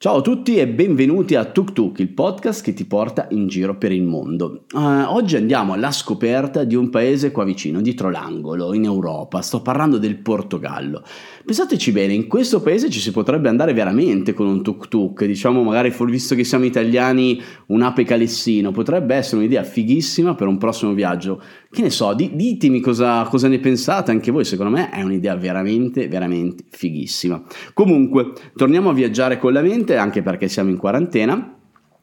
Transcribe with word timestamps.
Ciao 0.00 0.18
a 0.18 0.20
tutti 0.20 0.54
e 0.54 0.68
benvenuti 0.68 1.34
a 1.34 1.44
Tuk 1.44 1.72
Tuk, 1.72 1.98
il 1.98 2.10
podcast 2.10 2.62
che 2.62 2.72
ti 2.72 2.84
porta 2.84 3.26
in 3.30 3.48
giro 3.48 3.76
per 3.76 3.90
il 3.90 4.04
mondo. 4.04 4.66
Uh, 4.72 5.06
oggi 5.08 5.34
andiamo 5.34 5.72
alla 5.72 5.90
scoperta 5.90 6.62
di 6.62 6.76
un 6.76 6.88
paese 6.88 7.32
qua 7.32 7.42
vicino, 7.42 7.80
dietro 7.80 8.08
l'angolo, 8.08 8.74
in 8.74 8.84
Europa. 8.84 9.42
Sto 9.42 9.60
parlando 9.60 9.98
del 9.98 10.18
Portogallo. 10.18 11.02
Pensateci 11.44 11.90
bene, 11.90 12.12
in 12.12 12.28
questo 12.28 12.60
paese 12.60 12.90
ci 12.90 13.00
si 13.00 13.10
potrebbe 13.10 13.48
andare 13.48 13.72
veramente 13.72 14.34
con 14.34 14.46
un 14.46 14.62
tuk 14.62 14.86
tuk, 14.86 15.24
diciamo 15.24 15.64
magari 15.64 15.92
visto 16.06 16.36
che 16.36 16.44
siamo 16.44 16.64
italiani 16.64 17.42
un 17.66 17.82
ape 17.82 18.04
calessino, 18.04 18.70
potrebbe 18.70 19.16
essere 19.16 19.38
un'idea 19.38 19.64
fighissima 19.64 20.36
per 20.36 20.46
un 20.46 20.58
prossimo 20.58 20.92
viaggio. 20.92 21.42
Che 21.70 21.82
ne 21.82 21.90
so, 21.90 22.14
di, 22.14 22.30
ditemi 22.34 22.80
cosa, 22.80 23.24
cosa 23.24 23.48
ne 23.48 23.58
pensate 23.58 24.10
anche 24.10 24.30
voi, 24.30 24.44
secondo 24.44 24.70
me 24.72 24.90
è 24.90 25.02
un'idea 25.02 25.34
veramente, 25.34 26.06
veramente 26.06 26.64
fighissima. 26.70 27.42
Comunque, 27.74 28.32
torniamo 28.54 28.90
a 28.90 28.94
viaggiare 28.94 29.38
con 29.38 29.52
la 29.52 29.60
mente, 29.60 29.87
anche 29.96 30.22
perché 30.22 30.48
siamo 30.48 30.70
in 30.70 30.76
quarantena. 30.76 31.54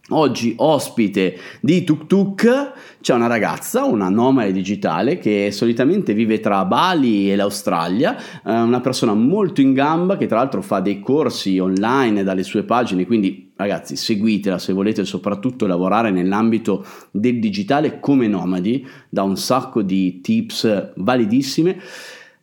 Oggi 0.09 0.53
ospite 0.57 1.35
di 1.61 1.83
Tuk 1.83 2.05
Tuk 2.05 2.73
c'è 3.01 3.15
una 3.15 3.25
ragazza, 3.25 3.85
una 3.85 4.07
nomade 4.07 4.51
digitale 4.51 5.17
che 5.17 5.49
solitamente 5.51 6.13
vive 6.13 6.39
tra 6.39 6.63
Bali 6.63 7.31
e 7.31 7.35
l'Australia, 7.35 8.15
eh, 8.45 8.51
una 8.51 8.81
persona 8.81 9.15
molto 9.15 9.61
in 9.61 9.73
gamba 9.73 10.15
che 10.15 10.27
tra 10.27 10.37
l'altro 10.37 10.61
fa 10.61 10.79
dei 10.79 10.99
corsi 10.99 11.57
online 11.57 12.23
dalle 12.23 12.43
sue 12.43 12.61
pagine, 12.61 13.07
quindi 13.07 13.51
ragazzi 13.55 13.95
seguitela 13.95 14.59
se 14.59 14.73
volete 14.73 15.05
soprattutto 15.05 15.65
lavorare 15.65 16.11
nell'ambito 16.11 16.85
del 17.09 17.39
digitale 17.39 17.99
come 17.99 18.27
nomadi, 18.27 18.87
da 19.09 19.23
un 19.23 19.37
sacco 19.37 19.81
di 19.81 20.21
tips 20.21 20.91
validissime. 20.97 21.79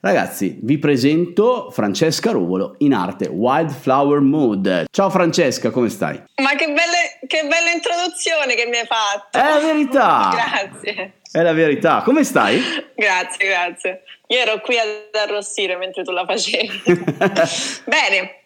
Ragazzi, 0.05 0.59
vi 0.63 0.79
presento 0.79 1.71
Francesca 1.71 2.33
Ruvolo 2.33 2.75
in 2.79 2.93
arte 2.93 3.29
Wildflower 3.29 4.19
Mood. 4.19 4.87
Ciao 4.91 5.09
Francesca, 5.11 5.71
come 5.71 5.91
stai? 5.91 6.21
Ma 6.43 6.57
che, 6.57 6.67
belle, 6.67 7.21
che 7.29 7.47
bella 7.47 7.71
introduzione 7.71 8.57
che 8.57 8.67
mi 8.67 8.79
hai 8.79 8.87
fatto. 8.87 9.39
È 9.39 9.49
la 9.49 9.61
verità. 9.61 10.31
grazie. 10.35 11.13
È 11.31 11.41
la 11.41 11.53
verità. 11.53 12.03
Come 12.03 12.25
stai? 12.25 12.61
grazie, 12.97 13.47
grazie. 13.47 14.03
Io 14.27 14.39
ero 14.39 14.61
qui 14.61 14.77
ad 14.77 15.15
arrossire 15.15 15.77
mentre 15.77 16.03
tu 16.03 16.11
la 16.11 16.25
facevi. 16.25 16.83
bene. 17.87 18.41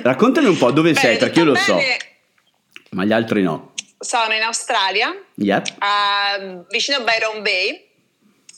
Raccontami 0.00 0.46
un 0.46 0.58
po' 0.58 0.70
dove 0.70 0.92
bene, 0.92 1.06
sei, 1.06 1.16
perché 1.16 1.40
io 1.40 1.46
lo 1.46 1.52
bene. 1.54 1.64
so. 1.64 1.78
Ma 2.90 3.04
gli 3.04 3.12
altri 3.12 3.42
no. 3.42 3.72
Sono 3.98 4.32
in 4.32 4.42
Australia, 4.42 5.12
yep. 5.34 5.66
uh, 5.80 6.64
vicino 6.68 6.98
a 6.98 7.00
Byron 7.00 7.42
Bay. 7.42 7.84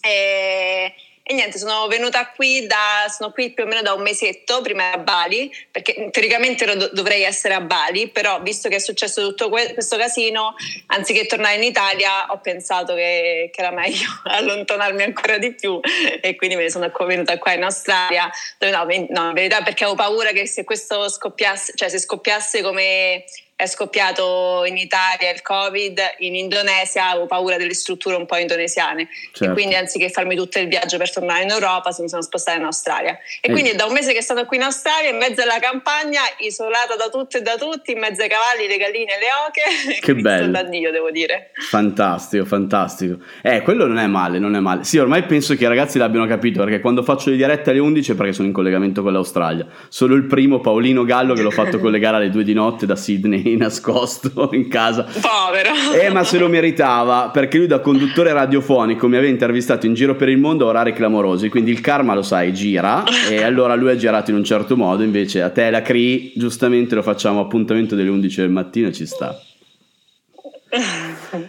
E 0.02 0.94
e 1.30 1.34
niente, 1.34 1.58
sono 1.58 1.86
venuta 1.88 2.30
qui 2.30 2.66
da, 2.66 3.06
sono 3.14 3.32
qui 3.32 3.52
più 3.52 3.64
o 3.64 3.66
meno 3.66 3.82
da 3.82 3.92
un 3.92 4.00
mesetto, 4.00 4.62
prima 4.62 4.92
a 4.92 4.96
Bali, 4.96 5.54
perché 5.70 6.08
teoricamente 6.10 6.64
dovrei 6.90 7.22
essere 7.22 7.52
a 7.52 7.60
Bali, 7.60 8.08
però 8.08 8.40
visto 8.40 8.70
che 8.70 8.76
è 8.76 8.78
successo 8.78 9.20
tutto 9.20 9.50
que- 9.50 9.74
questo 9.74 9.98
casino, 9.98 10.54
anziché 10.86 11.26
tornare 11.26 11.56
in 11.56 11.64
Italia, 11.64 12.28
ho 12.30 12.38
pensato 12.40 12.94
che, 12.94 13.50
che, 13.52 13.60
era 13.60 13.70
meglio 13.72 14.08
allontanarmi 14.24 15.02
ancora 15.02 15.36
di 15.36 15.52
più 15.52 15.78
e 16.22 16.34
quindi 16.34 16.56
me 16.56 16.62
ne 16.62 16.70
sono 16.70 16.90
venuta 17.00 17.36
qua 17.36 17.52
in 17.52 17.64
Australia. 17.64 18.30
Dove 18.56 18.72
no, 18.72 18.86
no, 19.10 19.28
in 19.28 19.34
verità 19.34 19.60
perché 19.60 19.84
avevo 19.84 19.98
paura 19.98 20.30
che 20.30 20.46
se 20.46 20.64
questo 20.64 21.10
scoppiasse, 21.10 21.72
cioè 21.74 21.90
se 21.90 21.98
scoppiasse 21.98 22.62
come 22.62 23.24
è 23.58 23.66
scoppiato 23.66 24.62
in 24.68 24.76
Italia 24.76 25.32
il 25.34 25.42
Covid, 25.42 25.98
in 26.18 26.36
Indonesia 26.36 27.10
avevo 27.10 27.26
paura 27.26 27.56
delle 27.56 27.74
strutture 27.74 28.14
un 28.14 28.24
po' 28.24 28.36
indonesiane 28.36 29.08
certo. 29.32 29.46
e 29.46 29.48
quindi 29.52 29.74
anziché 29.74 30.10
farmi 30.10 30.36
tutto 30.36 30.60
il 30.60 30.68
viaggio 30.68 30.96
per 30.96 31.12
tornare 31.12 31.42
in 31.42 31.50
Europa 31.50 31.90
mi 31.98 32.08
sono 32.08 32.22
spostata 32.22 32.56
in 32.56 32.62
Australia. 32.62 33.18
E, 33.40 33.48
e 33.48 33.50
quindi 33.50 33.70
è 33.70 33.74
da 33.74 33.86
un 33.86 33.94
mese 33.94 34.12
che 34.12 34.22
sono 34.22 34.44
qui 34.44 34.58
in 34.58 34.62
Australia, 34.62 35.10
in 35.10 35.16
mezzo 35.16 35.42
alla 35.42 35.58
campagna, 35.58 36.20
isolata 36.38 36.94
da 36.94 37.08
tutto 37.08 37.38
e 37.38 37.42
da 37.42 37.56
tutti, 37.56 37.90
in 37.90 37.98
mezzo 37.98 38.22
ai 38.22 38.28
cavalli, 38.28 38.68
le 38.68 38.76
galline 38.76 39.16
e 39.16 39.18
le 39.18 39.26
oche. 39.48 39.98
Che 40.08 40.14
bello. 40.14 40.52
da 40.52 40.62
Dio, 40.62 40.92
devo 40.92 41.10
dire. 41.10 41.50
Fantastico, 41.54 42.44
fantastico. 42.44 43.16
Eh, 43.42 43.62
quello 43.62 43.88
non 43.88 43.98
è 43.98 44.06
male, 44.06 44.38
non 44.38 44.54
è 44.54 44.60
male. 44.60 44.84
Sì, 44.84 44.98
ormai 44.98 45.24
penso 45.24 45.56
che 45.56 45.64
i 45.64 45.66
ragazzi 45.66 45.98
l'abbiano 45.98 46.28
capito 46.28 46.62
perché 46.62 46.78
quando 46.78 47.02
faccio 47.02 47.30
le 47.30 47.36
dirette 47.36 47.70
alle 47.70 47.80
11 47.80 48.12
è 48.12 48.14
perché 48.14 48.32
sono 48.32 48.46
in 48.46 48.54
collegamento 48.54 49.02
con 49.02 49.12
l'Australia. 49.12 49.66
Solo 49.88 50.14
il 50.14 50.26
primo, 50.26 50.60
Paolino 50.60 51.02
Gallo, 51.02 51.34
che 51.34 51.42
l'ho 51.42 51.50
fatto 51.50 51.80
collegare 51.80 52.18
alle 52.18 52.30
2 52.30 52.44
di 52.44 52.54
notte 52.54 52.86
da 52.86 52.94
Sydney 52.94 53.47
nascosto 53.56 54.50
in 54.52 54.68
casa. 54.68 55.04
Povero. 55.04 56.00
Eh, 56.00 56.10
ma 56.10 56.24
se 56.24 56.38
lo 56.38 56.48
meritava, 56.48 57.30
perché 57.32 57.58
lui 57.58 57.66
da 57.66 57.80
conduttore 57.80 58.32
radiofonico 58.32 59.08
mi 59.08 59.16
aveva 59.16 59.30
intervistato 59.30 59.86
in 59.86 59.94
giro 59.94 60.16
per 60.16 60.28
il 60.28 60.38
mondo 60.38 60.66
a 60.66 60.68
orari 60.68 60.92
clamorosi, 60.92 61.48
quindi 61.48 61.70
il 61.70 61.80
karma 61.80 62.14
lo 62.14 62.22
sai, 62.22 62.52
gira, 62.52 63.04
e 63.28 63.42
allora 63.44 63.74
lui 63.74 63.90
ha 63.90 63.96
girato 63.96 64.30
in 64.30 64.36
un 64.36 64.44
certo 64.44 64.76
modo, 64.76 65.02
invece 65.02 65.42
a 65.42 65.50
te 65.50 65.70
la 65.70 65.82
CRI, 65.82 66.32
giustamente 66.36 66.94
lo 66.94 67.02
facciamo 67.02 67.40
appuntamento 67.40 67.94
delle 67.94 68.10
11 68.10 68.40
del 68.40 68.50
mattino, 68.50 68.92
ci 68.92 69.06
sta. 69.06 69.40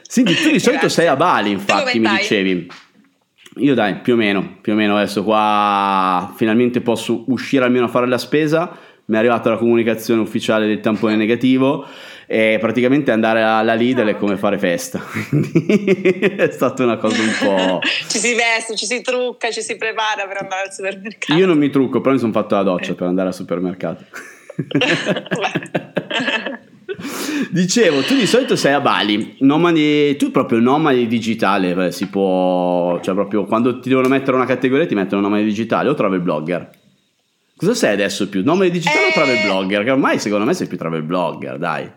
Senti, 0.08 0.36
tu 0.36 0.52
di 0.52 0.60
solito 0.60 0.90
sei 0.90 1.08
a 1.08 1.16
Bali, 1.16 1.52
infatti, 1.52 2.00
mi 2.00 2.10
dicevi. 2.10 2.68
Io 3.58 3.74
dai, 3.74 3.96
più 3.98 4.14
o 4.14 4.16
meno, 4.16 4.58
più 4.62 4.74
o 4.74 4.76
meno 4.76 4.96
adesso 4.96 5.24
qua 5.24 6.34
finalmente 6.38 6.80
posso 6.80 7.26
uscire 7.28 7.66
almeno 7.66 7.86
a 7.86 7.88
fare 7.90 8.08
la 8.08 8.18
spesa 8.18 8.78
mi 9.10 9.16
è 9.16 9.18
arrivata 9.18 9.50
la 9.50 9.58
comunicazione 9.58 10.22
ufficiale 10.22 10.68
del 10.68 10.82
tampone 10.82 11.16
negativo 11.16 11.84
e 12.28 12.58
praticamente 12.60 13.12
andare 13.12 13.42
alla 13.42 13.74
Lidl 13.74 14.08
è 14.08 14.18
come 14.18 14.38
fare 14.38 14.60
festa. 14.60 15.02
È 16.38 16.50
stata 16.52 16.84
una 16.84 16.98
cosa 16.98 17.20
un 17.20 17.34
po' 17.40 17.80
ci 18.08 18.20
si 18.20 18.36
veste, 18.36 18.76
ci 18.76 18.86
si 18.86 19.02
trucca, 19.02 19.50
ci 19.50 19.62
si 19.62 19.78
prepara 19.78 20.28
per 20.28 20.44
andare 20.44 20.68
al 20.68 20.74
supermercato. 20.74 21.40
Io 21.40 21.48
non 21.48 21.58
mi 21.58 21.72
trucco 21.72 22.02
però 22.02 22.14
mi 22.14 22.20
sono 22.20 22.32
fatto 22.32 22.54
la 22.54 22.62
doccia 22.62 22.94
per 22.94 23.08
andare 23.08 23.30
al 23.30 23.34
supermercato. 23.34 24.06
Dicevo, 27.50 28.02
tu 28.02 28.14
di 28.14 28.28
solito 28.28 28.56
sei 28.56 28.74
a 28.74 28.82
Bali, 28.82 29.38
nomadi, 29.40 30.16
tu 30.18 30.30
proprio 30.30 30.60
nomadi 30.60 31.08
digitale, 31.08 31.92
si 31.92 32.10
può, 32.10 33.00
cioè 33.00 33.16
proprio 33.16 33.46
quando 33.46 33.80
ti 33.80 33.90
devono 33.90 34.08
mettere 34.08 34.36
una 34.36 34.46
categoria 34.46 34.86
ti 34.86 34.96
mettono 34.96 35.22
nomadi 35.22 35.46
digitale 35.46 35.90
o 35.90 35.96
travel 35.96 36.20
blogger? 36.20 36.70
Cosa 37.60 37.74
sei 37.74 37.92
adesso 37.92 38.30
più? 38.30 38.42
Nome 38.42 38.70
digitale 38.70 39.08
eh... 39.08 39.10
o 39.10 39.12
travel 39.12 39.42
blogger? 39.42 39.84
Che 39.84 39.92
ormai 39.92 40.18
secondo 40.18 40.46
me 40.46 40.54
sei 40.54 40.68
più 40.68 40.78
travel 40.78 41.02
blogger, 41.02 41.58
dai. 41.58 41.92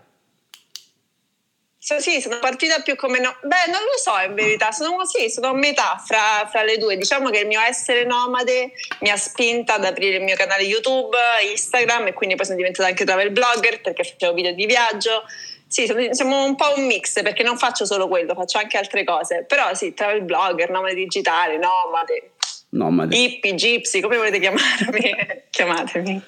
So, 1.78 2.00
sì, 2.00 2.20
sono 2.20 2.40
partita 2.40 2.80
più 2.80 2.96
come 2.96 3.20
no. 3.20 3.32
Beh, 3.42 3.70
non 3.70 3.80
lo 3.80 3.96
so 3.96 4.12
in 4.26 4.34
verità, 4.34 4.72
sono 4.72 4.96
così, 4.96 5.30
sono 5.30 5.48
a 5.48 5.54
metà 5.54 6.02
fra, 6.04 6.48
fra, 6.50 6.64
le 6.64 6.78
due. 6.78 6.96
Diciamo 6.96 7.30
che 7.30 7.40
il 7.40 7.46
mio 7.46 7.60
essere 7.60 8.04
nomade 8.04 8.72
mi 9.00 9.10
ha 9.10 9.16
spinta 9.16 9.74
ad 9.74 9.84
aprire 9.84 10.16
il 10.16 10.24
mio 10.24 10.34
canale 10.34 10.64
YouTube, 10.64 11.16
Instagram 11.52 12.08
e 12.08 12.12
quindi 12.12 12.34
poi 12.34 12.44
sono 12.44 12.56
diventata 12.56 12.88
anche 12.88 13.04
travel 13.04 13.30
blogger 13.30 13.80
perché 13.82 14.02
facevo 14.02 14.34
video 14.34 14.54
di 14.54 14.66
viaggio. 14.66 15.22
Sì, 15.68 15.86
siamo 16.10 16.44
un 16.44 16.56
po' 16.56 16.72
un 16.76 16.86
mix 16.86 17.22
perché 17.22 17.44
non 17.44 17.56
faccio 17.56 17.84
solo 17.84 18.08
quello, 18.08 18.34
faccio 18.34 18.58
anche 18.58 18.78
altre 18.78 19.04
cose. 19.04 19.44
Però 19.46 19.72
sì, 19.74 19.94
travel 19.94 20.22
blogger, 20.22 20.70
nomade 20.70 20.94
digitale, 20.94 21.56
nomade, 21.56 22.32
nomade. 22.72 23.16
Hippie, 23.16 23.54
gypsy, 23.54 24.00
come 24.00 24.16
volete 24.16 24.38
chiamarmi? 24.38 25.14
Chiamatemi. 25.50 26.22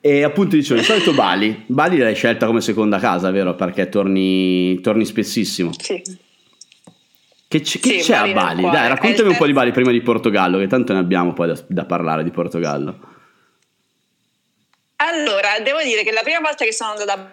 E 0.00 0.22
appunto 0.22 0.56
dicevo, 0.56 0.78
di 0.78 0.86
solito 0.86 1.12
Bali. 1.12 1.64
Bali 1.66 1.98
l'hai 1.98 2.14
scelta 2.14 2.46
come 2.46 2.60
seconda 2.60 2.98
casa, 2.98 3.30
vero? 3.30 3.54
Perché 3.54 3.88
torni, 3.88 4.80
torni 4.80 5.04
spessissimo. 5.04 5.72
Sì. 5.78 6.02
Che, 7.48 7.60
c- 7.60 7.80
che 7.80 8.00
sì, 8.00 8.12
c'è 8.12 8.18
Bali 8.18 8.30
a 8.30 8.34
Bali? 8.34 8.62
Dai, 8.62 8.88
raccontami 8.88 9.30
un 9.30 9.36
po' 9.36 9.46
di 9.46 9.52
Bali 9.52 9.72
prima 9.72 9.90
di 9.90 10.00
Portogallo, 10.00 10.58
che 10.58 10.66
tanto 10.66 10.92
ne 10.92 11.00
abbiamo 11.00 11.32
poi 11.32 11.48
da, 11.48 11.64
da 11.66 11.84
parlare 11.84 12.22
di 12.22 12.30
Portogallo. 12.30 13.16
Allora, 14.96 15.58
devo 15.62 15.82
dire 15.82 16.02
che 16.02 16.12
la 16.12 16.22
prima 16.22 16.40
volta 16.40 16.64
che 16.64 16.72
sono 16.72 16.90
andata 16.90 17.12
a 17.12 17.30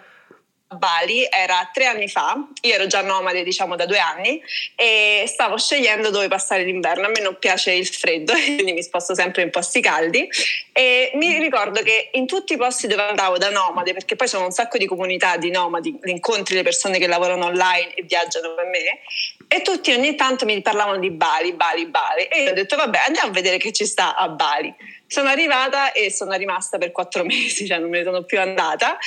Bali 0.68 1.24
era 1.30 1.70
tre 1.72 1.86
anni 1.86 2.08
fa, 2.08 2.36
io 2.62 2.74
ero 2.74 2.88
già 2.88 3.00
nomade 3.00 3.44
diciamo 3.44 3.76
da 3.76 3.86
due 3.86 4.00
anni 4.00 4.42
e 4.74 5.24
stavo 5.28 5.56
scegliendo 5.56 6.10
dove 6.10 6.26
passare 6.26 6.64
l'inverno, 6.64 7.06
a 7.06 7.08
me 7.08 7.20
non 7.20 7.38
piace 7.38 7.72
il 7.72 7.86
freddo 7.86 8.32
quindi 8.34 8.72
mi 8.72 8.82
sposto 8.82 9.14
sempre 9.14 9.42
in 9.42 9.50
posti 9.50 9.80
caldi. 9.80 10.28
E 10.72 11.12
mi 11.14 11.38
ricordo 11.38 11.82
che 11.82 12.10
in 12.12 12.26
tutti 12.26 12.54
i 12.54 12.56
posti 12.56 12.88
dove 12.88 13.02
andavo 13.02 13.38
da 13.38 13.48
nomade, 13.50 13.92
perché 13.92 14.16
poi 14.16 14.26
sono 14.26 14.44
un 14.44 14.50
sacco 14.50 14.76
di 14.76 14.86
comunità 14.86 15.36
di 15.36 15.50
nomadi, 15.50 15.96
incontri 16.04 16.56
le 16.56 16.62
persone 16.62 16.98
che 16.98 17.06
lavorano 17.06 17.46
online 17.46 17.94
e 17.94 18.02
viaggiano 18.02 18.54
con 18.54 18.68
me 18.68 19.00
e 19.48 19.62
tutti 19.62 19.92
ogni 19.92 20.16
tanto 20.16 20.44
mi 20.44 20.60
parlavano 20.60 20.98
di 20.98 21.10
Bali, 21.10 21.52
Bali, 21.52 21.86
Bali. 21.86 22.24
E 22.24 22.42
io 22.42 22.50
ho 22.50 22.54
detto 22.54 22.74
vabbè 22.74 22.98
andiamo 23.06 23.28
a 23.28 23.32
vedere 23.32 23.58
che 23.58 23.72
ci 23.72 23.86
sta 23.86 24.16
a 24.16 24.28
Bali. 24.28 24.74
Sono 25.06 25.28
arrivata 25.28 25.92
e 25.92 26.10
sono 26.10 26.32
rimasta 26.34 26.76
per 26.76 26.90
quattro 26.90 27.22
mesi, 27.24 27.66
cioè 27.66 27.78
non 27.78 27.88
me 27.88 27.98
ne 27.98 28.04
sono 28.04 28.24
più 28.24 28.40
andata 28.40 28.98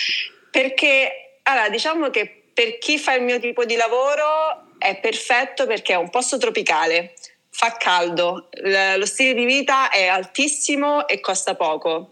perché 0.51 1.29
allora, 1.44 1.69
diciamo 1.69 2.09
che 2.09 2.44
per 2.53 2.77
chi 2.77 2.97
fa 2.97 3.13
il 3.13 3.24
mio 3.24 3.39
tipo 3.39 3.65
di 3.65 3.75
lavoro 3.75 4.68
è 4.77 5.00
perfetto 5.00 5.65
perché 5.65 5.94
è 5.94 5.97
un 5.97 6.09
posto 6.09 6.38
tropicale, 6.38 7.13
fa 7.50 7.77
caldo, 7.77 8.50
lo 8.97 9.06
stile 9.06 9.33
di 9.33 9.45
vita 9.45 9.89
è 9.89 10.07
altissimo 10.07 11.07
e 11.07 11.19
costa 11.19 11.56
poco. 11.56 12.12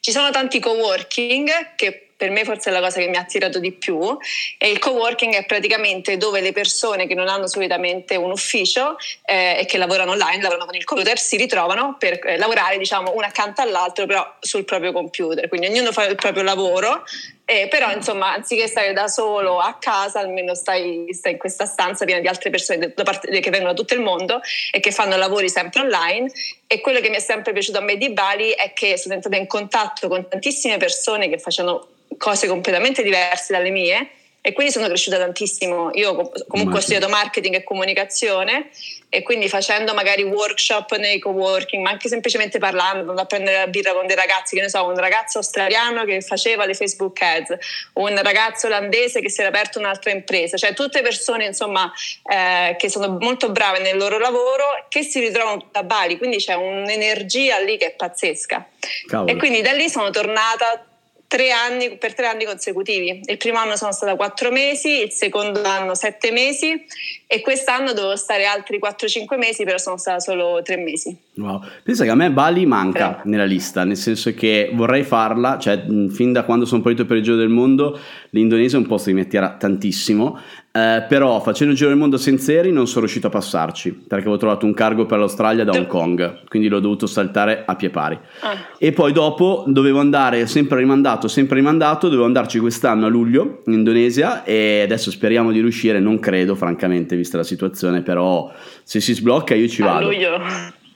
Ci 0.00 0.12
sono 0.12 0.30
tanti 0.30 0.60
coworking 0.60 1.74
che 1.74 2.06
per 2.16 2.30
me 2.30 2.44
forse 2.44 2.70
è 2.70 2.72
la 2.72 2.80
cosa 2.80 2.98
che 2.98 3.08
mi 3.08 3.16
ha 3.16 3.20
attirato 3.20 3.58
di 3.58 3.72
più 3.72 4.16
e 4.56 4.70
il 4.70 4.78
co-working 4.78 5.34
è 5.34 5.44
praticamente 5.44 6.16
dove 6.16 6.40
le 6.40 6.52
persone 6.52 7.06
che 7.06 7.14
non 7.14 7.28
hanno 7.28 7.46
solitamente 7.46 8.16
un 8.16 8.30
ufficio 8.30 8.96
eh, 9.24 9.58
e 9.60 9.66
che 9.66 9.76
lavorano 9.76 10.12
online, 10.12 10.40
lavorano 10.40 10.64
con 10.64 10.74
il 10.74 10.84
computer, 10.84 11.18
si 11.18 11.36
ritrovano 11.36 11.96
per 11.98 12.18
eh, 12.24 12.38
lavorare 12.38 12.78
diciamo 12.78 13.12
uno 13.14 13.26
accanto 13.26 13.60
all'altro 13.60 14.06
però 14.06 14.36
sul 14.40 14.64
proprio 14.64 14.92
computer, 14.92 15.46
quindi 15.48 15.66
ognuno 15.66 15.92
fa 15.92 16.06
il 16.06 16.14
proprio 16.14 16.42
lavoro 16.42 17.04
Eh, 17.48 17.68
però 17.68 17.92
insomma, 17.92 18.32
anziché 18.32 18.66
stare 18.66 18.92
da 18.92 19.06
solo 19.06 19.60
a 19.60 19.76
casa, 19.78 20.18
almeno 20.18 20.56
stai, 20.56 21.06
stai 21.12 21.32
in 21.32 21.38
questa 21.38 21.64
stanza 21.64 22.04
piena 22.04 22.20
di 22.20 22.26
altre 22.26 22.50
persone 22.50 22.92
da 22.92 23.04
parte, 23.04 23.38
che 23.38 23.50
vengono 23.50 23.72
da 23.72 23.78
tutto 23.78 23.94
il 23.94 24.00
mondo 24.00 24.40
e 24.72 24.80
che 24.80 24.90
fanno 24.90 25.16
lavori 25.16 25.48
sempre 25.48 25.82
online. 25.82 26.28
E 26.66 26.80
quello 26.80 26.98
che 26.98 27.08
mi 27.08 27.14
è 27.14 27.20
sempre 27.20 27.52
piaciuto 27.52 27.78
a 27.78 27.82
me 27.82 27.96
di 27.98 28.10
Bali 28.10 28.50
è 28.50 28.72
che 28.72 28.98
sono 28.98 29.14
entrata 29.14 29.36
in 29.36 29.46
contatto 29.46 30.08
con 30.08 30.28
tantissime 30.28 30.76
persone 30.76 31.28
che 31.28 31.38
facevano 31.38 31.86
cose 32.18 32.48
completamente 32.48 33.04
diverse 33.04 33.52
dalle 33.52 33.70
mie 33.70 34.10
e 34.46 34.52
quindi 34.52 34.72
sono 34.72 34.86
cresciuta 34.86 35.18
tantissimo. 35.18 35.90
Io 35.94 36.30
comunque 36.46 36.78
ho 36.78 36.80
studiato 36.80 37.08
marketing 37.08 37.56
e 37.56 37.64
comunicazione 37.64 38.70
e 39.08 39.22
quindi 39.24 39.48
facendo 39.48 39.92
magari 39.92 40.22
workshop 40.22 40.94
nei 40.98 41.18
co-working, 41.18 41.82
ma 41.82 41.90
anche 41.90 42.08
semplicemente 42.08 42.60
parlando, 42.60 43.00
andando 43.00 43.22
a 43.22 43.24
prendere 43.24 43.56
la 43.56 43.66
birra 43.66 43.92
con 43.92 44.06
dei 44.06 44.14
ragazzi, 44.14 44.54
che 44.54 44.62
ne 44.62 44.68
so, 44.68 44.86
un 44.86 44.96
ragazzo 44.96 45.38
australiano 45.38 46.04
che 46.04 46.20
faceva 46.20 46.64
le 46.64 46.74
Facebook 46.74 47.20
ads, 47.20 47.56
un 47.94 48.22
ragazzo 48.22 48.68
olandese 48.68 49.20
che 49.20 49.30
si 49.30 49.40
era 49.40 49.48
aperto 49.48 49.80
un'altra 49.80 50.12
impresa, 50.12 50.56
cioè 50.56 50.74
tutte 50.74 51.02
persone 51.02 51.46
insomma 51.46 51.92
eh, 52.22 52.76
che 52.78 52.88
sono 52.88 53.16
molto 53.18 53.50
brave 53.50 53.80
nel 53.80 53.96
loro 53.96 54.16
lavoro 54.16 54.86
che 54.88 55.02
si 55.02 55.18
ritrovano 55.18 55.70
a 55.72 55.82
Bali, 55.82 56.18
quindi 56.18 56.36
c'è 56.36 56.54
un'energia 56.54 57.58
lì 57.58 57.76
che 57.78 57.86
è 57.86 57.94
pazzesca. 57.96 58.64
Cavolo. 59.08 59.28
E 59.28 59.34
quindi 59.34 59.60
da 59.60 59.72
lì 59.72 59.88
sono 59.88 60.10
tornata 60.10 60.86
tre 61.26 61.50
anni, 61.50 61.96
per 61.96 62.14
tre 62.14 62.26
anni 62.26 62.44
consecutivi. 62.44 63.20
Il 63.24 63.36
primo 63.36 63.58
anno 63.58 63.76
sono 63.76 63.92
stata 63.92 64.14
quattro 64.16 64.50
mesi, 64.50 65.02
il 65.02 65.10
secondo 65.10 65.62
anno 65.64 65.94
sette 65.94 66.30
mesi 66.30 66.84
e 67.26 67.40
quest'anno 67.40 67.92
dovevo 67.92 68.16
stare 68.16 68.44
altri 68.44 68.78
4-5 68.78 69.36
mesi, 69.36 69.64
però 69.64 69.78
sono 69.78 69.96
stata 69.96 70.20
solo 70.20 70.60
tre 70.62 70.76
mesi. 70.76 71.16
Wow. 71.34 71.60
Pensa 71.82 72.04
che 72.04 72.10
a 72.10 72.14
me 72.14 72.30
Bali 72.30 72.64
manca 72.66 73.10
però. 73.10 73.22
nella 73.24 73.44
lista, 73.44 73.84
nel 73.84 73.96
senso 73.96 74.32
che 74.32 74.70
vorrei 74.72 75.02
farla, 75.02 75.58
cioè 75.58 75.84
fin 76.10 76.32
da 76.32 76.44
quando 76.44 76.64
sono 76.64 76.82
partito 76.82 77.04
per 77.04 77.18
il 77.18 77.22
giro 77.22 77.36
del 77.36 77.48
mondo, 77.48 77.98
l'Indonesia 78.36 78.76
è 78.76 78.80
un 78.80 78.86
posto 78.86 79.08
che 79.08 79.14
mi 79.14 79.22
attira 79.22 79.56
tantissimo, 79.58 80.38
eh, 80.72 81.04
però 81.08 81.40
facendo 81.40 81.72
il 81.72 81.78
giro 81.78 81.90
del 81.90 81.98
mondo 81.98 82.18
senza 82.18 82.52
aerei 82.52 82.72
non 82.72 82.86
sono 82.86 83.00
riuscito 83.00 83.26
a 83.28 83.30
passarci, 83.30 83.92
perché 83.92 84.24
avevo 84.24 84.36
trovato 84.36 84.66
un 84.66 84.74
cargo 84.74 85.06
per 85.06 85.18
l'Australia 85.18 85.64
da 85.64 85.72
Hong 85.72 85.86
Kong, 85.86 86.44
quindi 86.48 86.68
l'ho 86.68 86.80
dovuto 86.80 87.06
saltare 87.06 87.64
a 87.66 87.74
pie 87.76 87.90
pari. 87.90 88.18
Ah. 88.40 88.56
E 88.78 88.92
poi 88.92 89.12
dopo 89.12 89.64
dovevo 89.66 90.00
andare, 90.00 90.46
sempre 90.46 90.78
rimandato, 90.78 91.28
sempre 91.28 91.56
rimandato, 91.56 92.08
dovevo 92.08 92.26
andarci 92.26 92.58
quest'anno 92.58 93.06
a 93.06 93.08
luglio 93.08 93.62
in 93.66 93.72
Indonesia 93.72 94.44
e 94.44 94.82
adesso 94.82 95.10
speriamo 95.10 95.50
di 95.50 95.60
riuscire, 95.60 95.98
non 95.98 96.18
credo 96.18 96.54
francamente 96.54 97.16
vista 97.16 97.38
la 97.38 97.44
situazione, 97.44 98.02
però 98.02 98.52
se 98.82 99.00
si 99.00 99.14
sblocca 99.14 99.54
io 99.54 99.68
ci 99.68 99.82
vado. 99.82 100.06
A 100.06 100.10
luglio. 100.10 100.40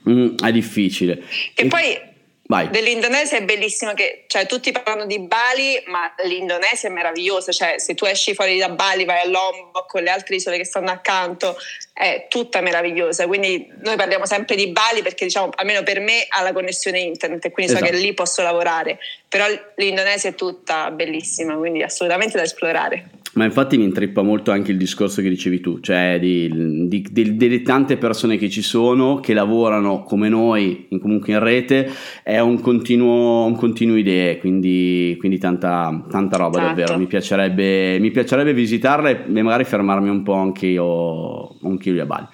Mm, 0.09 0.35
è 0.43 0.53
difficile. 0.53 1.23
E, 1.55 1.65
e 1.65 1.67
poi 1.69 2.09
Vai. 2.51 2.69
Dell'Indonesia 2.69 3.39
è 3.39 3.45
bellissimo 3.45 3.95
che 3.95 4.25
cioè, 4.27 4.45
tutti 4.47 4.73
parlano 4.73 5.07
di 5.07 5.21
Bali, 5.21 5.81
ma 5.87 6.13
l'Indonesia 6.25 6.89
è 6.89 6.93
meravigliosa. 6.93 7.53
Cioè, 7.53 7.79
se 7.79 7.95
tu 7.95 8.07
esci 8.07 8.35
fuori 8.35 8.59
da 8.59 8.69
Bali, 8.71 9.05
vai 9.05 9.21
a 9.21 9.29
Lombok 9.29 9.87
con 9.87 10.03
le 10.03 10.11
altre 10.11 10.35
isole 10.35 10.57
che 10.57 10.65
stanno 10.65 10.91
accanto, 10.91 11.57
è 11.93 12.27
tutta 12.29 12.61
meravigliosa. 12.61 13.29
Quindi 13.29 13.71
noi 13.83 13.95
parliamo 13.95 14.27
sempre 14.27 14.57
di 14.57 14.67
Bali 14.67 15.01
perché, 15.01 15.27
diciamo, 15.27 15.51
almeno 15.55 15.85
per 15.85 16.01
me 16.01 16.27
ha 16.29 16.43
la 16.43 16.53
connessione 16.53 16.99
internet 16.99 17.45
e 17.45 17.51
quindi 17.53 17.71
esatto. 17.71 17.87
so 17.87 17.93
che 17.93 17.99
lì 17.99 18.13
posso 18.15 18.43
lavorare. 18.43 18.99
Però 19.29 19.47
l'Indonesia 19.77 20.31
è 20.31 20.35
tutta 20.35 20.91
bellissima, 20.91 21.55
quindi 21.55 21.85
assolutamente 21.85 22.37
da 22.37 22.43
esplorare. 22.43 23.11
Ma 23.41 23.47
infatti 23.47 23.79
mi 23.79 23.85
intrippa 23.85 24.21
molto 24.21 24.51
anche 24.51 24.71
il 24.71 24.77
discorso 24.77 25.23
che 25.23 25.31
dicevi 25.31 25.61
tu, 25.61 25.81
cioè 25.81 26.19
di, 26.21 26.87
di, 26.89 27.07
di, 27.11 27.37
delle 27.39 27.63
tante 27.63 27.97
persone 27.97 28.37
che 28.37 28.51
ci 28.51 28.61
sono, 28.61 29.19
che 29.21 29.33
lavorano 29.33 30.03
come 30.03 30.29
noi, 30.29 30.89
in, 30.91 31.01
comunque 31.01 31.33
in 31.33 31.39
rete, 31.39 31.91
è 32.23 32.39
un 32.39 32.61
continuo, 32.61 33.47
un 33.47 33.57
continuo 33.57 33.97
idee, 33.97 34.37
quindi, 34.37 35.17
quindi 35.19 35.39
tanta, 35.39 36.05
tanta, 36.11 36.37
roba 36.37 36.59
esatto. 36.59 36.67
davvero. 36.67 36.99
Mi 36.99 37.07
piacerebbe, 37.07 37.99
mi 37.99 38.11
piacerebbe 38.11 38.53
visitarla 38.53 39.09
e, 39.09 39.43
magari 39.43 39.65
fermarmi 39.65 40.11
un 40.11 40.23
po' 40.23 40.35
anche 40.35 40.67
io, 40.67 41.59
anche 41.63 41.89
io 41.89 42.03
a 42.03 42.05
Bali. 42.05 42.27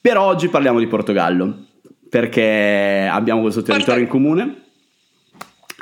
Però 0.00 0.24
oggi 0.24 0.48
parliamo 0.48 0.80
di 0.80 0.88
Portogallo, 0.88 1.66
perché 2.10 3.08
abbiamo 3.08 3.42
questo 3.42 3.62
territorio 3.62 4.02
in 4.02 4.08
comune. 4.08 4.62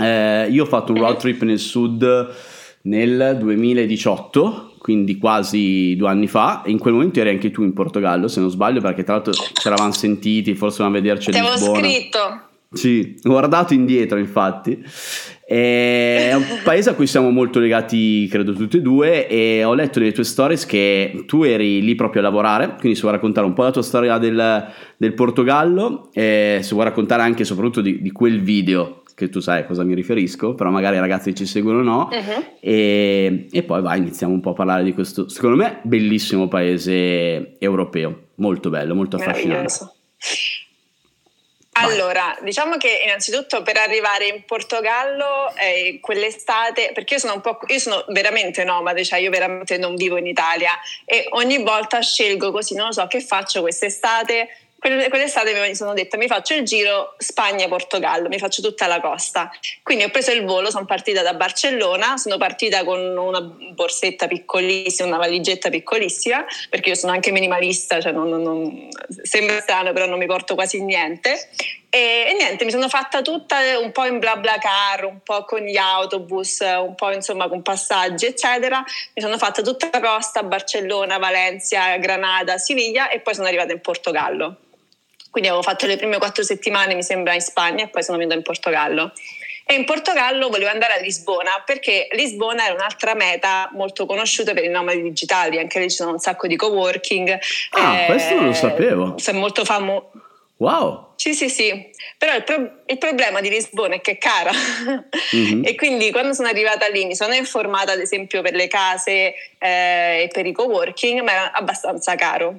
Eh, 0.03 0.49
io 0.51 0.65
ho 0.65 0.67
fatto 0.67 0.93
un 0.93 0.99
road 0.99 1.17
trip 1.17 1.41
nel 1.45 1.59
sud 1.59 2.55
nel 2.87 3.37
2018, 3.39 4.75
quindi 4.79 5.19
quasi 5.19 5.95
due 5.97 6.09
anni 6.09 6.27
fa, 6.27 6.63
e 6.63 6.71
in 6.71 6.79
quel 6.79 6.95
momento 6.95 7.21
eri 7.21 7.31
anche 7.31 7.51
tu 7.51 7.63
in 7.63 7.73
Portogallo, 7.73 8.29
se 8.29 8.41
non 8.41 8.51
sbaglio, 8.51 8.81
perché 8.81 9.03
tra 9.03 9.15
l'altro 9.15 9.33
ci 9.33 9.67
eravamo 9.67 9.93
sentiti, 9.93 10.55
forse 10.55 10.83
dovevamo 10.83 11.03
vederci 11.03 11.31
Ti 11.31 11.39
avevo 11.39 11.57
scritto. 11.57 12.19
Sì, 12.73 13.17
ho 13.23 13.31
guardato 13.31 13.75
indietro 13.75 14.19
infatti. 14.19 14.85
È 15.47 16.33
un 16.35 16.45
paese 16.65 16.91
a 16.91 16.95
cui 16.95 17.07
siamo 17.07 17.31
molto 17.31 17.61
legati, 17.61 18.27
credo 18.29 18.53
tutti 18.53 18.79
e 18.79 18.81
due, 18.83 19.29
e 19.29 19.65
ho 19.65 19.75
letto 19.75 19.99
nelle 19.99 20.13
tue 20.13 20.25
stories 20.25 20.67
che 20.67 21.25
tu 21.27 21.43
eri 21.43 21.83
lì 21.83 21.95
proprio 21.95 22.21
a 22.21 22.25
lavorare, 22.25 22.77
quindi 22.79 22.95
se 22.95 23.03
vuoi 23.03 23.15
raccontare 23.15 23.47
un 23.47 23.53
po' 23.53 23.63
la 23.63 23.71
tua 23.71 23.83
storia 23.83 24.19
del, 24.19 24.65
del 24.97 25.15
Portogallo, 25.15 26.11
e 26.13 26.61
se 26.63 26.71
vuoi 26.73 26.85
raccontare 26.85 27.23
anche 27.23 27.43
e 27.43 27.45
soprattutto 27.45 27.81
di, 27.81 28.01
di 28.01 28.11
quel 28.11 28.43
video 28.43 29.03
che 29.17 29.31
tu 29.31 29.41
sai 29.41 29.61
a 29.61 29.65
cosa 29.65 29.83
mi 29.83 29.95
riferisco, 29.95 30.55
però 30.55 30.69
magari 30.69 30.97
i 30.97 31.01
ragazzi 31.01 31.35
ci 31.35 31.47
seguono 31.47 31.83
no. 31.83 32.09
Uh-huh. 32.13 32.45
E, 32.61 33.47
e, 33.51 33.63
poi 33.63 33.81
vai, 33.81 33.99
iniziamo 33.99 34.31
un 34.31 34.41
po' 34.41 34.51
a 34.51 34.53
parlare 34.53 34.85
di 34.85 34.93
questo, 34.93 35.31
secondo 35.31 35.57
me, 35.57 35.81
bellissimo 35.85 36.49
paese 36.49 37.59
europeo. 37.59 38.25
Molto 38.35 38.69
bello, 38.69 38.95
molto 38.95 39.17
affascinante. 39.17 39.91
Allora, 41.79 42.37
diciamo 42.43 42.77
che 42.77 43.03
innanzitutto 43.05 43.63
per 43.63 43.79
arrivare 43.79 44.27
in 44.27 44.45
Portogallo 44.45 45.55
eh, 45.57 45.99
quell'estate, 46.01 46.91
perché 46.93 47.15
io 47.15 47.21
sono 47.21 47.35
un 47.35 47.41
po', 47.41 47.59
io 47.69 47.79
sono 47.79 48.05
veramente 48.09 48.65
nomade, 48.65 49.03
cioè 49.03 49.19
io 49.19 49.31
veramente 49.31 49.79
non 49.79 49.95
vivo 49.95 50.19
in 50.19 50.27
Italia 50.27 50.73
e 51.07 51.27
ogni 51.31 51.63
volta 51.63 52.01
scelgo 52.01 52.51
così, 52.51 52.75
non 52.75 52.87
lo 52.87 52.93
so 52.93 53.07
che 53.07 53.21
faccio 53.21 53.63
quest'estate 53.63 54.49
quell'estate 54.79 55.53
mi 55.67 55.75
sono 55.75 55.95
detta 55.95 56.17
mi 56.17 56.27
faccio 56.27 56.55
il 56.55 56.63
giro 56.63 57.15
Spagna-Portogallo, 57.19 58.29
mi 58.29 58.39
faccio 58.39 58.63
tutta 58.63 58.87
la 58.87 59.01
costa. 59.01 59.51
Quindi 59.83 60.05
ho 60.05 60.11
preso 60.11 60.33
il 60.33 60.45
volo, 60.45 60.71
sono 60.71 60.85
partita 60.85 61.23
da 61.23 61.35
Barcellona, 61.35 62.17
sono 62.17 62.37
partita 62.37 62.85
con 62.85 63.01
una 63.17 63.41
borsetta 63.41 64.27
piccolissima, 64.29 65.09
una 65.09 65.19
valigetta 65.19 65.71
piccolissima, 65.71 66.45
perché 66.71 66.91
io 66.91 66.95
sono 66.95 67.13
anche 67.13 67.33
minimalista, 67.33 68.01
cioè 68.01 68.13
non, 68.13 68.29
non, 68.29 68.43
non, 68.43 68.89
sembra 69.23 69.61
strano 69.61 69.93
però 69.93 70.07
non 70.07 70.19
mi 70.19 70.27
porto 70.27 70.55
quasi 70.55 70.83
niente. 70.83 71.49
E, 71.97 72.27
e, 72.29 72.35
niente, 72.35 72.67
mi 72.67 72.71
sono 72.71 72.91
fatta 72.91 73.23
tutta 73.23 73.57
un 73.81 73.91
po' 73.91 74.05
in 74.05 74.19
bla 74.19 74.37
bla 74.37 74.59
car, 74.59 75.07
un 75.07 75.21
po' 75.23 75.45
con 75.45 75.61
gli 75.61 75.79
autobus, 75.79 76.61
un 76.61 76.95
po' 76.95 77.11
insomma 77.11 77.49
con 77.49 77.63
passaggi 77.63 78.27
eccetera. 78.27 78.85
Mi 79.15 79.23
sono 79.23 79.39
fatta 79.39 79.63
tutta 79.63 79.89
la 79.91 80.01
costa, 80.01 80.43
Barcellona, 80.43 81.17
Valencia, 81.17 81.97
Granada, 81.97 82.59
Siviglia 82.59 83.09
e 83.09 83.21
poi 83.21 83.35
sono 83.35 83.47
arrivata 83.47 83.73
in 83.73 83.81
Portogallo. 83.81 84.57
Quindi 85.31 85.49
avevo 85.49 85.63
fatto 85.63 85.87
le 85.87 85.97
prime 85.97 86.19
quattro 86.19 86.43
settimane, 86.43 86.95
mi 86.95 87.03
sembra, 87.03 87.33
in 87.33 87.41
Spagna 87.41 87.85
e 87.85 87.89
poi 87.89 88.03
sono 88.03 88.19
venuta 88.19 88.37
in 88.37 88.43
Portogallo. 88.43 89.13
E 89.65 89.75
in 89.75 89.87
Portogallo 89.87 90.49
volevo 90.51 90.71
andare 90.71 90.99
a 90.99 91.01
Lisbona 91.01 91.63
perché 91.65 92.09
Lisbona 92.13 92.67
era 92.67 92.75
un'altra 92.75 93.15
meta 93.15 93.71
molto 93.73 94.05
conosciuta 94.05 94.53
per 94.53 94.65
i 94.65 94.69
nomadi 94.69 95.01
digitali, 95.01 95.59
anche 95.59 95.79
lì 95.79 95.89
ci 95.89 95.97
sono 95.97 96.13
un 96.13 96.19
sacco 96.19 96.47
di 96.47 96.57
coworking. 96.57 97.39
Ah, 97.71 98.01
eh, 98.01 98.05
questo 98.07 98.35
non 98.35 98.45
lo 98.45 98.53
sapevo. 98.53 99.17
È 99.17 99.33
molto 99.33 99.65
famoso. 99.65 100.11
Wow! 100.59 101.13
Sì, 101.17 101.35
sì, 101.35 101.49
sì, 101.49 101.91
però 102.17 102.35
il, 102.35 102.45
pro- 102.45 102.83
il, 102.87 102.99
problema 102.99 103.41
di 103.41 103.51
Lisbona 103.51 103.97
è 103.97 104.01
che 104.01 104.13
è 104.13 104.19
cara 104.19 104.53
mm-hmm. 105.35 105.65
e 105.65 105.75
quindi 105.75 106.11
quando 106.11 106.33
sono 106.33 106.49
arrivata 106.49 106.89
lì 106.89 107.05
mi 107.05 107.15
sono 107.15 107.35
informata 107.35 107.93
ad 107.93 108.01
esempio 108.01 108.43
per 108.43 108.55
le 108.55 108.67
case 108.67 109.35
eh, 109.59 110.23
e 110.23 110.29
per 110.33 110.47
i 110.47 110.53
coworking, 110.53 111.21
ma 111.21 111.33
era 111.33 111.53
abbastanza 111.53 112.15
caro. 112.15 112.59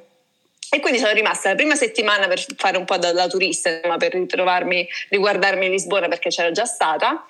E 0.69 0.79
quindi 0.79 0.99
sono 0.99 1.13
rimasta 1.13 1.49
la 1.49 1.55
prima 1.55 1.75
settimana 1.75 2.27
per 2.27 2.45
fare 2.57 2.77
un 2.77 2.85
po' 2.85 2.97
da, 2.97 3.13
da 3.13 3.27
turista, 3.27 3.79
per 3.97 4.13
ritrovarmi, 4.13 4.87
riguardarmi 5.09 5.69
Lisbona 5.69 6.07
perché 6.07 6.29
c'era 6.29 6.51
già 6.51 6.65
stata. 6.65 7.25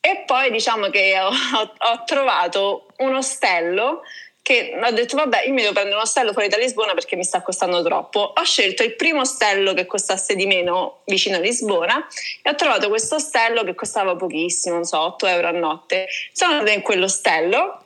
E 0.00 0.24
poi 0.26 0.50
diciamo 0.50 0.88
che 0.88 1.16
ho, 1.20 1.28
ho, 1.28 1.72
ho 1.92 2.04
trovato 2.04 2.88
un 2.98 3.14
ostello 3.14 4.02
che 4.42 4.76
ho 4.82 4.90
detto 4.90 5.16
vabbè 5.16 5.44
io 5.46 5.52
mi 5.52 5.60
devo 5.60 5.72
prendere 5.72 5.96
un 5.96 6.02
ostello 6.02 6.32
fuori 6.32 6.48
da 6.48 6.56
Lisbona 6.56 6.94
perché 6.94 7.14
mi 7.14 7.22
sta 7.22 7.42
costando 7.42 7.82
troppo 7.82 8.32
ho 8.36 8.42
scelto 8.42 8.82
il 8.82 8.96
primo 8.96 9.20
ostello 9.20 9.72
che 9.72 9.86
costasse 9.86 10.34
di 10.34 10.46
meno 10.46 11.02
vicino 11.04 11.36
a 11.36 11.40
Lisbona 11.40 12.06
e 12.42 12.50
ho 12.50 12.54
trovato 12.56 12.88
questo 12.88 13.14
ostello 13.14 13.62
che 13.62 13.74
costava 13.74 14.16
pochissimo 14.16 14.74
non 14.74 14.84
so 14.84 14.98
8 14.98 15.26
euro 15.26 15.48
a 15.48 15.52
notte 15.52 16.08
sono 16.32 16.54
andata 16.54 16.72
in 16.72 16.82
quell'ostello 16.82 17.82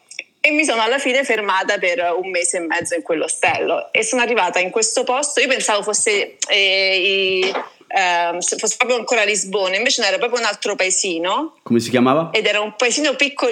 e 0.46 0.52
mi 0.52 0.64
sono 0.64 0.80
alla 0.80 0.98
fine 0.98 1.24
fermata 1.24 1.76
per 1.78 2.14
un 2.16 2.30
mese 2.30 2.58
e 2.58 2.60
mezzo 2.60 2.94
in 2.94 3.02
quell'ostello 3.02 3.92
e 3.92 4.04
sono 4.04 4.22
arrivata 4.22 4.60
in 4.60 4.70
questo 4.70 5.02
posto, 5.02 5.40
io 5.40 5.48
pensavo 5.48 5.82
fosse, 5.82 6.36
eh, 6.48 7.00
i, 7.00 7.52
eh, 7.88 8.38
fosse 8.40 8.76
proprio 8.76 8.96
ancora 8.96 9.24
Lisbona, 9.24 9.74
invece 9.74 10.04
era 10.04 10.18
proprio 10.18 10.38
un 10.38 10.46
altro 10.46 10.76
paesino. 10.76 11.56
Come 11.64 11.80
si 11.80 11.90
chiamava? 11.90 12.30
Ed 12.30 12.46
era 12.46 12.60
un 12.60 12.76
paesino 12.76 13.16
piccolo, 13.16 13.50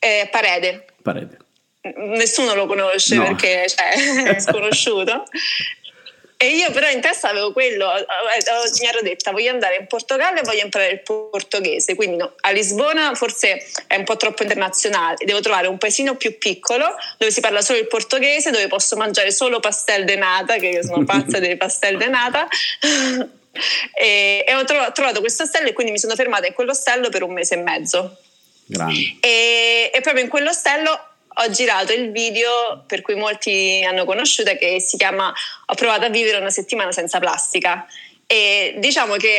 eh, 0.00 0.28
Parede. 0.32 0.86
Parede. 1.00 1.38
Nessuno 1.82 2.54
lo 2.54 2.66
conosce 2.66 3.14
no. 3.14 3.24
perché 3.24 3.66
cioè, 3.68 4.34
è 4.34 4.38
sconosciuto. 4.40 5.24
E 6.42 6.54
io 6.54 6.70
però 6.70 6.88
in 6.88 7.02
testa 7.02 7.28
avevo 7.28 7.52
quello, 7.52 7.86
mi 7.86 8.86
ero 8.86 9.02
detta 9.02 9.30
voglio 9.30 9.50
andare 9.50 9.76
in 9.76 9.86
Portogallo 9.86 10.40
e 10.40 10.42
voglio 10.42 10.64
imparare 10.64 10.92
il 10.92 11.00
portoghese, 11.02 11.94
quindi 11.94 12.16
no, 12.16 12.32
a 12.40 12.50
Lisbona 12.50 13.14
forse 13.14 13.62
è 13.86 13.96
un 13.96 14.04
po' 14.04 14.16
troppo 14.16 14.42
internazionale, 14.42 15.16
devo 15.26 15.40
trovare 15.40 15.66
un 15.66 15.76
paesino 15.76 16.14
più 16.14 16.38
piccolo 16.38 16.94
dove 17.18 17.30
si 17.30 17.40
parla 17.40 17.60
solo 17.60 17.78
il 17.78 17.88
portoghese, 17.88 18.50
dove 18.50 18.68
posso 18.68 18.96
mangiare 18.96 19.32
solo 19.32 19.60
pastel 19.60 20.06
de 20.06 20.16
nata, 20.16 20.56
che 20.56 20.68
io 20.68 20.82
sono 20.82 21.04
pazza 21.04 21.38
dei 21.40 21.58
pastel 21.58 21.98
de 21.98 22.06
nata. 22.06 22.48
e, 23.92 24.42
e, 24.46 24.54
ho 24.54 24.64
trovato 24.64 25.20
questo 25.20 25.42
ostello 25.42 25.68
e 25.68 25.72
quindi 25.74 25.92
mi 25.92 25.98
sono 25.98 26.14
fermata 26.14 26.46
in 26.46 26.54
quell'ostello 26.54 27.10
per 27.10 27.22
un 27.22 27.34
mese 27.34 27.56
e 27.56 27.58
mezzo. 27.58 28.16
E, 29.20 29.90
e 29.92 30.00
proprio 30.00 30.24
in 30.24 30.30
quell'ostello 30.30 31.09
ho 31.42 31.50
girato 31.50 31.92
il 31.92 32.10
video 32.10 32.84
per 32.86 33.00
cui 33.00 33.14
molti 33.14 33.84
hanno 33.86 34.04
conosciuto 34.04 34.54
che 34.56 34.80
si 34.80 34.96
chiama 34.96 35.32
Ho 35.66 35.74
provato 35.74 36.04
a 36.04 36.10
vivere 36.10 36.38
una 36.38 36.50
settimana 36.50 36.92
senza 36.92 37.18
plastica 37.18 37.86
e 38.26 38.74
diciamo 38.76 39.14
che 39.16 39.38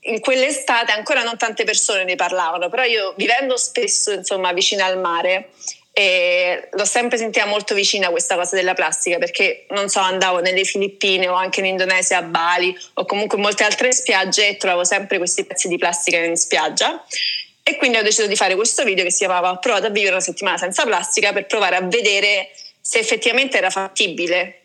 in 0.00 0.20
quell'estate 0.20 0.92
ancora 0.92 1.22
non 1.22 1.36
tante 1.36 1.64
persone 1.64 2.04
ne 2.04 2.14
parlavano, 2.14 2.68
però 2.68 2.84
io 2.84 3.14
vivendo 3.16 3.56
spesso 3.56 4.12
insomma 4.12 4.52
vicino 4.52 4.84
al 4.84 5.00
mare 5.00 5.50
e 5.92 6.68
l'ho 6.72 6.84
sempre 6.84 7.16
sentita 7.16 7.46
molto 7.46 7.74
vicina 7.74 8.10
questa 8.10 8.36
cosa 8.36 8.54
della 8.54 8.74
plastica 8.74 9.16
perché 9.16 9.64
non 9.70 9.88
so 9.88 10.00
andavo 10.00 10.40
nelle 10.40 10.64
Filippine 10.64 11.26
o 11.28 11.34
anche 11.34 11.60
in 11.60 11.66
Indonesia 11.66 12.18
a 12.18 12.22
Bali 12.22 12.76
o 12.94 13.06
comunque 13.06 13.38
in 13.38 13.44
molte 13.44 13.64
altre 13.64 13.92
spiagge 13.92 14.48
e 14.48 14.56
trovavo 14.58 14.84
sempre 14.84 15.16
questi 15.16 15.44
pezzi 15.44 15.68
di 15.68 15.78
plastica 15.78 16.18
in 16.18 16.36
spiaggia 16.36 17.02
e 17.68 17.74
quindi 17.74 17.96
ho 17.96 18.02
deciso 18.02 18.28
di 18.28 18.36
fare 18.36 18.54
questo 18.54 18.84
video 18.84 19.02
che 19.02 19.10
si 19.10 19.18
chiamava 19.18 19.50
Ho 19.50 19.58
provato 19.58 19.86
a 19.86 19.90
vivere 19.90 20.12
una 20.12 20.20
settimana 20.20 20.56
senza 20.56 20.84
plastica 20.84 21.32
per 21.32 21.46
provare 21.46 21.74
a 21.74 21.80
vedere 21.80 22.50
se 22.80 23.00
effettivamente 23.00 23.58
era 23.58 23.70
fattibile. 23.70 24.60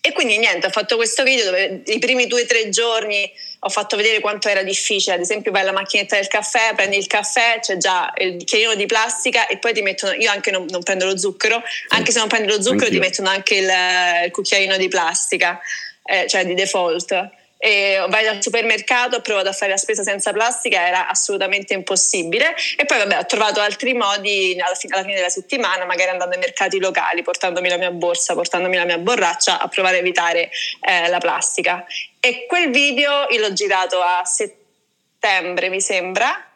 E 0.00 0.12
quindi 0.12 0.38
niente, 0.38 0.66
ho 0.66 0.70
fatto 0.70 0.96
questo 0.96 1.22
video 1.22 1.44
dove 1.44 1.82
i 1.84 1.98
primi 1.98 2.26
due 2.26 2.44
o 2.44 2.46
tre 2.46 2.70
giorni 2.70 3.30
ho 3.58 3.68
fatto 3.68 3.96
vedere 3.96 4.20
quanto 4.20 4.48
era 4.48 4.62
difficile, 4.62 5.16
ad 5.16 5.20
esempio 5.20 5.52
vai 5.52 5.60
alla 5.60 5.72
macchinetta 5.72 6.16
del 6.16 6.28
caffè, 6.28 6.72
prendi 6.74 6.96
il 6.96 7.06
caffè, 7.06 7.58
c'è 7.60 7.76
già 7.76 8.10
il 8.16 8.36
bicchierino 8.36 8.74
di 8.76 8.86
plastica 8.86 9.46
e 9.46 9.58
poi 9.58 9.74
ti 9.74 9.82
mettono, 9.82 10.14
io 10.14 10.30
anche 10.30 10.50
non, 10.50 10.64
non 10.70 10.82
prendo 10.82 11.04
lo 11.04 11.18
zucchero, 11.18 11.62
anche 11.88 12.12
se 12.12 12.18
non 12.18 12.28
prendi 12.28 12.48
lo 12.48 12.62
zucchero 12.62 12.86
Anch'io. 12.86 12.98
ti 12.98 12.98
mettono 12.98 13.28
anche 13.28 13.56
il, 13.56 13.70
il 14.24 14.30
cucchiaino 14.30 14.78
di 14.78 14.88
plastica, 14.88 15.60
eh, 16.02 16.26
cioè 16.26 16.46
di 16.46 16.54
default 16.54 17.35
e 17.58 18.04
vai 18.08 18.26
al 18.26 18.42
supermercato, 18.42 19.16
ho 19.16 19.20
provato 19.20 19.48
a 19.48 19.52
fare 19.52 19.72
la 19.72 19.76
spesa 19.76 20.02
senza 20.02 20.32
plastica, 20.32 20.86
era 20.86 21.08
assolutamente 21.08 21.74
impossibile. 21.74 22.54
E 22.76 22.84
poi 22.84 22.98
vabbè, 22.98 23.18
ho 23.18 23.26
trovato 23.26 23.60
altri 23.60 23.94
modi 23.94 24.60
alla 24.60 24.74
fine, 24.74 24.94
alla 24.94 25.02
fine 25.02 25.16
della 25.16 25.28
settimana, 25.28 25.84
magari 25.84 26.10
andando 26.10 26.34
ai 26.34 26.40
mercati 26.40 26.78
locali, 26.78 27.22
portandomi 27.22 27.68
la 27.68 27.76
mia 27.76 27.90
borsa, 27.90 28.34
portandomi 28.34 28.76
la 28.76 28.84
mia 28.84 28.98
borraccia, 28.98 29.60
a 29.60 29.68
provare 29.68 29.96
a 29.96 30.00
evitare 30.00 30.50
eh, 30.80 31.08
la 31.08 31.18
plastica. 31.18 31.84
E 32.20 32.46
quel 32.46 32.70
video 32.70 33.26
l'ho 33.30 33.52
girato 33.52 34.00
a 34.00 34.24
settembre, 34.24 35.68
mi 35.68 35.80
sembra, 35.80 36.55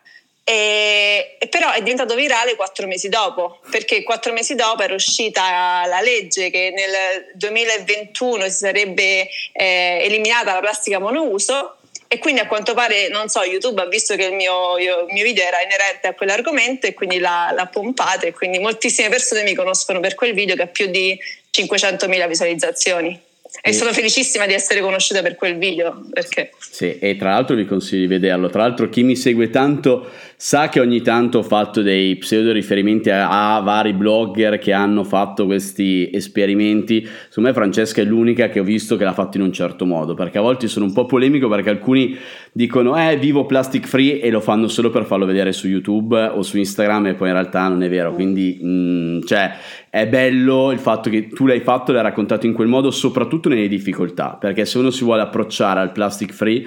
e, 0.51 1.37
e, 1.39 1.47
però 1.47 1.71
è 1.71 1.81
diventato 1.81 2.17
virale 2.17 2.57
quattro 2.57 2.89
mesi 2.89 3.09
dopo, 3.09 3.61
perché 3.71 4.03
quattro 4.03 4.33
mesi 4.33 4.57
dopo 4.57 4.83
era 4.83 4.95
uscita 4.95 5.87
la 5.87 6.01
legge 6.01 6.51
che 6.51 6.73
nel 6.75 7.31
2021 7.35 8.43
si 8.45 8.51
sarebbe 8.51 9.29
eh, 9.53 10.01
eliminata 10.03 10.53
la 10.53 10.59
plastica 10.59 10.99
monouso 10.99 11.77
e 12.09 12.19
quindi 12.19 12.41
a 12.41 12.49
quanto 12.49 12.75
pare, 12.75 13.09
non 13.11 13.29
so, 13.29 13.45
YouTube 13.45 13.81
ha 13.81 13.87
visto 13.87 14.17
che 14.17 14.25
il 14.25 14.35
mio, 14.35 14.77
io, 14.79 15.07
il 15.07 15.13
mio 15.13 15.23
video 15.23 15.45
era 15.45 15.63
inerente 15.63 16.09
a 16.09 16.15
quell'argomento 16.15 16.89
e 16.89 16.95
quindi 16.95 17.21
l'ha, 17.21 17.53
l'ha 17.55 17.67
pompato 17.67 18.27
e 18.27 18.33
quindi 18.33 18.59
moltissime 18.59 19.09
persone 19.09 19.45
mi 19.45 19.55
conoscono 19.55 20.01
per 20.01 20.17
quel 20.17 20.35
video 20.35 20.57
che 20.57 20.63
ha 20.63 20.67
più 20.67 20.87
di 20.87 21.17
500.000 21.53 22.27
visualizzazioni. 22.27 23.29
E, 23.63 23.73
sono 23.73 23.93
felicissima 23.93 24.47
di 24.47 24.55
essere 24.55 24.81
conosciuta 24.81 25.23
per 25.23 25.35
quel 25.35 25.57
video. 25.59 26.05
Perché... 26.13 26.53
Sì, 26.59 26.99
e 26.99 27.17
tra 27.17 27.31
l'altro 27.31 27.57
vi 27.57 27.67
consiglio 27.67 28.03
di 28.03 28.07
vederlo. 28.07 28.49
Tra 28.49 28.63
l'altro, 28.63 28.89
chi 28.89 29.03
mi 29.03 29.17
segue 29.17 29.51
tanto 29.51 30.09
sa 30.43 30.71
che 30.71 30.81
ogni 30.81 31.03
tanto 31.03 31.41
ho 31.41 31.43
fatto 31.43 31.83
dei 31.83 32.17
pseudo 32.17 32.51
riferimenti 32.51 33.11
a, 33.11 33.57
a 33.57 33.61
vari 33.61 33.93
blogger 33.93 34.59
che 34.59 34.73
hanno 34.73 35.05
fatto 35.05 35.45
questi 35.45 36.09
esperimenti. 36.11 37.07
Secondo 37.29 37.51
me, 37.51 37.55
Francesca 37.55 38.01
è 38.01 38.07
l'unica 38.07 38.49
che 38.49 38.59
ho 38.59 38.65
visto 38.65 38.97
che 38.97 39.05
l'ha 39.05 39.13
fatto 39.13 39.37
in 39.37 39.43
un 39.43 39.53
certo 39.53 39.85
modo. 39.85 40.15
Perché 40.15 40.39
a 40.39 40.41
volte 40.41 40.67
sono 40.67 40.87
un 40.87 40.95
po' 40.95 41.05
polemico 41.05 41.47
perché 41.47 41.69
alcuni 41.69 42.17
dicono, 42.53 42.97
eh, 42.97 43.19
vivo 43.19 43.45
plastic 43.45 43.87
free 43.87 44.19
e 44.19 44.31
lo 44.31 44.41
fanno 44.41 44.67
solo 44.69 44.89
per 44.89 45.05
farlo 45.05 45.27
vedere 45.27 45.53
su 45.53 45.69
YouTube 45.69 46.19
o 46.19 46.41
su 46.41 46.57
Instagram, 46.57 47.09
e 47.09 47.15
poi 47.15 47.29
in 47.29 47.35
realtà 47.35 47.69
non 47.69 47.83
è 47.83 47.91
vero. 47.91 48.15
Quindi, 48.15 48.59
mh, 48.63 48.69
mm, 48.69 49.21
cioè 49.27 49.53
è 49.91 50.09
bello 50.09 50.73
il 50.73 50.79
fatto 50.79 51.11
che 51.11 51.29
tu 51.29 51.45
l'hai 51.45 51.61
fatto, 51.61 51.93
l'hai 51.93 52.03
raccontato 52.03 52.47
in 52.47 52.55
quel 52.55 52.69
modo, 52.69 52.91
soprattutto 52.91 53.51
nelle 53.51 53.69
difficoltà, 53.69 54.39
perché 54.41 54.65
se 54.65 54.79
uno 54.79 54.89
si 54.89 55.05
vuole 55.05 55.21
approcciare 55.21 55.81
al 55.81 55.93
plastic 55.93 56.33
free 56.33 56.67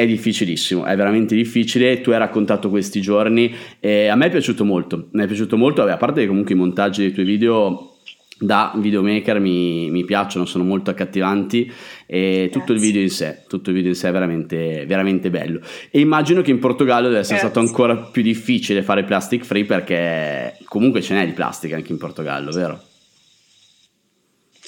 è 0.00 0.06
difficilissimo, 0.06 0.84
è 0.84 0.96
veramente 0.96 1.34
difficile. 1.34 2.00
Tu 2.00 2.10
hai 2.10 2.18
raccontato 2.18 2.70
questi 2.70 3.00
giorni 3.00 3.54
e 3.78 4.08
a 4.08 4.16
me 4.16 4.26
è 4.26 4.30
piaciuto 4.30 4.64
molto. 4.64 5.08
Mi 5.12 5.24
è 5.24 5.26
piaciuto 5.26 5.56
molto, 5.56 5.82
vabbè, 5.82 5.94
a 5.94 5.96
parte 5.98 6.22
che 6.22 6.26
comunque 6.26 6.54
i 6.54 6.58
montaggi 6.58 7.02
dei 7.02 7.12
tuoi 7.12 7.26
video 7.26 7.96
da 8.42 8.72
videomaker 8.74 9.38
mi, 9.38 9.90
mi, 9.90 10.04
piacciono, 10.04 10.46
sono 10.46 10.64
molto 10.64 10.88
accattivanti 10.88 11.70
e 12.06 12.48
tutto 12.50 12.72
il 12.72 12.78
video 12.78 13.02
in 13.02 13.10
sé, 13.10 13.42
tutto 13.46 13.68
il 13.68 13.76
video 13.76 13.90
in 13.90 13.96
sé 13.96 14.08
è 14.08 14.12
veramente, 14.12 14.86
veramente 14.86 15.28
bello. 15.28 15.60
E 15.90 16.00
immagino 16.00 16.40
che 16.40 16.50
in 16.50 16.58
Portogallo 16.58 17.08
deve 17.08 17.20
essere 17.20 17.38
Grazie. 17.38 17.60
stato 17.60 17.66
ancora 17.66 17.96
più 17.96 18.22
difficile 18.22 18.82
fare 18.82 19.04
plastic 19.04 19.44
free 19.44 19.66
perché 19.66 20.56
comunque 20.64 21.02
ce 21.02 21.14
n'è 21.14 21.26
di 21.26 21.32
plastica 21.32 21.76
anche 21.76 21.92
in 21.92 21.98
Portogallo, 21.98 22.50
vero? 22.50 22.88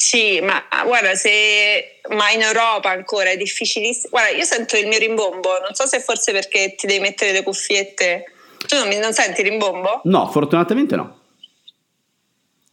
Sì, 0.03 0.41
ma 0.41 0.61
guarda, 0.85 1.15
se 1.15 2.01
ma 2.11 2.33
in 2.33 2.41
Europa 2.41 2.91
ancora 2.91 3.31
è 3.31 3.37
difficilissimo. 3.37 4.09
Guarda, 4.11 4.37
io 4.37 4.43
sento 4.43 4.77
il 4.77 4.89
mio 4.89 4.99
rimbombo, 4.99 5.61
non 5.61 5.75
so 5.75 5.87
se 5.87 6.01
forse 6.01 6.33
perché 6.33 6.75
ti 6.77 6.89
devi 6.89 6.99
mettere 6.99 7.31
le 7.31 7.45
cuffiette. 7.45 8.25
Tu 8.67 8.75
non, 8.75 8.89
mi, 8.89 8.99
non 8.99 9.13
senti 9.13 9.43
il 9.43 9.51
rimbombo? 9.51 10.01
No, 10.03 10.29
fortunatamente 10.29 10.97
no. 10.97 11.21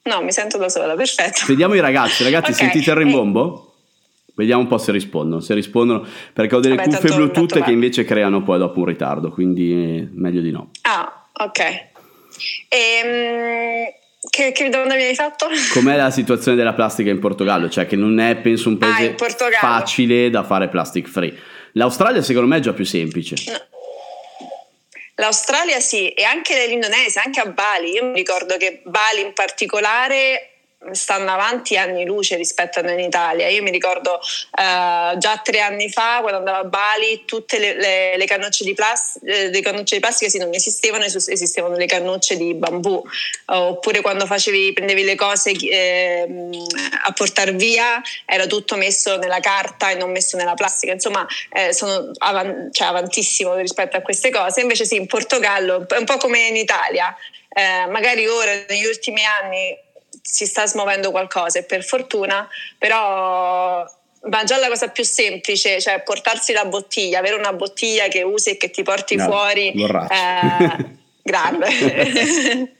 No, 0.01 0.23
mi 0.23 0.31
sento 0.31 0.57
da 0.57 0.69
sola, 0.69 0.95
perfetto. 0.95 1.41
Vediamo 1.45 1.75
i 1.75 1.79
ragazzi, 1.81 2.23
ragazzi, 2.23 2.49
okay. 2.51 2.65
sentite 2.65 2.89
il 2.89 2.95
rimbombo? 2.95 3.75
Vediamo 4.33 4.63
un 4.63 4.67
po' 4.67 4.79
se 4.79 4.91
rispondono. 4.91 5.39
Se 5.39 5.53
rispondono, 5.53 6.07
perché 6.33 6.55
ho 6.55 6.59
delle 6.59 6.77
Vabbè, 6.77 6.87
cuffie 6.87 7.09
tanto, 7.09 7.15
Bluetooth 7.25 7.49
tanto 7.49 7.65
che 7.65 7.71
invece 7.71 8.05
creano 8.05 8.41
poi 8.41 8.57
dopo 8.57 8.79
un 8.79 8.85
ritardo, 8.85 9.29
quindi 9.29 10.09
meglio 10.13 10.41
di 10.41 10.49
no. 10.49 10.71
Ah, 10.81 11.27
ok. 11.31 11.59
Ehm, 12.69 13.85
che, 14.29 14.51
che, 14.51 14.69
domanda 14.69 14.95
mi 14.95 15.03
hai 15.03 15.15
fatto? 15.15 15.47
Com'è 15.71 15.95
la 15.95 16.11
situazione 16.11 16.57
della 16.57 16.73
plastica 16.73 17.09
in 17.09 17.19
Portogallo? 17.19 17.69
Cioè, 17.69 17.85
che 17.85 17.95
non 17.95 18.19
è, 18.19 18.35
penso, 18.35 18.67
un 18.69 18.77
ah, 18.81 18.85
paese 18.85 19.15
ah, 19.15 19.59
facile 19.59 20.29
da 20.29 20.43
fare 20.43 20.67
plastic 20.67 21.07
free. 21.07 21.33
L'Australia, 21.73 22.21
secondo 22.21 22.47
me, 22.47 22.57
è 22.57 22.59
già 22.59 22.73
più 22.73 22.85
semplice. 22.85 23.35
No. 23.47 23.57
L'Australia 25.15 25.79
sì, 25.79 26.09
e 26.09 26.23
anche 26.23 26.67
l'Indonesia, 26.67 27.21
anche 27.23 27.39
a 27.39 27.45
Bali. 27.45 27.91
Io 27.91 28.05
mi 28.05 28.15
ricordo 28.15 28.57
che 28.57 28.81
Bali 28.83 29.21
in 29.21 29.33
particolare 29.33 30.58
stanno 30.93 31.31
avanti 31.31 31.77
anni 31.77 32.05
luce 32.05 32.37
rispetto 32.37 32.79
a 32.79 32.81
noi 32.81 32.93
in 32.93 32.99
Italia. 32.99 33.47
Io 33.49 33.61
mi 33.61 33.71
ricordo 33.71 34.13
uh, 34.13 35.17
già 35.17 35.41
tre 35.43 35.59
anni 35.59 35.89
fa, 35.89 36.19
quando 36.21 36.39
andavo 36.39 36.57
a 36.59 36.63
Bali, 36.63 37.23
tutte 37.25 37.59
le, 37.59 37.73
le, 37.75 38.17
le, 38.17 38.25
cannucce, 38.25 38.63
di 38.63 38.73
plas- 38.73 39.19
eh, 39.23 39.49
le 39.49 39.61
cannucce 39.61 39.95
di 39.95 40.01
plastica 40.01 40.29
sì, 40.29 40.37
non 40.37 40.53
esistevano, 40.53 41.03
esistevano 41.03 41.75
le 41.75 41.85
cannucce 41.85 42.37
di 42.37 42.53
bambù. 42.53 43.01
oppure 43.45 44.01
quando 44.01 44.25
facevi, 44.25 44.71
prendevi 44.71 45.03
le 45.03 45.15
cose 45.15 45.51
eh, 45.51 46.27
a 47.05 47.11
portare 47.11 47.51
via, 47.51 48.01
era 48.25 48.47
tutto 48.47 48.77
messo 48.77 49.17
nella 49.17 49.41
carta 49.41 49.89
e 49.89 49.95
non 49.95 50.11
messo 50.11 50.37
nella 50.37 50.53
plastica. 50.53 50.93
Insomma, 50.93 51.27
eh, 51.51 51.73
sono 51.73 52.11
avan- 52.19 52.69
cioè, 52.71 52.87
avantissimo 52.87 53.55
rispetto 53.55 53.97
a 53.97 54.01
queste 54.01 54.29
cose. 54.29 54.61
Invece 54.61 54.85
sì, 54.85 54.95
in 54.95 55.07
Portogallo 55.07 55.85
è 55.89 55.97
un 55.97 56.05
po' 56.05 56.17
come 56.17 56.47
in 56.47 56.55
Italia. 56.55 57.13
Eh, 57.51 57.87
magari 57.87 58.27
ora, 58.27 58.51
negli 58.67 58.85
ultimi 58.85 59.23
anni, 59.25 59.75
si 60.31 60.45
sta 60.45 60.65
smuovendo 60.65 61.11
qualcosa 61.11 61.59
e 61.59 61.63
per 61.63 61.83
fortuna, 61.83 62.47
però 62.77 63.85
ma 64.21 64.43
già 64.43 64.57
la 64.57 64.67
cosa 64.67 64.89
più 64.89 65.03
semplice, 65.03 65.79
cioè 65.79 66.01
portarsi 66.03 66.51
la 66.51 66.65
bottiglia, 66.65 67.19
avere 67.19 67.35
una 67.35 67.53
bottiglia 67.53 68.07
che 68.07 68.21
usi 68.21 68.51
e 68.51 68.57
che 68.57 68.69
ti 68.69 68.83
porti 68.83 69.15
no, 69.15 69.25
fuori, 69.25 69.71
eh, 69.71 70.85
grande. 71.23 72.73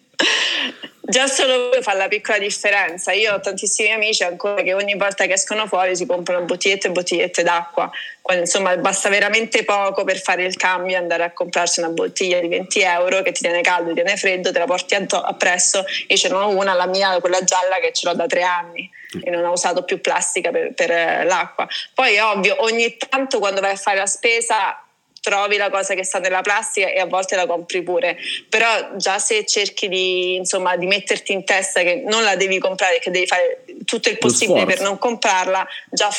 Già 1.09 1.25
solo 1.25 1.71
fa 1.81 1.95
la 1.95 2.07
piccola 2.07 2.37
differenza. 2.37 3.11
Io 3.13 3.33
ho 3.33 3.39
tantissimi 3.39 3.91
amici 3.91 4.21
ancora 4.23 4.61
che 4.61 4.75
ogni 4.75 4.93
volta 4.95 5.25
che 5.25 5.33
escono 5.33 5.65
fuori 5.65 5.95
si 5.95 6.05
comprano 6.05 6.45
bottigliette 6.45 6.89
e 6.89 6.91
bottigliette 6.91 7.41
d'acqua. 7.41 7.89
Quando, 8.21 8.43
insomma, 8.43 8.77
basta 8.77 9.09
veramente 9.09 9.63
poco 9.63 10.03
per 10.03 10.19
fare 10.19 10.43
il 10.45 10.55
cambio 10.55 10.95
e 10.95 10.99
andare 10.99 11.23
a 11.23 11.31
comprarsi 11.31 11.79
una 11.79 11.89
bottiglia 11.89 12.39
di 12.39 12.47
20 12.47 12.81
euro 12.81 13.23
che 13.23 13.31
ti 13.31 13.41
tiene 13.41 13.61
caldo, 13.61 13.89
ti 13.89 13.95
tiene 13.95 14.17
freddo, 14.17 14.51
te 14.51 14.59
la 14.59 14.65
porti 14.65 14.93
appresso. 14.93 15.83
Io 16.09 16.15
ce 16.15 16.29
n'ho 16.29 16.49
una, 16.49 16.75
la 16.75 16.85
mia, 16.85 17.19
quella 17.19 17.43
gialla, 17.43 17.79
che 17.81 17.91
ce 17.91 18.07
l'ho 18.07 18.13
da 18.13 18.27
tre 18.27 18.43
anni 18.43 18.87
e 19.23 19.31
non 19.31 19.43
ho 19.45 19.53
usato 19.53 19.83
più 19.85 19.99
plastica 20.01 20.51
per, 20.51 20.73
per 20.75 20.91
eh, 20.91 21.23
l'acqua. 21.23 21.67
Poi 21.95 22.13
è 22.13 22.23
ovvio, 22.23 22.55
ogni 22.59 22.97
tanto 22.97 23.39
quando 23.39 23.61
vai 23.61 23.71
a 23.71 23.77
fare 23.77 23.97
la 23.97 24.05
spesa 24.05 24.79
trovi 25.21 25.57
la 25.57 25.69
cosa 25.69 25.93
che 25.93 26.03
sta 26.03 26.19
nella 26.19 26.41
plastica 26.41 26.91
e 26.91 26.99
a 26.99 27.05
volte 27.05 27.35
la 27.35 27.45
compri 27.45 27.81
pure. 27.83 28.17
Però 28.47 28.95
già 28.95 29.19
se 29.19 29.45
cerchi 29.45 29.87
di, 29.87 30.35
insomma, 30.35 30.75
di 30.75 30.87
metterti 30.87 31.31
in 31.31 31.43
testa 31.43 31.81
che 31.81 32.03
non 32.05 32.23
la 32.23 32.35
devi 32.35 32.59
comprare, 32.59 32.99
che 32.99 33.11
devi 33.11 33.27
fare 33.27 33.63
tutto 33.85 34.09
il 34.09 34.17
possibile 34.17 34.65
per 34.65 34.81
non 34.81 34.97
comprarla, 34.97 35.67
già 35.89 36.09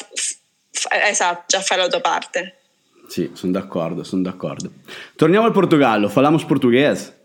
esatto, 1.05 1.45
già 1.47 1.61
fai 1.61 1.79
la 1.79 1.89
tua 1.89 2.01
parte. 2.01 2.57
Sì, 3.09 3.31
sono 3.35 3.53
d'accordo, 3.53 4.05
sono 4.05 4.23
d'accordo. 4.23 4.71
Torniamo 5.17 5.47
al 5.47 5.53
Portogallo, 5.53 6.09
falamos 6.09 6.45
portoghese. 6.45 7.20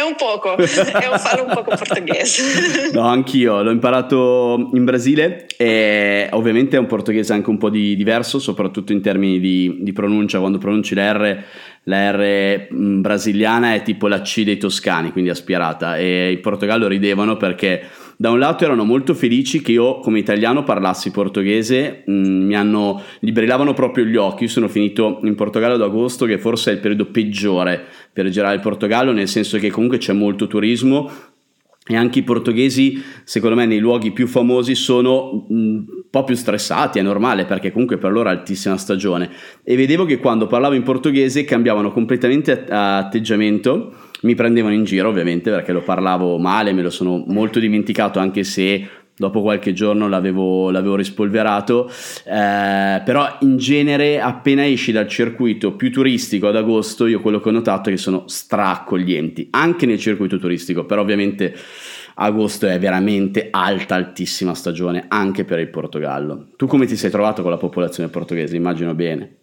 È 0.00 0.02
un 0.02 0.14
poco, 0.16 0.56
è 0.56 1.08
un 1.12 1.18
fare 1.18 1.42
un 1.42 1.52
poco 1.52 1.74
portoghese. 1.76 2.90
no, 2.96 3.02
anch'io 3.02 3.62
l'ho 3.62 3.70
imparato 3.70 4.70
in 4.72 4.84
Brasile 4.84 5.44
e 5.58 6.26
ovviamente 6.32 6.76
è 6.76 6.78
un 6.78 6.86
portoghese 6.86 7.34
anche 7.34 7.50
un 7.50 7.58
po' 7.58 7.68
di, 7.68 7.94
diverso, 7.96 8.38
soprattutto 8.38 8.92
in 8.92 9.02
termini 9.02 9.38
di, 9.38 9.80
di 9.80 9.92
pronuncia, 9.92 10.38
quando 10.38 10.56
pronunci 10.56 10.94
la 10.94 11.12
R 11.12 11.44
la 11.84 12.10
R 12.10 12.68
mm, 12.72 13.00
brasiliana 13.00 13.74
è 13.74 13.82
tipo 13.82 14.06
la 14.06 14.20
C 14.20 14.42
dei 14.42 14.58
toscani, 14.58 15.12
quindi 15.12 15.30
aspirata, 15.30 15.96
e 15.96 16.32
in 16.32 16.40
Portogallo 16.40 16.86
ridevano 16.86 17.36
perché 17.36 17.82
da 18.16 18.30
un 18.30 18.38
lato 18.38 18.64
erano 18.64 18.84
molto 18.84 19.14
felici 19.14 19.62
che 19.62 19.72
io 19.72 20.00
come 20.00 20.18
italiano 20.18 20.62
parlassi 20.62 21.10
portoghese, 21.10 22.04
mm, 22.10 22.44
mi 22.46 22.54
hanno, 22.54 23.02
gli 23.18 23.32
brillavano 23.32 23.72
proprio 23.72 24.04
gli 24.04 24.16
occhi, 24.16 24.44
io 24.44 24.50
sono 24.50 24.68
finito 24.68 25.20
in 25.22 25.34
Portogallo 25.34 25.74
ad 25.74 25.82
agosto 25.82 26.26
che 26.26 26.36
forse 26.36 26.70
è 26.70 26.74
il 26.74 26.80
periodo 26.80 27.06
peggiore 27.06 27.86
per 28.12 28.28
girare 28.28 28.54
il 28.54 28.60
Portogallo, 28.60 29.12
nel 29.12 29.28
senso 29.28 29.58
che 29.58 29.70
comunque 29.70 29.98
c'è 29.98 30.12
molto 30.12 30.46
turismo, 30.46 31.10
e 31.86 31.96
anche 31.96 32.20
i 32.20 32.22
portoghesi, 32.22 33.02
secondo 33.24 33.56
me, 33.56 33.66
nei 33.66 33.78
luoghi 33.78 34.12
più 34.12 34.28
famosi 34.28 34.74
sono 34.76 35.46
un 35.48 35.84
po' 36.08 36.22
più 36.22 36.36
stressati, 36.36 36.98
è 36.98 37.02
normale 37.02 37.46
perché 37.46 37.72
comunque 37.72 37.98
per 37.98 38.12
loro 38.12 38.28
è 38.28 38.32
altissima 38.32 38.76
stagione. 38.76 39.30
E 39.64 39.74
vedevo 39.76 40.04
che 40.04 40.18
quando 40.18 40.46
parlavo 40.46 40.74
in 40.74 40.82
portoghese 40.82 41.44
cambiavano 41.44 41.90
completamente 41.90 42.64
atteggiamento 42.68 43.94
mi 44.22 44.34
prendevano 44.34 44.74
in 44.74 44.84
giro 44.84 45.08
ovviamente 45.08 45.50
perché 45.50 45.72
lo 45.72 45.82
parlavo 45.82 46.38
male, 46.38 46.72
me 46.72 46.82
lo 46.82 46.90
sono 46.90 47.24
molto 47.26 47.58
dimenticato 47.58 48.18
anche 48.18 48.44
se 48.44 48.86
dopo 49.20 49.42
qualche 49.42 49.74
giorno 49.74 50.08
l'avevo, 50.08 50.70
l'avevo 50.70 50.96
rispolverato, 50.96 51.90
eh, 52.24 53.02
però 53.04 53.36
in 53.40 53.58
genere 53.58 54.18
appena 54.18 54.66
esci 54.66 54.92
dal 54.92 55.06
circuito 55.06 55.76
più 55.76 55.92
turistico 55.92 56.48
ad 56.48 56.56
agosto, 56.56 57.06
io 57.06 57.20
quello 57.20 57.38
che 57.38 57.50
ho 57.50 57.52
notato 57.52 57.90
è 57.90 57.92
che 57.92 57.98
sono 57.98 58.24
straccoglienti, 58.28 59.48
anche 59.50 59.84
nel 59.84 59.98
circuito 59.98 60.38
turistico, 60.38 60.86
però 60.86 61.02
ovviamente 61.02 61.54
agosto 62.14 62.66
è 62.66 62.78
veramente 62.78 63.48
alta, 63.50 63.94
altissima 63.94 64.54
stagione 64.54 65.04
anche 65.08 65.44
per 65.44 65.58
il 65.58 65.68
Portogallo. 65.68 66.48
Tu 66.56 66.66
come 66.66 66.86
ti 66.86 66.96
sei 66.96 67.10
trovato 67.10 67.42
con 67.42 67.50
la 67.50 67.58
popolazione 67.58 68.08
portoghese? 68.08 68.56
Immagino 68.56 68.94
bene. 68.94 69.39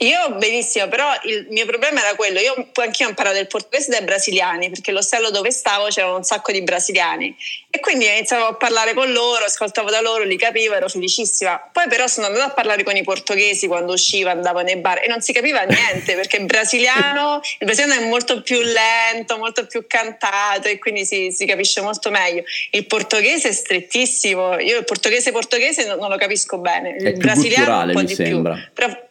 Io 0.00 0.34
benissimo, 0.36 0.86
però 0.86 1.10
il 1.24 1.48
mio 1.50 1.66
problema 1.66 2.00
era 2.00 2.14
quello, 2.14 2.38
io 2.38 2.54
anch'io 2.74 3.06
ho 3.06 3.08
imparato 3.08 3.36
il 3.38 3.48
portoghese 3.48 3.90
dai 3.90 4.02
brasiliani, 4.02 4.70
perché 4.70 4.92
l'ostello 4.92 5.30
dove 5.30 5.50
stavo 5.50 5.88
c'erano 5.88 6.16
un 6.16 6.22
sacco 6.22 6.52
di 6.52 6.62
brasiliani 6.62 7.34
e 7.68 7.80
quindi 7.80 8.06
iniziavo 8.06 8.46
a 8.46 8.54
parlare 8.54 8.94
con 8.94 9.10
loro, 9.10 9.44
ascoltavo 9.44 9.90
da 9.90 10.00
loro, 10.00 10.22
li 10.22 10.36
capivo, 10.36 10.74
ero 10.74 10.88
felicissima. 10.88 11.68
Poi 11.72 11.88
però 11.88 12.06
sono 12.06 12.26
andata 12.26 12.44
a 12.44 12.50
parlare 12.50 12.84
con 12.84 12.94
i 12.94 13.02
portoghesi 13.02 13.66
quando 13.66 13.94
uscivo, 13.94 14.30
andavo 14.30 14.60
nei 14.60 14.76
bar 14.76 15.02
e 15.02 15.08
non 15.08 15.20
si 15.20 15.32
capiva 15.32 15.62
niente, 15.62 16.14
perché 16.14 16.36
il 16.36 16.44
brasiliano, 16.44 17.40
il 17.58 17.66
brasiliano 17.66 18.00
è 18.00 18.06
molto 18.06 18.40
più 18.40 18.60
lento, 18.60 19.36
molto 19.36 19.66
più 19.66 19.84
cantato 19.88 20.68
e 20.68 20.78
quindi 20.78 21.04
si, 21.04 21.32
si 21.32 21.44
capisce 21.44 21.80
molto 21.80 22.10
meglio. 22.10 22.44
Il 22.70 22.86
portoghese 22.86 23.48
è 23.48 23.52
strettissimo, 23.52 24.60
io 24.60 24.78
il 24.78 24.84
portoghese 24.84 25.32
portoghese 25.32 25.86
non, 25.86 25.98
non 25.98 26.08
lo 26.08 26.16
capisco 26.16 26.58
bene, 26.58 26.90
il 26.90 27.04
è 27.04 27.12
brasiliano 27.14 27.82
un 27.82 27.92
po' 27.92 28.02
di 28.02 28.14
sembra. 28.14 28.54
più. 28.54 28.62
Però, 28.74 29.06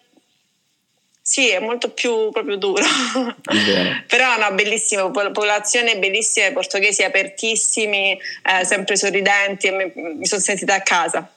sì, 1.28 1.50
è 1.50 1.60
molto 1.60 1.90
più 1.90 2.30
proprio 2.32 2.56
duro. 2.56 2.82
Però 4.08 4.38
no, 4.38 4.56
bellissimo, 4.56 5.12
popolazione 5.12 6.00
bellissima, 6.00 6.46
i 6.46 6.54
portoghesi 6.54 7.04
apertissimi, 7.04 8.18
eh, 8.44 8.64
sempre 8.64 8.96
sorridenti, 8.96 9.70
mi, 9.72 9.92
mi 9.94 10.26
sono 10.26 10.40
sentita 10.40 10.76
a 10.76 10.82
casa. 10.82 11.30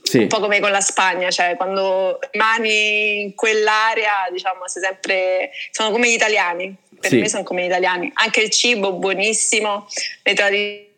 Sì. 0.00 0.18
Un 0.18 0.28
po' 0.28 0.38
come 0.38 0.60
con 0.60 0.70
la 0.70 0.80
Spagna, 0.80 1.28
cioè 1.32 1.56
quando 1.56 2.20
rimani 2.30 3.22
in 3.22 3.34
quell'area, 3.34 4.28
diciamo, 4.30 4.68
sei 4.68 4.84
sempre 4.84 5.50
sono 5.72 5.90
come 5.90 6.08
gli 6.08 6.14
italiani. 6.14 6.76
Per 7.00 7.10
sì. 7.10 7.18
me 7.18 7.28
sono 7.28 7.42
come 7.42 7.64
gli 7.64 7.66
italiani. 7.66 8.12
Anche 8.14 8.42
il 8.42 8.50
cibo 8.50 8.92
buonissimo, 8.92 9.88
le 10.22 10.34
tradizioni 10.34 10.90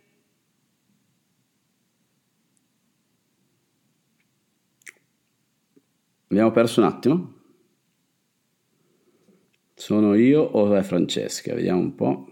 Abbiamo 6.29 6.51
perso 6.51 6.81
un 6.81 6.87
attimo. 6.87 7.34
Sono 9.85 10.15
io 10.15 10.41
o 10.41 10.75
è 10.75 10.83
Francesca? 10.83 11.53
Vediamo 11.53 11.81
un 11.81 11.95
po'. 11.95 12.27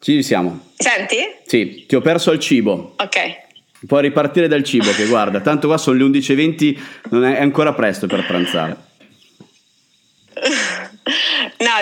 Ci 0.00 0.24
siamo. 0.24 0.72
Senti? 0.74 1.18
Sì, 1.46 1.84
ti 1.86 1.94
ho 1.94 2.00
perso 2.00 2.32
al 2.32 2.40
cibo. 2.40 2.96
Ok. 2.98 3.86
Puoi 3.86 4.02
ripartire 4.02 4.48
dal 4.48 4.64
cibo 4.64 4.90
che 4.90 5.06
guarda, 5.06 5.40
tanto 5.40 5.68
qua 5.68 5.78
sono 5.78 5.96
le 5.96 6.18
11.20, 6.18 6.80
non 7.10 7.24
è 7.24 7.40
ancora 7.40 7.72
presto 7.72 8.08
per 8.08 8.26
pranzare. 8.26 8.87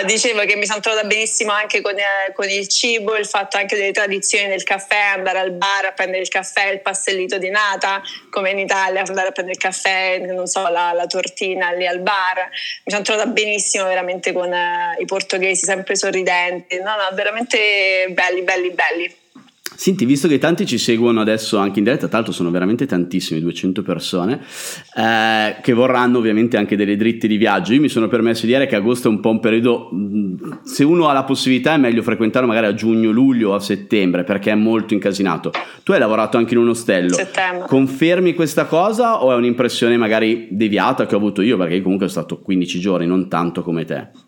Dicevo 0.05 0.41
che 0.41 0.55
mi 0.55 0.65
sono 0.65 0.79
trovata 0.79 1.05
benissimo 1.05 1.51
anche 1.51 1.81
con, 1.81 1.97
eh, 1.97 2.33
con, 2.33 2.49
il 2.49 2.67
cibo, 2.67 3.15
il 3.15 3.25
fatto 3.25 3.57
anche 3.57 3.75
delle 3.75 3.91
tradizioni 3.91 4.47
del 4.47 4.63
caffè, 4.63 5.13
andare 5.15 5.39
al 5.39 5.51
bar 5.51 5.85
a 5.85 5.91
prendere 5.91 6.21
il 6.21 6.29
caffè, 6.29 6.67
il 6.67 6.81
pastellito 6.81 7.37
di 7.37 7.49
nata, 7.49 8.01
come 8.29 8.51
in 8.51 8.59
Italia, 8.59 9.01
andare 9.01 9.29
a 9.29 9.31
prendere 9.31 9.57
il 9.57 9.63
caffè, 9.63 10.19
non 10.19 10.47
so, 10.47 10.67
la, 10.67 10.91
la 10.93 11.05
tortina 11.05 11.71
lì 11.71 11.87
al 11.87 11.99
bar. 11.99 12.49
Mi 12.83 12.91
sono 12.91 13.03
trovata 13.03 13.27
benissimo 13.29 13.85
veramente 13.85 14.31
con 14.33 14.51
eh, 14.53 14.95
i 14.99 15.05
portoghesi, 15.05 15.65
sempre 15.65 15.95
sorridenti, 15.95 16.77
no, 16.79 16.95
no, 16.95 17.09
veramente 17.13 18.07
belli, 18.09 18.41
belli, 18.41 18.69
belli. 18.71 19.15
Senti, 19.75 20.05
visto 20.05 20.27
che 20.27 20.37
tanti 20.37 20.65
ci 20.65 20.77
seguono 20.77 21.21
adesso 21.21 21.57
anche 21.57 21.79
in 21.79 21.85
diretta, 21.85 22.07
tra 22.07 22.17
l'altro 22.17 22.33
sono 22.33 22.49
veramente 22.51 22.85
tantissimi, 22.85 23.39
200 23.39 23.83
persone, 23.83 24.39
eh, 24.95 25.57
che 25.61 25.73
vorranno 25.73 26.17
ovviamente 26.17 26.57
anche 26.57 26.75
delle 26.75 26.95
dritte 26.95 27.27
di 27.27 27.37
viaggio. 27.37 27.73
Io 27.73 27.81
mi 27.81 27.89
sono 27.89 28.07
permesso 28.07 28.45
di 28.45 28.53
dire 28.53 28.65
che 28.65 28.75
agosto 28.75 29.07
è 29.07 29.11
un 29.11 29.19
po' 29.19 29.29
un 29.29 29.39
periodo, 29.39 29.89
se 30.63 30.83
uno 30.83 31.07
ha 31.07 31.13
la 31.13 31.23
possibilità 31.23 31.73
è 31.73 31.77
meglio 31.77 32.01
frequentarlo 32.01 32.47
magari 32.47 32.67
a 32.67 32.73
giugno, 32.73 33.11
luglio 33.11 33.51
o 33.51 33.55
a 33.55 33.59
settembre, 33.59 34.23
perché 34.23 34.51
è 34.51 34.55
molto 34.55 34.93
incasinato. 34.93 35.51
Tu 35.83 35.91
hai 35.91 35.99
lavorato 35.99 36.37
anche 36.37 36.53
in 36.53 36.59
un 36.59 36.69
ostello. 36.69 37.13
Settembre. 37.13 37.67
Confermi 37.67 38.33
questa 38.33 38.65
cosa 38.65 39.23
o 39.23 39.31
è 39.31 39.35
un'impressione 39.35 39.97
magari 39.97 40.47
deviata 40.51 41.05
che 41.05 41.15
ho 41.15 41.17
avuto 41.17 41.41
io, 41.41 41.57
perché 41.57 41.81
comunque 41.81 42.07
sono 42.07 42.25
stato 42.25 42.41
15 42.41 42.79
giorni, 42.79 43.05
non 43.05 43.27
tanto 43.27 43.61
come 43.63 43.85
te? 43.85 44.26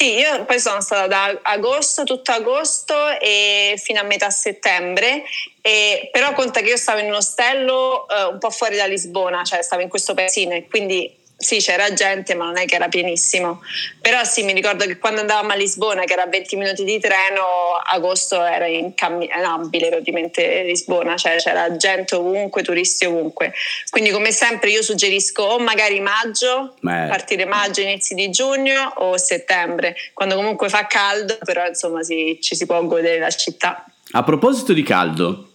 Sì, 0.00 0.14
io 0.14 0.46
poi 0.46 0.58
sono 0.58 0.80
stata 0.80 1.06
da 1.06 1.40
agosto, 1.42 2.04
tutto 2.04 2.32
agosto 2.32 2.94
e 3.20 3.74
fino 3.76 4.00
a 4.00 4.02
metà 4.02 4.30
settembre, 4.30 5.24
e, 5.60 6.08
però 6.10 6.32
conta 6.32 6.60
che 6.60 6.70
io 6.70 6.78
stavo 6.78 7.00
in 7.00 7.08
un 7.08 7.16
ostello 7.16 8.08
eh, 8.08 8.22
un 8.22 8.38
po' 8.38 8.48
fuori 8.48 8.76
da 8.76 8.86
Lisbona, 8.86 9.44
cioè 9.44 9.60
stavo 9.60 9.82
in 9.82 9.90
questo 9.90 10.14
paesino 10.14 10.54
e 10.54 10.66
quindi 10.70 11.19
sì, 11.40 11.56
c'era 11.56 11.90
gente, 11.94 12.34
ma 12.34 12.44
non 12.44 12.58
è 12.58 12.66
che 12.66 12.74
era 12.74 12.88
pienissimo. 12.88 13.62
Però 13.98 14.22
sì, 14.24 14.42
mi 14.42 14.52
ricordo 14.52 14.84
che 14.84 14.98
quando 14.98 15.22
andavamo 15.22 15.52
a 15.52 15.54
Lisbona, 15.54 16.04
che 16.04 16.12
era 16.12 16.26
20 16.26 16.56
minuti 16.56 16.84
di 16.84 17.00
treno, 17.00 17.80
agosto 17.82 18.44
era 18.44 18.66
incamminabile 18.66 19.88
praticamente 19.88 20.64
Lisbona, 20.64 21.16
cioè 21.16 21.36
c'era 21.36 21.74
gente 21.76 22.14
ovunque, 22.14 22.62
turisti 22.62 23.06
ovunque. 23.06 23.54
Quindi 23.88 24.10
come 24.10 24.32
sempre 24.32 24.68
io 24.68 24.82
suggerisco 24.82 25.42
o 25.42 25.58
magari 25.58 25.98
maggio, 26.00 26.74
Beh. 26.80 27.06
partire 27.08 27.46
maggio, 27.46 27.80
inizi 27.80 28.14
di 28.14 28.28
giugno 28.28 28.92
o 28.96 29.16
settembre, 29.16 29.96
quando 30.12 30.34
comunque 30.34 30.68
fa 30.68 30.86
caldo, 30.86 31.38
però 31.42 31.66
insomma 31.66 32.02
sì, 32.02 32.38
ci 32.42 32.54
si 32.54 32.66
può 32.66 32.84
godere 32.84 33.18
la 33.18 33.30
città. 33.30 33.86
A 34.10 34.22
proposito 34.22 34.74
di 34.74 34.82
caldo, 34.82 35.52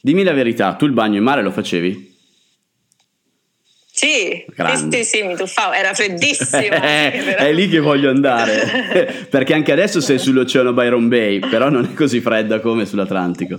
dimmi 0.00 0.24
la 0.24 0.32
verità, 0.32 0.74
tu 0.74 0.84
il 0.84 0.92
bagno 0.92 1.18
in 1.18 1.22
mare 1.22 1.42
lo 1.42 1.52
facevi? 1.52 2.17
Sì, 3.98 4.44
sì, 4.90 5.02
sì, 5.02 5.22
mi 5.24 5.34
tuffavo, 5.34 5.72
era 5.72 5.92
freddissimo. 5.92 6.70
è 6.78 7.52
lì 7.52 7.68
che 7.68 7.80
voglio 7.80 8.10
andare, 8.10 9.26
perché 9.28 9.54
anche 9.54 9.72
adesso 9.72 10.00
sei 10.00 10.20
sull'oceano 10.20 10.72
Byron 10.72 11.08
Bay, 11.08 11.40
però 11.40 11.68
non 11.68 11.84
è 11.84 11.94
così 11.94 12.20
fredda 12.20 12.60
come 12.60 12.86
sull'Atlantico. 12.86 13.58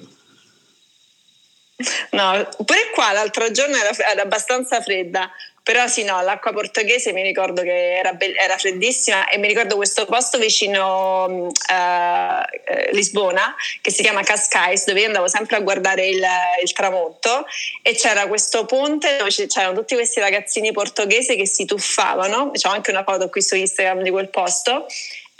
No, 2.12 2.48
pure 2.66 2.90
qua 2.94 3.14
l'altro 3.14 3.52
giorno 3.52 3.78
era, 3.78 3.92
era 4.12 4.22
abbastanza 4.22 4.82
fredda, 4.82 5.32
però 5.64 5.88
sì, 5.88 6.04
no, 6.04 6.20
l'acqua 6.22 6.52
portoghese 6.52 7.14
mi 7.14 7.22
ricordo 7.22 7.62
che 7.62 7.98
era, 7.98 8.14
be- 8.14 8.36
era 8.36 8.58
freddissima 8.58 9.30
e 9.30 9.38
mi 9.38 9.48
ricordo 9.48 9.76
questo 9.76 10.06
posto 10.06 10.38
vicino 10.38 11.26
uh, 11.26 12.92
Lisbona 12.92 13.56
che 13.80 13.92
si 13.92 14.02
chiama 14.02 14.24
Cascais, 14.24 14.86
dove 14.86 15.02
io 15.02 15.06
andavo 15.06 15.28
sempre 15.28 15.58
a 15.58 15.60
guardare 15.62 16.08
il, 16.08 16.26
il 16.64 16.74
tramonto 16.74 17.46
e 17.82 17.94
c'era 17.94 18.28
questo 18.28 18.66
ponte 18.66 19.18
dove 19.18 19.30
c'erano 19.30 19.74
tutti 19.76 19.94
questi 19.94 20.20
ragazzini 20.20 20.72
portoghesi 20.72 21.36
che 21.36 21.46
si 21.46 21.66
tuffavano, 21.66 22.52
c'ho 22.52 22.70
anche 22.70 22.92
una 22.92 23.04
foto 23.04 23.30
qui 23.30 23.42
su 23.42 23.56
Instagram 23.56 24.02
di 24.02 24.10
quel 24.10 24.30
posto 24.30 24.88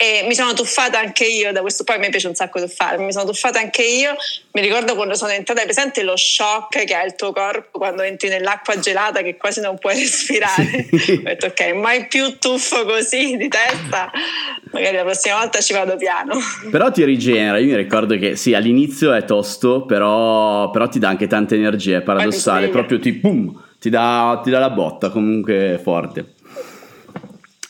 e 0.02 0.24
mi 0.26 0.34
sono 0.34 0.54
tuffata 0.54 0.98
anche 0.98 1.26
io 1.26 1.52
da 1.52 1.60
questo, 1.60 1.84
poi 1.84 1.96
a 1.96 1.98
me 1.98 2.08
piace 2.08 2.26
un 2.26 2.34
sacco 2.34 2.58
tuffare, 2.58 2.96
mi 2.96 3.12
sono 3.12 3.26
tuffata 3.26 3.58
anche 3.58 3.82
io, 3.82 4.16
mi 4.52 4.62
ricordo 4.62 4.94
quando 4.94 5.14
sono 5.14 5.32
entrata, 5.32 5.60
presente 5.64 6.02
lo 6.02 6.16
shock 6.16 6.86
che 6.86 6.94
ha 6.94 7.04
il 7.04 7.14
tuo 7.16 7.32
corpo 7.32 7.78
quando 7.78 8.00
entri 8.00 8.30
nell'acqua 8.30 8.78
gelata 8.78 9.20
che 9.20 9.36
quasi 9.36 9.60
non 9.60 9.76
puoi 9.76 9.96
respirare, 9.96 10.88
sì. 10.90 11.12
ho 11.20 11.22
detto 11.22 11.48
ok, 11.48 11.74
mai 11.74 12.06
più 12.06 12.38
tuffo 12.38 12.86
così 12.86 13.36
di 13.36 13.48
testa, 13.48 14.10
magari 14.72 14.96
la 14.96 15.02
prossima 15.02 15.36
volta 15.36 15.60
ci 15.60 15.74
vado 15.74 15.96
piano. 15.96 16.38
Però 16.70 16.90
ti 16.90 17.04
rigenera, 17.04 17.58
io 17.58 17.66
mi 17.66 17.76
ricordo 17.76 18.16
che 18.16 18.36
sì, 18.36 18.54
all'inizio 18.54 19.12
è 19.12 19.26
tosto, 19.26 19.84
però, 19.84 20.70
però 20.70 20.88
ti 20.88 20.98
dà 20.98 21.08
anche 21.08 21.26
tanta 21.26 21.54
energia, 21.54 21.98
è 21.98 22.00
paradossale, 22.00 22.68
proprio 22.68 22.98
ti, 22.98 23.12
boom, 23.12 23.64
ti 23.78 23.90
dà, 23.90 24.40
ti 24.42 24.48
dà 24.48 24.60
la 24.60 24.70
botta 24.70 25.10
comunque 25.10 25.78
forte. 25.82 26.38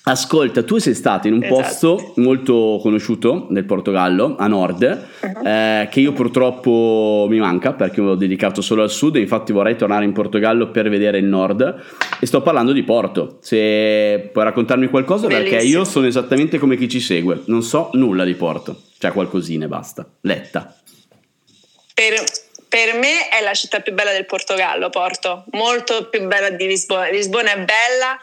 Ascolta, 0.03 0.63
tu 0.63 0.79
sei 0.79 0.95
stato 0.95 1.29
in 1.29 1.35
un 1.35 1.43
esatto. 1.43 1.61
posto 1.61 2.13
molto 2.17 2.79
conosciuto 2.81 3.47
nel 3.51 3.65
Portogallo, 3.65 4.35
a 4.39 4.47
nord, 4.47 5.07
uh-huh. 5.21 5.47
eh, 5.47 5.89
che 5.91 6.01
io 6.01 6.13
purtroppo 6.13 7.27
mi 7.29 7.39
manca 7.39 7.75
perché 7.75 8.01
ho 8.01 8.15
dedicato 8.15 8.63
solo 8.63 8.83
al 8.83 8.91
sud, 8.91 9.17
infatti 9.17 9.53
vorrei 9.53 9.77
tornare 9.77 10.07
in 10.07 10.13
Portogallo 10.13 10.71
per 10.71 10.89
vedere 10.89 11.19
il 11.19 11.27
nord 11.27 11.83
e 12.19 12.25
sto 12.25 12.41
parlando 12.41 12.73
di 12.73 12.83
Porto. 12.83 13.39
Se 13.43 14.31
puoi 14.33 14.45
raccontarmi 14.45 14.89
qualcosa 14.89 15.27
Bellissimo. 15.27 15.51
perché 15.51 15.67
io 15.67 15.85
sono 15.85 16.07
esattamente 16.07 16.59
come 16.59 16.77
chi 16.77 16.89
ci 16.89 17.01
segue, 17.01 17.43
non 17.47 17.63
so 17.63 17.91
nulla 17.93 18.25
di 18.25 18.35
Porto, 18.35 18.81
cioè 18.99 19.13
qualcosina 19.13 19.67
e 19.67 19.69
basta, 19.69 20.09
letta. 20.23 20.75
Per, 21.93 22.15
per 22.69 22.95
me 22.95 23.29
è 23.29 23.43
la 23.43 23.53
città 23.53 23.81
più 23.81 23.93
bella 23.93 24.13
del 24.13 24.25
Portogallo, 24.25 24.89
Porto, 24.89 25.45
molto 25.51 26.09
più 26.09 26.27
bella 26.27 26.49
di 26.49 26.67
Lisbona. 26.67 27.11
Lisbona 27.11 27.53
è 27.53 27.57
bella 27.57 28.19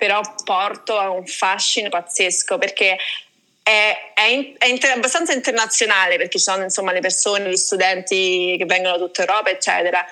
però 0.00 0.22
Porto 0.42 0.98
ha 0.98 1.10
un 1.10 1.26
fascino 1.26 1.90
pazzesco 1.90 2.56
perché 2.56 2.96
è, 3.62 4.12
è, 4.14 4.52
è 4.56 4.66
inter, 4.66 4.92
abbastanza 4.92 5.34
internazionale 5.34 6.16
perché 6.16 6.38
ci 6.38 6.44
sono 6.44 6.62
insomma 6.62 6.92
le 6.92 7.00
persone, 7.00 7.50
gli 7.50 7.56
studenti 7.56 8.54
che 8.56 8.64
vengono 8.64 8.96
da 8.96 9.04
tutta 9.04 9.20
Europa, 9.20 9.50
eccetera. 9.50 10.02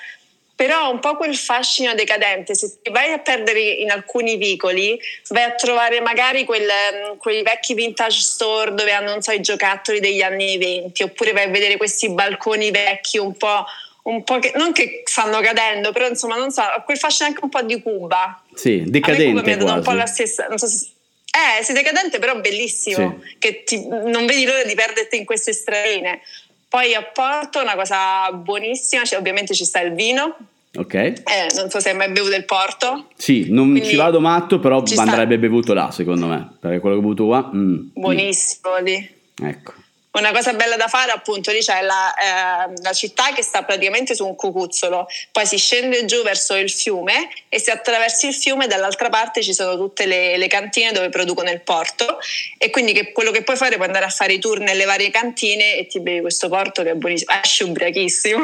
Però 0.55 0.91
un 0.91 0.99
po' 0.99 1.17
quel 1.17 1.35
fascino 1.37 1.95
decadente, 1.95 2.55
se 2.55 2.81
ti 2.83 2.91
vai 2.91 3.13
a 3.13 3.19
perdere 3.19 3.61
in 3.61 3.91
alcuni 3.91 4.37
vicoli, 4.37 5.01
vai 5.29 5.45
a 5.45 5.55
trovare 5.55 6.03
magari 6.03 6.45
quel, 6.45 6.69
quei 7.17 7.43
vecchi 7.43 7.73
vintage 7.73 8.21
store 8.21 8.75
dove 8.75 8.93
hanno, 8.93 9.23
so, 9.23 9.33
i 9.33 9.41
giocattoli 9.41 10.01
degli 10.01 10.21
anni 10.21 10.59
20, 10.59 11.03
oppure 11.05 11.33
vai 11.33 11.45
a 11.45 11.49
vedere 11.49 11.79
questi 11.79 12.11
balconi 12.11 12.71
vecchi 12.71 13.17
un 13.17 13.35
po' 13.35 13.65
un 14.09 14.25
po' 14.25 14.39
che, 14.39 14.53
non 14.57 14.73
che 14.73 15.03
stanno 15.05 15.41
cadendo, 15.41 15.93
però 15.93 16.09
insomma, 16.09 16.37
non 16.37 16.51
so, 16.51 16.63
quel 16.85 16.99
fascino 16.99 17.29
anche 17.29 17.41
un 17.43 17.51
po' 17.51 17.63
di 17.63 17.81
Cuba. 17.83 18.43
Sì, 18.55 18.85
decadente. 18.87 19.41
Cuba 19.41 19.57
mi 19.57 19.77
un 19.77 19.83
po' 19.83 19.93
la 19.93 20.07
stessa, 20.07 20.47
non 20.49 20.59
so 20.59 20.67
se, 20.67 20.89
eh, 21.31 21.63
sì, 21.63 21.73
decadente, 21.73 22.19
però 22.19 22.41
bellissimo, 22.41 23.21
sì. 23.23 23.37
che 23.39 23.63
ti, 23.65 23.87
non 23.87 24.27
vedi 24.27 24.45
l'ora 24.45 24.65
di 24.65 24.75
perderti 24.75 25.17
in 25.17 25.25
queste 25.25 25.53
strade. 25.53 26.21
Poi 26.69 26.95
a 26.95 27.03
Porto 27.03 27.61
una 27.61 27.75
cosa 27.75 28.31
buonissima, 28.33 29.05
cioè, 29.05 29.19
ovviamente 29.19 29.55
ci 29.55 29.65
sta 29.65 29.81
il 29.81 29.93
vino. 29.93 30.37
Ok. 30.77 30.95
Eh, 30.95 31.23
non 31.55 31.71
so 31.71 31.81
se 31.81 31.91
hai 31.91 31.97
mai 31.97 32.11
bevuto 32.11 32.35
il 32.35 32.45
Porto. 32.45 33.09
Sì, 33.17 33.47
non 33.51 33.71
Quindi 33.71 33.89
ci 33.89 33.97
vado 33.97 34.21
matto, 34.21 34.59
però 34.59 34.79
andrebbe 34.79 35.35
sta... 35.35 35.37
bevuto 35.37 35.75
là, 35.75 35.91
secondo 35.91 36.27
me, 36.27 36.57
perché 36.59 36.81
quello 36.81 36.97
che 36.97 37.01
ho 37.01 37.05
bevuto 37.05 37.27
qua... 37.27 37.51
Mm, 37.55 37.89
buonissimo 37.93 38.81
mm. 38.81 38.85
lì. 38.85 39.11
Ecco. 39.43 39.75
Una 40.19 40.33
cosa 40.33 40.53
bella 40.53 40.77
da 40.77 40.89
fare 40.89 41.13
appunto 41.13 41.53
lì 41.53 41.61
c'è 41.61 41.81
la, 41.83 42.15
eh, 42.15 42.73
la, 42.83 42.93
città 42.93 43.33
che 43.33 43.43
sta 43.43 43.63
praticamente 43.63 44.15
su 44.15 44.27
un 44.27 44.35
cucuzzolo, 44.35 45.07
poi 45.31 45.47
si 45.47 45.57
scende 45.57 46.05
giù 46.07 46.23
verso 46.23 46.57
il 46.57 46.71
fiume 46.71 47.29
e 47.49 47.61
se 47.61 47.71
attraversi 47.71 48.27
il 48.27 48.35
fiume 48.35 48.67
dall'altra 48.67 49.09
parte 49.11 49.43
ci 49.43 49.55
sono 49.55 49.77
tutte 49.77 50.07
le, 50.07 50.37
le 50.37 50.47
cantine 50.49 50.91
dove 50.91 51.09
producono 51.09 51.51
il 51.51 51.61
porto 51.61 52.19
e 52.59 52.71
quindi 52.71 52.93
che, 52.93 53.13
quello 53.13 53.31
che 53.31 53.43
puoi 53.43 53.57
fare 53.57 53.77
è 53.77 53.81
andare 53.81 54.07
a 54.07 54.11
fare 54.11 54.33
i 54.33 54.39
tour 54.41 54.59
nelle 54.59 54.85
varie 54.85 55.11
cantine 55.11 55.77
e 55.77 55.87
ti 55.87 56.01
bevi 56.01 56.21
questo 56.23 56.49
porto 56.49 56.83
che 56.83 56.91
è 56.91 56.95
buonissimo, 56.95 57.33
esce 57.43 57.65
ubriachissimo, 57.65 58.43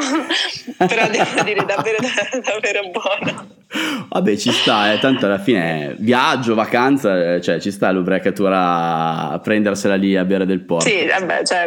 però 0.87 1.07
devo 1.07 1.43
dire 1.43 1.65
davvero, 1.65 1.97
davvero 2.41 2.89
buono. 2.89 3.63
Vabbè, 4.09 4.37
ci 4.37 4.51
sta, 4.51 4.93
eh. 4.93 4.99
tanto 4.99 5.25
alla 5.25 5.39
fine 5.39 5.95
viaggio, 5.99 6.55
vacanza, 6.55 7.35
eh, 7.35 7.41
cioè 7.41 7.59
ci 7.59 7.71
sta 7.71 7.91
l'ubriacatura 7.91 9.31
a 9.31 9.39
prendersela 9.39 9.95
lì 9.95 10.15
a 10.15 10.23
bere 10.23 10.45
del 10.45 10.61
porto. 10.61 10.87
Sì, 10.87 11.05
vabbè, 11.05 11.43
certo. 11.43 11.64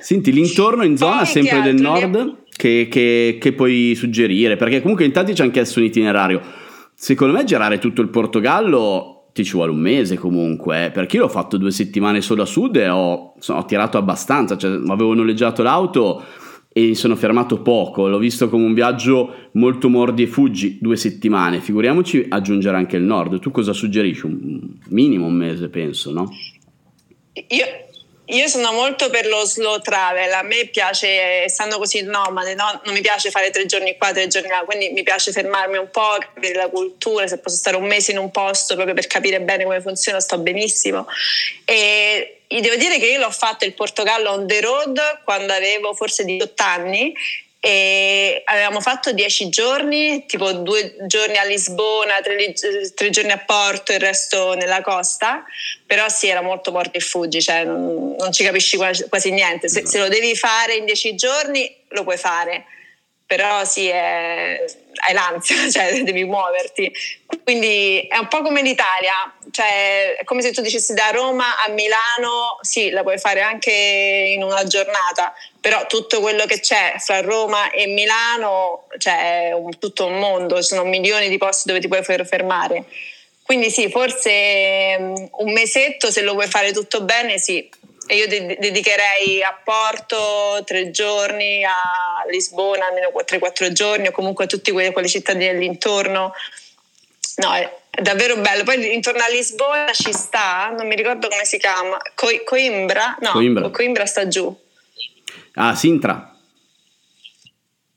Senti, 0.00 0.32
l'intorno 0.32 0.84
in 0.84 0.96
zona 0.96 1.18
Poi, 1.18 1.26
sempre 1.26 1.62
del 1.62 1.80
nord 1.80 2.38
che, 2.50 2.88
che, 2.90 3.38
che, 3.40 3.52
puoi 3.52 3.94
suggerire? 3.94 4.56
Perché 4.56 4.80
comunque 4.80 5.04
in 5.04 5.12
tanti 5.12 5.34
ci 5.34 5.42
hanno 5.42 5.50
chiesto 5.50 5.78
un 5.78 5.86
itinerario. 5.86 6.40
Secondo 6.94 7.34
me 7.34 7.44
girare 7.44 7.78
tutto 7.78 8.02
il 8.02 8.08
Portogallo 8.08 9.20
ti 9.32 9.44
ci 9.44 9.52
vuole 9.52 9.70
un 9.70 9.78
mese 9.78 10.16
comunque, 10.16 10.86
eh, 10.86 10.90
perché 10.90 11.16
io 11.16 11.22
l'ho 11.22 11.28
fatto 11.28 11.56
due 11.56 11.70
settimane 11.70 12.20
solo 12.20 12.42
a 12.42 12.46
sud 12.46 12.76
e 12.76 12.88
ho, 12.88 13.34
ho 13.46 13.64
tirato 13.64 13.96
abbastanza, 13.96 14.56
cioè 14.56 14.80
avevo 14.88 15.14
noleggiato 15.14 15.62
l'auto 15.62 16.22
e 16.72 16.86
mi 16.86 16.94
sono 16.94 17.16
fermato 17.16 17.62
poco, 17.62 18.06
l'ho 18.06 18.18
visto 18.18 18.48
come 18.48 18.64
un 18.64 18.74
viaggio 18.74 19.48
molto 19.52 19.88
mordi 19.88 20.22
e 20.22 20.26
fuggi, 20.26 20.78
due 20.80 20.96
settimane, 20.96 21.60
figuriamoci 21.60 22.26
aggiungere 22.28 22.76
anche 22.76 22.96
il 22.96 23.02
nord. 23.02 23.40
Tu 23.40 23.50
cosa 23.50 23.72
suggerisci? 23.72 24.26
Un 24.26 24.60
minimo 24.88 25.26
un 25.26 25.34
mese, 25.34 25.68
penso, 25.68 26.12
no? 26.12 26.28
Io, 27.32 27.64
io 28.30 28.48
sono 28.48 28.72
molto 28.72 29.10
per 29.10 29.26
lo 29.26 29.44
slow 29.44 29.80
travel, 29.80 30.32
a 30.32 30.42
me 30.42 30.66
piace, 30.66 31.42
essendo 31.44 31.78
così 31.78 32.02
nomade, 32.02 32.54
no? 32.54 32.80
non 32.84 32.94
mi 32.94 33.00
piace 33.00 33.30
fare 33.30 33.50
tre 33.50 33.66
giorni 33.66 33.96
qua, 33.96 34.12
tre 34.12 34.26
giorni 34.28 34.48
là, 34.48 34.62
quindi 34.64 34.90
mi 34.90 35.02
piace 35.02 35.32
fermarmi 35.32 35.78
un 35.78 35.90
po', 35.90 36.16
capire 36.18 36.54
la 36.54 36.68
cultura, 36.68 37.26
se 37.26 37.38
posso 37.38 37.56
stare 37.56 37.76
un 37.76 37.86
mese 37.86 38.12
in 38.12 38.18
un 38.18 38.30
posto 38.30 38.74
proprio 38.74 38.94
per 38.94 39.06
capire 39.06 39.40
bene 39.40 39.64
come 39.64 39.80
funziona, 39.80 40.20
sto 40.20 40.38
benissimo. 40.38 41.06
E 41.64 42.42
devo 42.46 42.76
dire 42.76 42.98
che 42.98 43.06
io 43.06 43.18
l'ho 43.18 43.30
fatto 43.30 43.64
il 43.64 43.74
Portogallo 43.74 44.30
on 44.30 44.46
the 44.46 44.60
road 44.60 45.20
quando 45.24 45.52
avevo 45.52 45.94
forse 45.94 46.24
18 46.24 46.62
anni 46.62 47.14
e 47.62 48.40
avevamo 48.46 48.80
fatto 48.80 49.12
10 49.12 49.50
giorni, 49.50 50.24
tipo 50.24 50.50
due 50.52 50.96
giorni 51.06 51.36
a 51.36 51.44
Lisbona, 51.44 52.22
tre, 52.22 52.54
tre, 52.94 53.10
giorni 53.10 53.32
a 53.32 53.38
Porto 53.38 53.92
e 53.92 53.96
il 53.96 54.00
resto 54.00 54.54
nella 54.54 54.80
costa, 54.80 55.44
però 55.86 56.08
sì, 56.08 56.28
era 56.28 56.40
molto 56.40 56.72
morti 56.72 56.96
e 56.96 57.00
fuggi, 57.00 57.42
cioè 57.42 57.64
non, 57.64 58.16
non 58.18 58.32
ci 58.32 58.44
capisci 58.44 58.78
quasi, 58.78 59.06
quasi 59.10 59.30
niente. 59.30 59.68
Se, 59.68 59.86
se, 59.86 59.98
lo 59.98 60.08
devi 60.08 60.34
fare 60.34 60.76
in 60.76 60.86
10 60.86 61.14
giorni 61.16 61.70
lo 61.88 62.02
puoi 62.02 62.16
fare, 62.16 62.64
però 63.30 63.64
sì, 63.64 63.86
è, 63.86 64.60
hai 65.06 65.14
l'ansia, 65.14 65.56
cioè 65.70 66.02
devi 66.02 66.24
muoverti. 66.24 66.92
Quindi 67.44 68.00
è 68.08 68.16
un 68.16 68.26
po' 68.26 68.42
come 68.42 68.60
l'Italia, 68.60 69.32
cioè 69.52 70.16
è 70.16 70.24
come 70.24 70.42
se 70.42 70.50
tu 70.50 70.60
dicessi 70.60 70.94
da 70.94 71.10
Roma 71.12 71.62
a 71.64 71.70
Milano, 71.70 72.58
sì, 72.62 72.90
la 72.90 73.02
puoi 73.02 73.18
fare 73.18 73.40
anche 73.40 73.70
in 74.34 74.42
una 74.42 74.64
giornata, 74.64 75.32
però 75.60 75.86
tutto 75.86 76.18
quello 76.18 76.44
che 76.44 76.58
c'è 76.58 76.96
fra 76.98 77.20
Roma 77.20 77.70
e 77.70 77.86
Milano, 77.86 78.88
cioè 78.98 79.50
è 79.50 79.52
un, 79.52 79.78
tutto 79.78 80.06
un 80.06 80.18
mondo, 80.18 80.56
ci 80.56 80.74
sono 80.74 80.82
milioni 80.82 81.28
di 81.28 81.38
posti 81.38 81.68
dove 81.68 81.78
ti 81.78 81.86
puoi 81.86 82.02
fermare. 82.02 82.84
Quindi 83.44 83.70
sì, 83.70 83.88
forse 83.90 84.96
um, 84.98 85.28
un 85.38 85.52
mesetto 85.52 86.10
se 86.10 86.22
lo 86.22 86.32
vuoi 86.32 86.48
fare 86.48 86.72
tutto 86.72 87.02
bene, 87.02 87.38
sì, 87.38 87.68
e 88.10 88.16
io 88.16 88.26
dedicherei 88.26 89.40
a 89.40 89.56
Porto 89.62 90.64
tre 90.64 90.90
giorni, 90.90 91.64
a 91.64 91.72
Lisbona 92.28 92.86
almeno 92.86 93.12
3-4 93.14 93.70
giorni 93.70 94.08
o 94.08 94.10
comunque 94.10 94.44
a 94.44 94.46
tutte 94.48 94.72
quelle, 94.72 94.90
quelle 94.90 95.06
città 95.06 95.32
dell'intorno. 95.32 96.32
No, 97.36 97.54
è, 97.54 97.72
è, 97.88 98.02
davvero 98.02 98.36
bello. 98.38 98.64
Poi 98.64 98.92
intorno 98.92 99.22
a 99.22 99.28
Lisbona 99.28 99.92
ci 99.92 100.12
sta, 100.12 100.74
non 100.76 100.88
mi 100.88 100.96
ricordo 100.96 101.28
come 101.28 101.44
si 101.44 101.56
chiama, 101.58 101.98
Co- 102.16 102.42
Coimbra? 102.44 103.16
No, 103.20 103.30
Coimbra. 103.30 103.70
Coimbra 103.70 104.06
sta 104.06 104.26
giù. 104.26 104.52
Ah, 105.54 105.76
Sintra. 105.76 106.36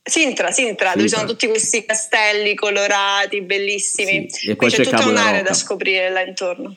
Sintra, 0.00 0.52
Sintra, 0.52 0.52
Sintra, 0.52 0.92
dove 0.94 1.08
sono 1.08 1.26
tutti 1.26 1.48
questi 1.48 1.84
castelli 1.84 2.54
colorati, 2.54 3.42
bellissimi. 3.42 4.30
Sì. 4.30 4.50
E 4.50 4.54
poi 4.54 4.70
c'è, 4.70 4.76
c'è 4.76 4.84
tutta 4.84 5.08
un'area 5.08 5.42
da 5.42 5.54
scoprire 5.54 6.08
là 6.10 6.20
intorno. 6.20 6.76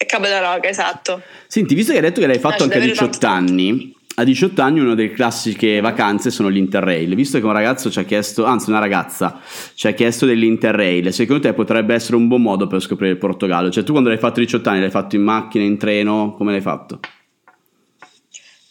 E 0.00 0.06
Cabo 0.06 0.28
da 0.28 0.38
Roca, 0.38 0.68
esatto. 0.68 1.22
Senti, 1.48 1.74
visto 1.74 1.90
che 1.90 1.98
hai 1.98 2.04
detto 2.04 2.20
che 2.20 2.28
l'hai 2.28 2.38
fatto 2.38 2.64
no, 2.64 2.72
anche 2.72 2.78
a 2.78 2.80
18 2.80 3.26
anni, 3.26 3.92
a 4.14 4.22
18 4.22 4.62
anni 4.62 4.78
una 4.78 4.94
delle 4.94 5.10
classiche 5.10 5.80
vacanze 5.80 6.30
sono 6.30 6.48
l'Interrail. 6.48 7.16
Visto 7.16 7.40
che 7.40 7.44
un 7.44 7.52
ragazzo 7.52 7.90
ci 7.90 7.98
ha 7.98 8.04
chiesto, 8.04 8.44
anzi 8.44 8.70
una 8.70 8.78
ragazza 8.78 9.40
ci 9.74 9.88
ha 9.88 9.92
chiesto 9.92 10.24
dell'Interrail, 10.24 11.12
secondo 11.12 11.42
te 11.42 11.52
potrebbe 11.52 11.94
essere 11.94 12.14
un 12.14 12.28
buon 12.28 12.42
modo 12.42 12.68
per 12.68 12.80
scoprire 12.80 13.12
il 13.12 13.18
Portogallo? 13.18 13.70
Cioè 13.70 13.82
tu 13.82 13.90
quando 13.90 14.08
l'hai 14.08 14.18
fatto 14.18 14.38
a 14.38 14.44
18 14.44 14.68
anni 14.68 14.80
l'hai 14.80 14.90
fatto 14.90 15.16
in 15.16 15.22
macchina, 15.22 15.64
in 15.64 15.76
treno, 15.78 16.34
come 16.36 16.52
l'hai 16.52 16.60
fatto? 16.60 17.00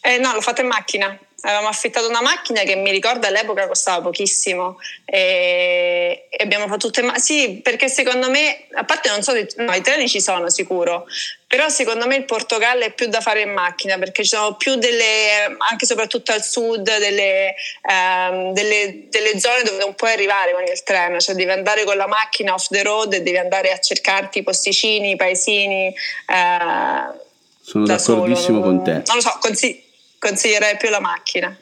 Eh, 0.01 0.17
no, 0.19 0.31
l'ho 0.33 0.41
fatto 0.41 0.61
in 0.61 0.67
macchina 0.67 1.19
avevamo 1.41 1.67
affittato 1.67 2.07
una 2.07 2.21
macchina 2.21 2.61
che 2.61 2.75
mi 2.75 2.89
ricordo 2.89 3.27
all'epoca 3.27 3.67
costava 3.67 4.01
pochissimo 4.01 4.79
e, 5.05 6.27
abbiamo 6.39 6.65
fatto 6.65 6.87
tutte 6.87 7.03
ma- 7.03 7.19
sì 7.19 7.59
perché 7.61 7.89
secondo 7.89 8.29
me 8.31 8.65
a 8.73 8.83
parte 8.83 9.09
non 9.09 9.21
so 9.21 9.33
no, 9.33 9.73
i 9.73 9.81
treni 9.81 10.09
ci 10.09 10.19
sono 10.19 10.49
sicuro 10.49 11.05
però 11.45 11.69
secondo 11.69 12.07
me 12.07 12.15
il 12.15 12.25
Portogallo 12.25 12.83
è 12.85 12.91
più 12.91 13.07
da 13.07 13.21
fare 13.21 13.41
in 13.41 13.51
macchina 13.51 13.99
perché 13.99 14.23
ci 14.23 14.29
sono 14.29 14.55
più 14.55 14.75
delle 14.75 15.55
anche 15.69 15.85
soprattutto 15.85 16.31
al 16.31 16.43
sud 16.43 16.97
delle, 16.97 17.53
ehm, 17.87 18.53
delle, 18.53 19.05
delle 19.09 19.39
zone 19.39 19.61
dove 19.61 19.77
non 19.77 19.93
puoi 19.93 20.13
arrivare 20.13 20.53
con 20.53 20.63
il 20.63 20.81
treno 20.83 21.19
cioè 21.19 21.35
devi 21.35 21.51
andare 21.51 21.83
con 21.83 21.97
la 21.97 22.07
macchina 22.07 22.55
off 22.55 22.67
the 22.69 22.81
road 22.81 23.13
e 23.13 23.21
devi 23.21 23.37
andare 23.37 23.71
a 23.71 23.77
cercarti 23.77 24.39
i 24.39 24.43
posticini 24.43 25.11
i 25.11 25.15
paesini 25.15 25.87
eh, 25.87 27.19
Sono 27.61 27.85
d'accordissimo 27.85 28.59
solo, 28.59 28.61
con 28.61 28.83
te. 28.83 28.91
Non 28.91 29.15
lo 29.15 29.21
so, 29.21 29.37
consigli- 29.39 29.85
consiglierei 30.27 30.77
più 30.77 30.89
la 30.89 30.99
macchina. 30.99 31.57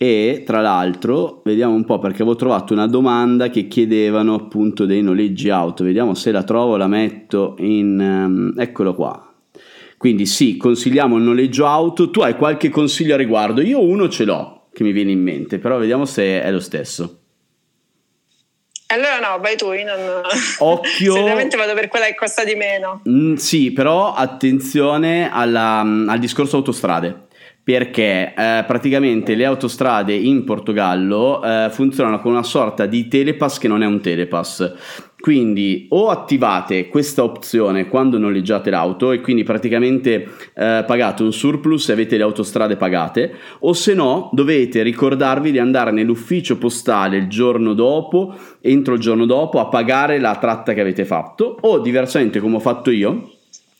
E 0.00 0.44
tra 0.46 0.60
l'altro, 0.60 1.42
vediamo 1.44 1.74
un 1.74 1.84
po' 1.84 1.98
perché 1.98 2.22
avevo 2.22 2.36
trovato 2.36 2.72
una 2.72 2.86
domanda 2.86 3.50
che 3.50 3.66
chiedevano 3.66 4.34
appunto 4.34 4.86
dei 4.86 5.02
noleggi 5.02 5.50
auto. 5.50 5.82
Vediamo 5.82 6.14
se 6.14 6.30
la 6.30 6.44
trovo, 6.44 6.76
la 6.76 6.86
metto 6.86 7.56
in... 7.58 7.98
Um, 7.98 8.60
eccolo 8.60 8.94
qua. 8.94 9.24
Quindi 9.96 10.26
sì, 10.26 10.56
consigliamo 10.56 11.16
il 11.16 11.24
noleggio 11.24 11.66
auto. 11.66 12.10
Tu 12.10 12.20
hai 12.20 12.36
qualche 12.36 12.68
consiglio 12.68 13.14
a 13.14 13.16
riguardo? 13.16 13.60
Io 13.60 13.82
uno 13.82 14.08
ce 14.08 14.24
l'ho 14.24 14.68
che 14.72 14.84
mi 14.84 14.92
viene 14.92 15.10
in 15.10 15.20
mente, 15.20 15.58
però 15.58 15.78
vediamo 15.78 16.04
se 16.04 16.40
è 16.40 16.50
lo 16.52 16.60
stesso. 16.60 17.22
Allora 18.90 19.18
no, 19.18 19.40
vai 19.40 19.56
tu, 19.56 19.72
io 19.72 19.84
non... 19.84 20.22
Occhio... 20.60 21.12
Solitamente 21.12 21.56
vado 21.56 21.74
per 21.74 21.88
quella 21.88 22.06
che 22.06 22.14
costa 22.14 22.44
di 22.44 22.54
meno. 22.54 23.02
Mm, 23.08 23.34
sì, 23.34 23.72
però 23.72 24.14
attenzione 24.14 25.28
alla, 25.28 25.80
al 25.80 26.18
discorso 26.20 26.58
autostrade 26.58 27.26
perché 27.68 28.32
eh, 28.34 28.64
praticamente 28.66 29.34
le 29.34 29.44
autostrade 29.44 30.14
in 30.14 30.44
Portogallo 30.44 31.44
eh, 31.44 31.68
funzionano 31.70 32.18
con 32.18 32.32
una 32.32 32.42
sorta 32.42 32.86
di 32.86 33.08
telepass 33.08 33.58
che 33.58 33.68
non 33.68 33.82
è 33.82 33.86
un 33.86 34.00
telepass. 34.00 34.72
Quindi 35.20 35.86
o 35.90 36.08
attivate 36.08 36.88
questa 36.88 37.22
opzione 37.22 37.88
quando 37.88 38.16
noleggiate 38.16 38.70
l'auto 38.70 39.12
e 39.12 39.20
quindi 39.20 39.42
praticamente 39.42 40.28
eh, 40.54 40.82
pagate 40.86 41.22
un 41.22 41.32
surplus 41.34 41.90
e 41.90 41.92
avete 41.92 42.16
le 42.16 42.22
autostrade 42.22 42.76
pagate, 42.76 43.34
o 43.58 43.74
se 43.74 43.92
no 43.92 44.30
dovete 44.32 44.80
ricordarvi 44.80 45.50
di 45.50 45.58
andare 45.58 45.90
nell'ufficio 45.90 46.56
postale 46.56 47.18
il 47.18 47.28
giorno 47.28 47.74
dopo, 47.74 48.34
entro 48.62 48.94
il 48.94 49.00
giorno 49.00 49.26
dopo, 49.26 49.60
a 49.60 49.66
pagare 49.66 50.18
la 50.18 50.36
tratta 50.36 50.72
che 50.72 50.80
avete 50.80 51.04
fatto, 51.04 51.58
o 51.60 51.80
diversamente 51.80 52.40
come 52.40 52.56
ho 52.56 52.60
fatto 52.60 52.90
io, 52.90 53.32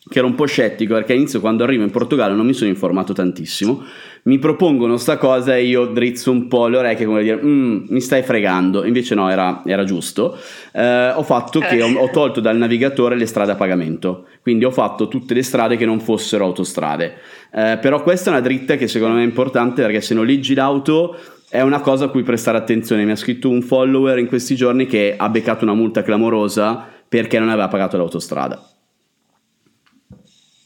che 0.09 0.17
ero 0.17 0.27
un 0.27 0.35
po' 0.35 0.45
scettico 0.45 0.95
perché 0.95 1.13
all'inizio 1.13 1.39
quando 1.39 1.63
arrivo 1.63 1.83
in 1.83 1.91
Portogallo 1.91 2.35
non 2.35 2.45
mi 2.45 2.53
sono 2.53 2.69
informato 2.69 3.13
tantissimo, 3.13 3.83
mi 4.23 4.39
propongono 4.39 4.97
sta 4.97 5.17
cosa 5.17 5.55
e 5.55 5.63
io 5.63 5.85
drizzo 5.85 6.31
un 6.31 6.47
po' 6.47 6.67
le 6.67 6.77
orecchie 6.77 7.05
come 7.05 7.21
dire 7.21 7.39
mm, 7.41 7.85
mi 7.89 8.01
stai 8.01 8.23
fregando, 8.23 8.83
invece 8.85 9.13
no 9.13 9.29
era, 9.29 9.61
era 9.65 9.83
giusto, 9.83 10.37
eh, 10.73 11.11
ho 11.11 11.21
fatto 11.21 11.59
che 11.59 11.81
ho, 11.81 11.93
ho, 11.95 12.09
tolto 12.09 12.39
dal 12.39 12.57
navigatore 12.57 13.15
le 13.15 13.27
strade 13.27 13.51
a 13.51 13.55
pagamento, 13.55 14.25
quindi 14.41 14.65
ho 14.65 14.71
fatto 14.71 15.07
tutte 15.07 15.35
le 15.35 15.43
strade 15.43 15.77
che 15.77 15.85
non 15.85 15.99
fossero 15.99 16.45
autostrade, 16.45 17.13
eh, 17.53 17.77
però 17.79 18.01
questa 18.01 18.31
è 18.31 18.33
una 18.33 18.41
dritta 18.41 18.75
che 18.77 18.87
secondo 18.87 19.15
me 19.15 19.21
è 19.21 19.25
importante 19.25 19.83
perché 19.83 20.01
se 20.01 20.15
noleggi 20.15 20.55
l'auto 20.55 21.15
è 21.49 21.61
una 21.61 21.81
cosa 21.81 22.05
a 22.05 22.07
cui 22.09 22.23
prestare 22.23 22.57
attenzione, 22.57 23.05
mi 23.05 23.11
ha 23.11 23.15
scritto 23.15 23.47
un 23.47 23.61
follower 23.61 24.17
in 24.17 24.27
questi 24.27 24.55
giorni 24.55 24.87
che 24.87 25.13
ha 25.15 25.29
beccato 25.29 25.63
una 25.63 25.73
multa 25.73 26.01
clamorosa 26.01 26.87
perché 27.07 27.37
non 27.37 27.49
aveva 27.49 27.67
pagato 27.67 27.97
l'autostrada. 27.97 28.78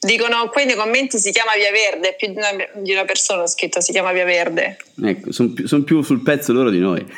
Dicono 0.03 0.49
qui 0.49 0.65
nei 0.65 0.75
commenti 0.75 1.17
si 1.17 1.31
chiama 1.31 1.51
Via 1.55 1.71
Verde, 1.71 2.15
più 2.17 2.27
di 2.27 2.37
una, 2.37 2.49
di 2.81 2.91
una 2.91 3.05
persona 3.05 3.43
ha 3.43 3.47
scritto 3.47 3.79
si 3.79 3.91
chiama 3.91 4.11
Via 4.11 4.25
Verde. 4.25 4.77
Ecco, 5.01 5.31
sono 5.31 5.49
più, 5.51 5.67
son 5.67 5.83
più, 5.83 6.01
sul 6.01 6.21
pezzo 6.21 6.51
loro 6.51 6.69
di 6.69 6.79
noi. 6.79 7.05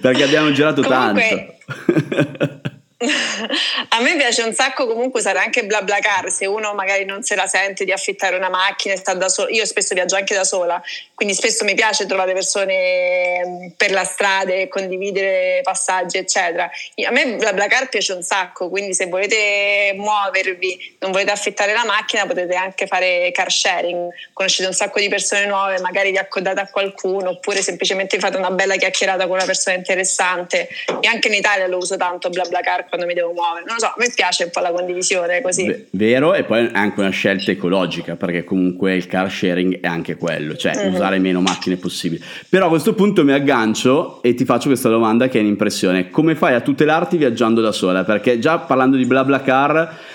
Perché 0.00 0.22
abbiamo 0.22 0.52
girato 0.52 0.82
Comunque, 0.82 1.58
tanto. 1.66 2.60
A 3.96 4.00
me 4.00 4.14
piace 4.14 4.42
un 4.42 4.52
sacco 4.52 4.86
comunque 4.86 5.20
usare 5.20 5.38
anche 5.38 5.64
BlaBlaCar 5.64 6.30
se 6.30 6.44
uno 6.44 6.74
magari 6.74 7.06
non 7.06 7.22
se 7.22 7.34
la 7.34 7.46
sente 7.46 7.82
di 7.86 7.92
affittare 7.92 8.36
una 8.36 8.50
macchina 8.50 8.92
e 8.92 8.98
sta 8.98 9.14
da 9.14 9.30
sola. 9.30 9.48
Io 9.48 9.64
spesso 9.64 9.94
viaggio 9.94 10.16
anche 10.16 10.34
da 10.34 10.44
sola, 10.44 10.82
quindi 11.14 11.32
spesso 11.32 11.64
mi 11.64 11.72
piace 11.72 12.04
trovare 12.04 12.34
persone 12.34 13.42
mm, 13.42 13.68
per 13.74 13.92
la 13.92 14.04
strada 14.04 14.52
e 14.52 14.68
condividere 14.68 15.62
passaggi, 15.62 16.18
eccetera. 16.18 16.70
A 17.06 17.10
me 17.10 17.36
BlaBlaCar 17.36 17.88
piace 17.88 18.12
un 18.12 18.22
sacco, 18.22 18.68
quindi 18.68 18.92
se 18.92 19.06
volete 19.06 19.94
muovervi, 19.96 20.98
non 20.98 21.10
volete 21.10 21.30
affittare 21.30 21.72
la 21.72 21.86
macchina, 21.86 22.26
potete 22.26 22.54
anche 22.54 22.86
fare 22.86 23.30
car 23.32 23.50
sharing. 23.50 24.10
Conoscete 24.34 24.68
un 24.68 24.74
sacco 24.74 25.00
di 25.00 25.08
persone 25.08 25.46
nuove, 25.46 25.80
magari 25.80 26.10
vi 26.10 26.18
accodate 26.18 26.60
a 26.60 26.68
qualcuno, 26.68 27.30
oppure 27.30 27.62
semplicemente 27.62 28.18
fate 28.18 28.36
una 28.36 28.50
bella 28.50 28.76
chiacchierata 28.76 29.26
con 29.26 29.36
una 29.36 29.46
persona 29.46 29.74
interessante. 29.74 30.68
E 31.00 31.08
anche 31.08 31.28
in 31.28 31.34
Italia 31.34 31.66
lo 31.66 31.78
uso 31.78 31.96
tanto 31.96 32.28
BlaBlaCar 32.28 32.88
quando 32.90 33.06
mi 33.06 33.14
devo 33.14 33.32
muovere. 33.32 33.64
Non 33.64 33.76
lo 33.76 33.80
so, 33.80 33.85
a 33.88 33.94
me 33.98 34.10
piace 34.14 34.44
un 34.44 34.50
po' 34.50 34.60
la 34.60 34.70
condivisione 34.70 35.40
così. 35.42 35.66
Beh, 35.66 35.86
vero, 35.90 36.34
e 36.34 36.44
poi 36.44 36.66
è 36.66 36.70
anche 36.72 37.00
una 37.00 37.10
scelta 37.10 37.50
ecologica, 37.50 38.16
perché 38.16 38.44
comunque 38.44 38.94
il 38.94 39.06
car 39.06 39.30
sharing 39.30 39.80
è 39.80 39.86
anche 39.86 40.16
quello, 40.16 40.56
cioè 40.56 40.76
mm-hmm. 40.76 40.94
usare 40.94 41.18
meno 41.18 41.40
macchine 41.40 41.76
possibile. 41.76 42.24
Però 42.48 42.66
a 42.66 42.68
questo 42.68 42.94
punto 42.94 43.24
mi 43.24 43.32
aggancio 43.32 44.22
e 44.22 44.34
ti 44.34 44.44
faccio 44.44 44.68
questa 44.68 44.88
domanda 44.88 45.28
che 45.28 45.38
è 45.38 45.40
un'impressione. 45.40 46.10
Come 46.10 46.34
fai 46.34 46.54
a 46.54 46.60
tutelarti 46.60 47.16
viaggiando 47.16 47.60
da 47.60 47.72
sola? 47.72 48.04
Perché 48.04 48.38
già 48.38 48.58
parlando 48.58 48.96
di 48.96 49.04
BlaBlaCar 49.04 50.14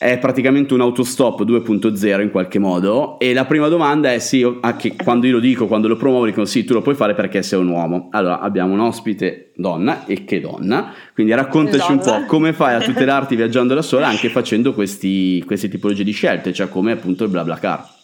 è 0.00 0.18
praticamente 0.18 0.72
un 0.72 0.80
autostop 0.80 1.44
2.0 1.44 2.22
in 2.22 2.30
qualche 2.30 2.58
modo 2.58 3.18
e 3.18 3.34
la 3.34 3.44
prima 3.44 3.68
domanda 3.68 4.10
è 4.10 4.18
sì, 4.18 4.50
anche 4.62 4.96
quando 4.96 5.26
io 5.26 5.34
lo 5.34 5.40
dico, 5.40 5.66
quando 5.66 5.88
lo 5.88 5.96
promuovo 5.96 6.24
dicono 6.24 6.46
sì, 6.46 6.64
tu 6.64 6.72
lo 6.72 6.80
puoi 6.80 6.94
fare 6.94 7.12
perché 7.12 7.42
sei 7.42 7.60
un 7.60 7.68
uomo. 7.68 8.08
Allora 8.12 8.40
abbiamo 8.40 8.72
un 8.72 8.80
ospite 8.80 9.52
donna 9.56 10.06
e 10.06 10.24
che 10.24 10.40
donna, 10.40 10.90
quindi 11.12 11.34
raccontaci 11.34 11.94
donna. 11.94 12.16
un 12.16 12.20
po' 12.22 12.26
come 12.26 12.54
fai 12.54 12.76
a 12.76 12.80
tutelarti 12.80 13.36
viaggiando 13.36 13.74
da 13.74 13.82
sola 13.82 14.06
anche 14.06 14.30
facendo 14.30 14.72
questi, 14.72 15.44
queste 15.44 15.68
tipologie 15.68 16.02
di 16.02 16.12
scelte, 16.12 16.54
cioè 16.54 16.70
come 16.70 16.92
appunto 16.92 17.24
il 17.24 17.30
BlaBlaCar. 17.30 17.98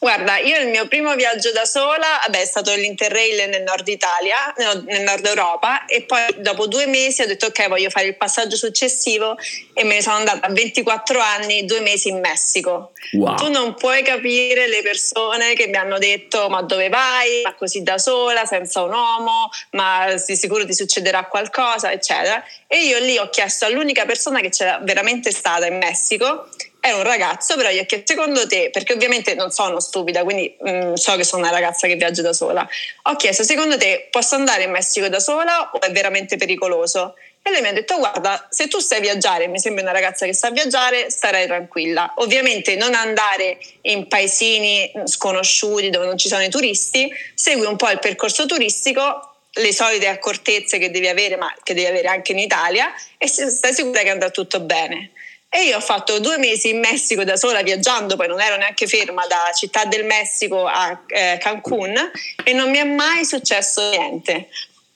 Guarda, 0.00 0.38
io 0.38 0.60
il 0.60 0.68
mio 0.68 0.86
primo 0.86 1.16
viaggio 1.16 1.50
da 1.50 1.64
sola 1.64 2.20
vabbè, 2.24 2.40
è 2.40 2.44
stato 2.44 2.72
l'Interrail 2.72 3.48
nel 3.48 3.64
nord 3.64 3.88
Italia, 3.88 4.54
nel 4.56 5.02
nord 5.02 5.26
Europa 5.26 5.86
e 5.86 6.02
poi 6.02 6.20
dopo 6.36 6.68
due 6.68 6.86
mesi 6.86 7.22
ho 7.22 7.26
detto 7.26 7.46
ok 7.46 7.66
voglio 7.66 7.90
fare 7.90 8.06
il 8.06 8.16
passaggio 8.16 8.54
successivo 8.54 9.36
e 9.72 9.82
me 9.82 9.94
ne 9.94 10.02
sono 10.02 10.14
andata 10.16 10.46
a 10.46 10.50
24 10.52 11.18
anni, 11.18 11.64
due 11.64 11.80
mesi 11.80 12.10
in 12.10 12.20
Messico. 12.20 12.92
Wow. 13.14 13.34
Tu 13.38 13.50
non 13.50 13.74
puoi 13.74 14.04
capire 14.04 14.68
le 14.68 14.82
persone 14.82 15.54
che 15.54 15.66
mi 15.66 15.76
hanno 15.76 15.98
detto 15.98 16.48
ma 16.48 16.62
dove 16.62 16.88
vai, 16.88 17.42
ma 17.42 17.54
così 17.54 17.82
da 17.82 17.98
sola, 17.98 18.44
senza 18.44 18.82
un 18.82 18.92
uomo, 18.92 19.50
ma 19.72 20.14
di 20.14 20.36
sicuro 20.36 20.64
ti 20.64 20.74
succederà 20.74 21.24
qualcosa, 21.24 21.90
eccetera. 21.90 22.40
E 22.68 22.84
io 22.84 23.00
lì 23.00 23.18
ho 23.18 23.28
chiesto 23.30 23.64
all'unica 23.64 24.04
persona 24.04 24.38
che 24.38 24.50
c'era 24.50 24.78
veramente 24.80 25.32
stata 25.32 25.66
in 25.66 25.76
Messico 25.76 26.46
era 26.80 26.96
un 26.96 27.02
ragazzo, 27.02 27.56
però 27.56 27.70
gli 27.70 27.78
ho 27.78 27.84
chiesto 27.84 28.12
secondo 28.14 28.46
te, 28.46 28.70
perché 28.70 28.92
ovviamente 28.92 29.34
non 29.34 29.50
sono 29.50 29.80
stupida, 29.80 30.22
quindi 30.22 30.56
mh, 30.60 30.70
mm, 30.70 30.92
so 30.94 31.16
che 31.16 31.24
sono 31.24 31.42
una 31.42 31.50
ragazza 31.50 31.86
che 31.86 31.96
viaggia 31.96 32.22
da 32.22 32.32
sola, 32.32 32.66
ho 33.02 33.16
chiesto 33.16 33.42
secondo 33.42 33.76
te 33.76 34.08
posso 34.10 34.36
andare 34.36 34.64
in 34.64 34.70
Messico 34.70 35.08
da 35.08 35.20
sola 35.20 35.70
o 35.72 35.80
è 35.80 35.90
veramente 35.90 36.36
pericoloso? 36.36 37.14
E 37.42 37.50
lei 37.50 37.62
mi 37.62 37.68
ha 37.68 37.72
detto 37.72 37.96
guarda, 37.96 38.46
se 38.50 38.68
tu 38.68 38.78
sai 38.78 39.00
viaggiare, 39.00 39.48
mi 39.48 39.58
sembra 39.58 39.82
una 39.82 39.92
ragazza 39.92 40.26
che 40.26 40.34
sa 40.34 40.50
viaggiare, 40.50 41.10
starai 41.10 41.46
tranquilla. 41.46 42.12
Ovviamente 42.16 42.76
non 42.76 42.94
andare 42.94 43.58
in 43.82 44.06
paesini 44.06 44.92
sconosciuti 45.04 45.88
dove 45.88 46.04
non 46.04 46.18
ci 46.18 46.28
sono 46.28 46.42
i 46.42 46.50
turisti, 46.50 47.10
segui 47.34 47.64
un 47.64 47.76
po' 47.76 47.88
il 47.90 48.00
percorso 48.00 48.44
turistico, 48.44 49.36
le 49.50 49.72
solite 49.72 50.08
accortezze 50.08 50.78
che 50.78 50.90
devi 50.90 51.08
avere, 51.08 51.36
ma 51.36 51.52
che 51.62 51.74
devi 51.74 51.86
avere 51.86 52.08
anche 52.08 52.32
in 52.32 52.38
Italia 52.38 52.92
e 53.16 53.26
stai 53.26 53.72
sicura 53.72 54.02
che 54.02 54.10
andrà 54.10 54.30
tutto 54.30 54.60
bene. 54.60 55.12
E 55.50 55.64
io 55.64 55.78
ho 55.78 55.80
fatto 55.80 56.20
due 56.20 56.36
mesi 56.36 56.68
in 56.70 56.78
Messico 56.78 57.24
da 57.24 57.36
sola 57.36 57.62
viaggiando, 57.62 58.16
poi 58.16 58.28
non 58.28 58.40
ero 58.40 58.56
neanche 58.56 58.86
ferma 58.86 59.26
da 59.26 59.50
Città 59.54 59.86
del 59.86 60.04
Messico 60.04 60.66
a 60.66 61.02
eh, 61.06 61.38
Cancun 61.40 61.94
e 62.44 62.52
non 62.52 62.70
mi 62.70 62.78
è 62.78 62.84
mai 62.84 63.24
successo 63.24 63.88
niente. 63.90 64.48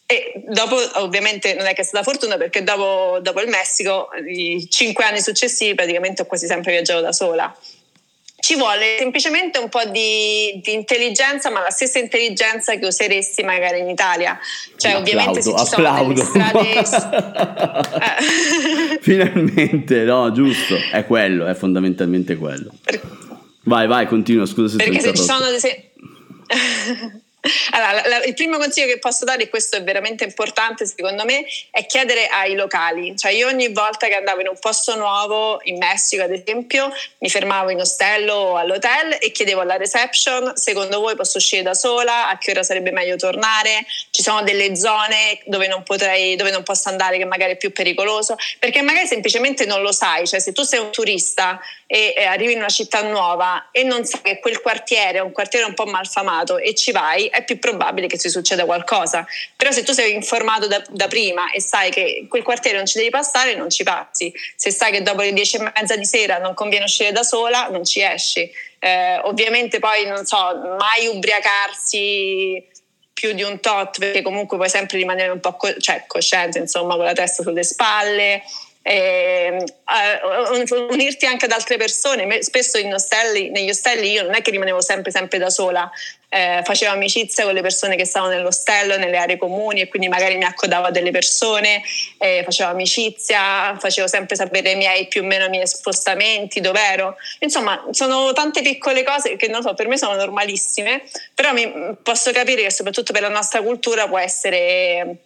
E 0.05 0.43
dopo, 0.47 0.77
ovviamente, 1.01 1.55
non 1.55 1.67
è 1.67 1.73
che 1.73 1.81
è 1.81 1.85
stata 1.85 2.05
fortuna 2.05 2.37
perché 2.37 2.63
dopo, 2.63 3.19
dopo 3.23 3.41
il 3.41 3.49
Messico, 3.49 4.11
i 4.27 4.69
cinque 4.69 5.05
anni 5.05 5.23
successivi, 5.23 5.75
praticamente 5.75 6.23
ho 6.23 6.27
quasi 6.27 6.47
sempre 6.47 6.73
viaggiato 6.73 7.01
da 7.01 7.13
sola 7.13 7.57
ci 8.43 8.57
vuole 8.57 8.97
semplicemente 8.99 9.61
un 9.61 9.69
po' 9.69 9.85
di, 9.85 10.61
di, 10.61 10.73
intelligenza, 10.73 11.49
ma 11.49 11.61
la 11.61 11.71
stessa 11.71 12.01
intelligenza 12.01 12.75
che 12.75 12.85
useresti 12.87 13.45
magari 13.45 13.79
in 13.79 13.89
Italia. 13.89 14.37
Cioè, 14.77 14.95
applaudo, 14.95 15.11
ovviamente 15.11 15.43
se 15.43 15.57
ci 15.57 15.75
applaudo. 15.75 16.25
sono 16.25 16.51
delle 16.53 16.85
strade... 16.85 18.19
Finalmente, 19.01 20.03
no, 20.03 20.33
giusto, 20.33 20.77
è 20.91 21.07
quello, 21.07 21.47
è 21.47 21.55
fondamentalmente 21.55 22.35
quello. 22.35 22.73
Vai, 23.63 23.87
vai, 23.87 24.07
continua, 24.07 24.45
scusa 24.45 24.77
se 24.77 24.85
Perché 24.85 24.99
se 24.99 25.15
ci 25.15 25.23
sono... 25.23 25.45
Se... 25.59 25.93
Allora, 27.71 27.93
la, 27.93 28.09
la, 28.09 28.25
il 28.25 28.35
primo 28.35 28.57
consiglio 28.57 28.87
che 28.87 28.99
posso 28.99 29.25
dare, 29.25 29.43
e 29.43 29.49
questo 29.49 29.77
è 29.77 29.83
veramente 29.83 30.25
importante 30.25 30.87
secondo 30.87 31.25
me, 31.25 31.45
è 31.71 31.87
chiedere 31.87 32.29
ai 32.29 32.55
locali. 32.55 33.17
Cioè 33.17 33.33
io 33.33 33.49
ogni 33.49 33.69
volta 33.73 34.07
che 34.07 34.15
andavo 34.15 34.41
in 34.41 34.49
un 34.49 34.59
posto 34.59 34.95
nuovo, 34.97 35.61
in 35.65 35.79
Messico 35.79 36.23
ad 36.23 36.31
esempio, 36.31 36.93
mi 37.19 37.29
fermavo 37.29 37.71
in 37.71 37.81
ostello 37.81 38.35
o 38.35 38.57
all'hotel 38.57 39.19
e 39.21 39.33
chiedevo 39.33 39.61
alla 39.61 39.77
reception, 39.77 40.53
secondo 40.57 41.01
voi 41.01 41.17
posso 41.17 41.39
uscire 41.39 41.63
da 41.63 41.75
sola? 41.75 42.29
A 42.29 42.39
che 42.39 42.53
ora 42.53 42.63
sarebbe 42.63 42.93
meglio 42.93 43.17
tornare? 43.17 43.85
Ci 44.11 44.23
sono 44.23 44.43
delle 44.43 44.77
zone 44.77 45.41
dove 45.47 45.67
non, 45.67 45.83
potrei, 45.83 46.37
dove 46.37 46.51
non 46.51 46.63
posso 46.63 46.89
andare 46.89 47.19
che 47.19 47.25
magari 47.25 47.53
è 47.53 47.57
più 47.57 47.73
pericoloso? 47.73 48.37
Perché 48.59 48.83
magari 48.83 49.07
semplicemente 49.07 49.67
non 49.67 49.83
lo 49.83 49.93
sai. 49.93 50.27
Cioè 50.27 50.39
se 50.39 50.53
tu 50.53 50.63
sei 50.63 50.79
un 50.79 50.93
turista 50.93 51.61
e, 51.93 52.15
e 52.17 52.25
arrivi 52.25 52.53
in 52.53 52.59
una 52.59 52.71
città 52.71 53.03
nuova 53.03 53.69
e 53.71 53.83
non 53.83 54.07
sai 54.07 54.23
che 54.23 54.39
quel 54.39 54.63
quartiere 54.63 55.19
è 55.19 55.21
un 55.21 55.31
quartiere 55.31 55.67
un 55.67 55.75
po' 55.75 55.85
malfamato 55.85 56.57
e 56.57 56.75
ci 56.75 56.91
vai, 56.91 57.27
è 57.27 57.45
più 57.45 57.59
probabile 57.59 58.07
che 58.07 58.17
ti 58.17 58.31
succeda 58.31 58.65
qualcosa. 58.65 59.27
Però 59.55 59.71
se 59.71 59.83
tu 59.83 59.93
sei 59.93 60.15
informato 60.15 60.67
da, 60.67 60.83
da 60.89 61.07
prima 61.07 61.51
e 61.51 61.61
sai 61.61 61.91
che 61.91 62.25
quel 62.31 62.43
quartiere 62.43 62.79
non 62.79 62.87
ci 62.87 62.97
devi 62.97 63.11
passare, 63.11 63.55
non 63.57 63.69
ci 63.69 63.83
passi. 63.83 64.33
Se 64.57 64.71
sai 64.71 64.91
che 64.91 65.03
dopo 65.03 65.21
le 65.21 65.35
dieci 65.35 65.57
e 65.57 65.71
mezza 65.75 65.95
di 65.95 66.07
sera 66.07 66.39
non 66.39 66.55
conviene 66.55 66.87
uscire 66.87 67.13
da 67.13 67.23
sola, 67.23 67.69
non 67.69 67.85
ci 67.85 68.01
esci. 68.01 68.51
Eh, 68.79 69.21
ovviamente 69.25 69.79
poi, 69.79 70.07
non 70.07 70.25
so, 70.25 70.39
mai 70.79 71.09
ubriacarsi 71.09 72.71
più 73.13 73.35
di 73.35 73.43
un 73.43 73.61
tot 73.61 73.99
perché 73.99 74.23
comunque 74.23 74.57
puoi 74.57 74.71
sempre 74.71 74.97
rimanere 74.97 75.31
un 75.31 75.41
po' 75.41 75.57
co- 75.57 75.77
cioè, 75.77 76.05
cosciente, 76.07 76.59
insomma, 76.59 76.97
con 76.97 77.05
la 77.05 77.13
testa 77.13 77.43
sulle 77.43 77.65
spalle 77.65 78.43
eh, 78.83 79.65
unirti 80.91 81.27
anche 81.27 81.45
ad 81.45 81.53
altre 81.53 81.77
persone. 81.77 82.43
Spesso 82.43 82.79
ostelli, 82.93 83.51
negli 83.51 83.71
ostelli 83.71 84.11
io 84.11 84.23
non 84.25 84.35
è 84.35 84.43
che 84.43 84.51
rimanevo 84.51 84.81
sempre, 84.81 85.11
sempre 85.11 85.39
da 85.39 85.51
sola, 85.51 85.91
eh, 86.29 86.63
facevo 86.65 86.93
amicizia 86.93 87.45
con 87.45 87.53
le 87.53 87.61
persone 87.61 87.95
che 87.95 88.05
stavano 88.05 88.33
nell'ostello, 88.33 88.97
nelle 88.97 89.19
aree 89.19 89.37
comuni 89.37 89.83
e 89.83 89.89
quindi 89.89 90.09
magari 90.09 90.37
mi 90.37 90.45
accodavo 90.45 90.87
a 90.87 90.91
delle 90.91 91.11
persone, 91.11 91.83
eh, 92.19 92.43
facevo 92.45 92.71
amicizia, 92.71 93.77
facevo 93.79 94.09
sempre 94.09 94.35
sapere 94.35 94.71
i 94.71 94.77
miei 94.77 95.07
più 95.09 95.23
o 95.23 95.25
meno 95.25 95.45
i 95.45 95.51
miei 95.51 95.67
spostamenti, 95.67 96.61
dove 96.61 96.81
ero. 96.81 97.17
Insomma, 97.41 97.87
sono 97.91 98.33
tante 98.33 98.63
piccole 98.63 99.05
cose 99.05 99.37
che 99.37 99.49
non 99.49 99.63
so, 99.63 99.75
per 99.75 99.87
me 99.89 99.99
sono 99.99 100.17
normalissime, 100.17 101.03
però 101.35 101.53
mi, 101.53 101.71
posso 102.03 102.33
capire 102.33 102.63
che 102.63 102.71
soprattutto 102.71 103.13
per 103.13 103.23
la 103.23 103.29
nostra 103.29 103.61
cultura 103.61 104.09
può 104.09 104.19
essere 104.19 105.19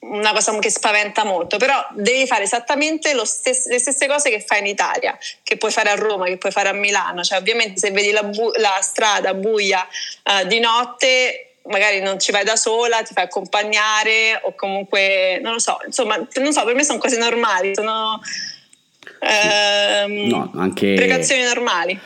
una 0.00 0.32
cosa 0.32 0.56
che 0.58 0.70
spaventa 0.70 1.24
molto, 1.24 1.58
però 1.58 1.86
devi 1.92 2.26
fare 2.26 2.44
esattamente 2.44 3.14
stes- 3.24 3.66
le 3.66 3.78
stesse 3.78 4.06
cose 4.06 4.30
che 4.30 4.40
fai 4.40 4.60
in 4.60 4.66
Italia, 4.66 5.18
che 5.42 5.56
puoi 5.56 5.70
fare 5.70 5.90
a 5.90 5.94
Roma, 5.94 6.24
che 6.24 6.38
puoi 6.38 6.52
fare 6.52 6.68
a 6.70 6.72
Milano, 6.72 7.22
cioè 7.22 7.38
ovviamente 7.38 7.78
se 7.78 7.90
vedi 7.90 8.10
la, 8.10 8.22
bu- 8.22 8.52
la 8.56 8.78
strada 8.80 9.34
buia 9.34 9.86
uh, 10.24 10.46
di 10.46 10.58
notte 10.58 11.50
magari 11.64 12.00
non 12.00 12.18
ci 12.18 12.32
vai 12.32 12.44
da 12.44 12.56
sola, 12.56 13.02
ti 13.02 13.12
fai 13.12 13.24
accompagnare 13.24 14.40
o 14.44 14.54
comunque 14.54 15.38
non 15.42 15.52
lo 15.52 15.58
so, 15.58 15.78
insomma, 15.84 16.16
non 16.16 16.52
so, 16.52 16.64
per 16.64 16.74
me 16.74 16.82
sono 16.82 16.98
cose 16.98 17.18
normali, 17.18 17.74
sono 17.74 18.20
ehm, 19.20 20.26
no, 20.26 20.50
anche... 20.56 20.94
precauzioni 20.94 21.42
normali. 21.42 21.98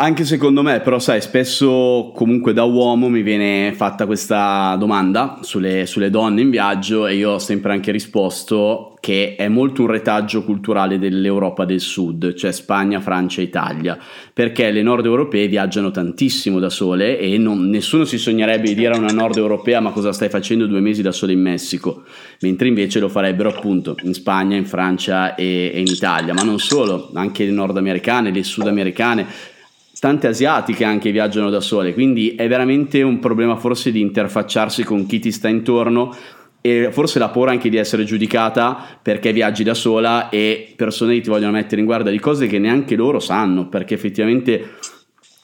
Anche 0.00 0.24
secondo 0.24 0.62
me, 0.62 0.78
però 0.78 1.00
sai, 1.00 1.20
spesso 1.20 2.12
comunque 2.14 2.52
da 2.52 2.62
uomo 2.62 3.08
mi 3.08 3.22
viene 3.22 3.72
fatta 3.74 4.06
questa 4.06 4.76
domanda 4.78 5.40
sulle, 5.42 5.86
sulle, 5.86 6.08
donne 6.08 6.40
in 6.40 6.50
viaggio 6.50 7.08
e 7.08 7.16
io 7.16 7.30
ho 7.30 7.38
sempre 7.40 7.72
anche 7.72 7.90
risposto 7.90 8.96
che 9.00 9.34
è 9.34 9.48
molto 9.48 9.82
un 9.82 9.88
retaggio 9.88 10.44
culturale 10.44 11.00
dell'Europa 11.00 11.64
del 11.64 11.80
Sud, 11.80 12.34
cioè 12.34 12.52
Spagna, 12.52 13.00
Francia, 13.00 13.40
Italia, 13.40 13.98
perché 14.32 14.70
le 14.70 14.82
nord 14.82 15.04
europee 15.04 15.48
viaggiano 15.48 15.90
tantissimo 15.90 16.60
da 16.60 16.70
sole 16.70 17.18
e 17.18 17.36
non, 17.36 17.68
nessuno 17.68 18.04
si 18.04 18.18
sognerebbe 18.18 18.68
di 18.68 18.76
dire 18.76 18.94
a 18.94 18.98
una 18.98 19.10
nord 19.10 19.36
europea 19.36 19.80
ma 19.80 19.90
cosa 19.90 20.12
stai 20.12 20.28
facendo 20.28 20.68
due 20.68 20.78
mesi 20.78 21.02
da 21.02 21.10
sole 21.10 21.32
in 21.32 21.40
Messico, 21.40 22.04
mentre 22.42 22.68
invece 22.68 23.00
lo 23.00 23.08
farebbero 23.08 23.48
appunto 23.48 23.96
in 24.02 24.14
Spagna, 24.14 24.54
in 24.54 24.64
Francia 24.64 25.34
e, 25.34 25.72
e 25.74 25.80
in 25.80 25.88
Italia, 25.88 26.34
ma 26.34 26.42
non 26.42 26.60
solo, 26.60 27.10
anche 27.14 27.44
le 27.44 27.50
nordamericane, 27.50 28.30
le 28.30 28.44
sudamericane 28.44 29.56
tante 29.98 30.26
asiatiche 30.26 30.84
anche 30.84 31.10
viaggiano 31.10 31.50
da 31.50 31.60
sole, 31.60 31.92
quindi 31.92 32.34
è 32.34 32.46
veramente 32.46 33.02
un 33.02 33.18
problema 33.18 33.56
forse 33.56 33.90
di 33.90 34.00
interfacciarsi 34.00 34.84
con 34.84 35.06
chi 35.06 35.18
ti 35.18 35.32
sta 35.32 35.48
intorno 35.48 36.14
e 36.60 36.90
forse 36.92 37.18
la 37.18 37.28
paura 37.28 37.50
anche 37.52 37.68
di 37.68 37.76
essere 37.76 38.04
giudicata 38.04 38.98
perché 39.00 39.32
viaggi 39.32 39.62
da 39.62 39.74
sola 39.74 40.28
e 40.28 40.72
persone 40.76 41.20
ti 41.20 41.28
vogliono 41.28 41.52
mettere 41.52 41.80
in 41.80 41.86
guardia 41.86 42.10
di 42.10 42.18
cose 42.18 42.46
che 42.46 42.58
neanche 42.58 42.96
loro 42.96 43.20
sanno, 43.20 43.68
perché 43.68 43.94
effettivamente 43.94 44.76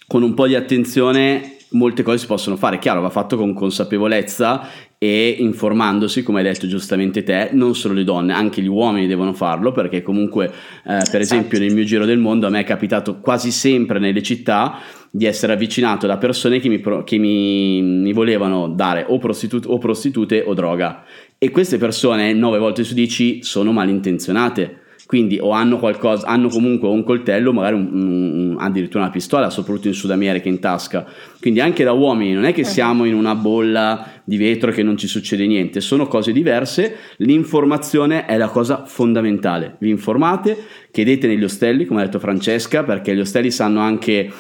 con 0.07 0.23
un 0.23 0.35
po' 0.35 0.47
di 0.47 0.55
attenzione 0.55 1.57
molte 1.71 2.03
cose 2.03 2.19
si 2.19 2.27
possono 2.27 2.57
fare. 2.57 2.79
Chiaro, 2.79 3.01
va 3.01 3.11
fatto 3.11 3.37
con 3.37 3.53
consapevolezza 3.53 4.69
e 5.05 5.37
informandosi, 5.39 6.23
come 6.23 6.39
hai 6.39 6.47
detto 6.47 6.67
giustamente 6.67 7.23
te, 7.23 7.51
non 7.53 7.75
solo 7.75 7.93
le 7.93 8.05
donne, 8.05 8.33
anche 8.33 8.63
gli 8.63 8.69
uomini 8.69 9.07
devono 9.07 9.35
farlo 9.35 9.71
perché 9.71 10.01
comunque, 10.01 10.47
eh, 10.47 10.51
per 10.83 10.97
esatto. 10.97 11.19
esempio, 11.19 11.59
nel 11.59 11.75
mio 11.75 11.85
giro 11.85 12.07
del 12.07 12.17
mondo 12.17 12.47
a 12.47 12.49
me 12.49 12.61
è 12.61 12.65
capitato 12.65 13.21
quasi 13.21 13.51
sempre 13.51 13.99
nelle 13.99 14.23
città 14.23 14.79
di 15.11 15.27
essere 15.27 15.53
avvicinato 15.53 16.07
da 16.07 16.17
persone 16.17 16.59
che 16.59 16.71
mi, 16.71 16.83
che 17.05 17.19
mi, 17.19 17.83
mi 17.83 18.13
volevano 18.15 18.67
dare 18.69 19.05
o, 19.07 19.19
prostitu- 19.19 19.67
o 19.69 19.77
prostitute 19.77 20.43
o 20.47 20.55
droga. 20.55 21.05
E 21.37 21.51
queste 21.51 21.77
persone, 21.77 22.33
9 22.33 22.59
volte 22.59 22.83
su 22.83 22.95
10, 22.95 23.43
sono 23.43 23.73
malintenzionate 23.73 24.84
quindi 25.07 25.39
o 25.39 25.51
hanno 25.51 25.79
qualcosa, 25.79 26.27
hanno 26.27 26.49
comunque 26.49 26.89
un 26.89 27.05
coltello, 27.05 27.53
magari 27.53 27.75
un, 27.75 27.89
un, 27.93 28.57
addirittura 28.59 29.05
una 29.05 29.13
pistola, 29.13 29.51
soprattutto 29.51 29.89
in 29.89 29.95
Sud 29.95 30.11
America 30.11 30.49
in 30.49 30.61
tasca. 30.61 31.07
Quindi 31.41 31.61
anche 31.61 31.85
da 31.85 31.93
uomini 31.93 32.33
non 32.33 32.45
è 32.45 32.55
che 32.55 32.65
siamo 32.65 33.05
in 33.05 33.15
una 33.15 33.35
bolla 33.35 34.23
di 34.25 34.39
vetro 34.39 34.73
che 34.73 34.83
non 34.83 34.97
ci 34.97 35.07
succede 35.07 35.47
niente, 35.47 35.81
sono 35.81 36.07
cose 36.07 36.33
diverse. 36.33 36.97
L'informazione 37.19 38.25
è 38.25 38.39
la 38.39 38.49
cosa 38.49 38.85
fondamentale. 38.87 39.77
Vi 39.79 39.91
informate, 39.91 40.57
chiedete 40.91 41.27
negli 41.27 41.45
ostelli, 41.45 41.85
come 41.85 42.01
ha 42.01 42.05
detto 42.05 42.19
Francesca, 42.19 42.83
perché 42.83 43.15
gli 43.15 43.21
ostelli 43.21 43.51
sanno 43.51 43.81
anche 43.81 44.31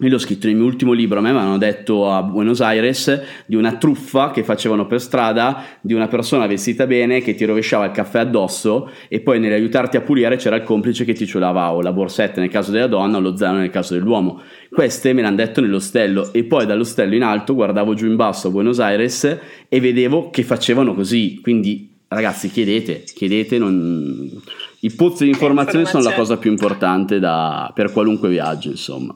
io 0.00 0.08
l'ho 0.08 0.18
scritto 0.18 0.48
nel 0.48 0.56
mio 0.56 0.64
ultimo 0.64 0.92
libro, 0.92 1.20
a 1.20 1.22
me 1.22 1.30
mi 1.30 1.38
hanno 1.38 1.56
detto 1.56 2.10
a 2.10 2.20
Buenos 2.24 2.60
Aires 2.60 3.22
di 3.46 3.54
una 3.54 3.76
truffa 3.76 4.32
che 4.32 4.42
facevano 4.42 4.86
per 4.86 5.00
strada 5.00 5.64
di 5.80 5.94
una 5.94 6.08
persona 6.08 6.48
vestita 6.48 6.84
bene 6.84 7.20
che 7.20 7.36
ti 7.36 7.44
rovesciava 7.44 7.84
il 7.84 7.92
caffè 7.92 8.18
addosso 8.18 8.90
e 9.06 9.20
poi 9.20 9.38
nell'aiutarti 9.38 9.96
a 9.96 10.00
pulire 10.00 10.34
c'era 10.34 10.56
il 10.56 10.64
complice 10.64 11.04
che 11.04 11.12
ti 11.12 11.26
ciulava 11.26 11.72
o 11.72 11.80
la 11.80 11.92
borsetta 11.92 12.40
nel 12.40 12.50
caso 12.50 12.72
della 12.72 12.88
donna 12.88 13.18
o 13.18 13.20
lo 13.20 13.36
zaino 13.36 13.58
nel 13.58 13.70
caso 13.70 13.94
dell'uomo. 13.94 14.42
Queste 14.68 15.12
me 15.12 15.22
l'hanno 15.22 15.36
detto 15.36 15.60
nell'ostello 15.60 16.32
e 16.32 16.42
poi 16.42 16.66
dall'ostello 16.66 17.14
in 17.14 17.22
alto 17.22 17.54
guardavo 17.54 17.94
giù 17.94 18.06
in 18.06 18.16
basso 18.16 18.48
a 18.48 18.50
Buenos 18.50 18.80
Aires 18.80 19.38
e 19.68 19.80
vedevo 19.80 20.30
che 20.30 20.42
facevano 20.42 20.94
così, 20.94 21.38
quindi 21.40 21.92
ragazzi 22.08 22.50
chiedete, 22.50 23.04
chiedete, 23.04 23.58
non... 23.58 24.28
i 24.80 24.90
pozzi 24.90 25.22
di 25.22 25.30
informazione 25.30 25.84
sono 25.84 26.02
la 26.02 26.14
cosa 26.14 26.36
più 26.36 26.50
importante 26.50 27.20
da... 27.20 27.70
per 27.72 27.92
qualunque 27.92 28.28
viaggio 28.28 28.70
insomma. 28.70 29.14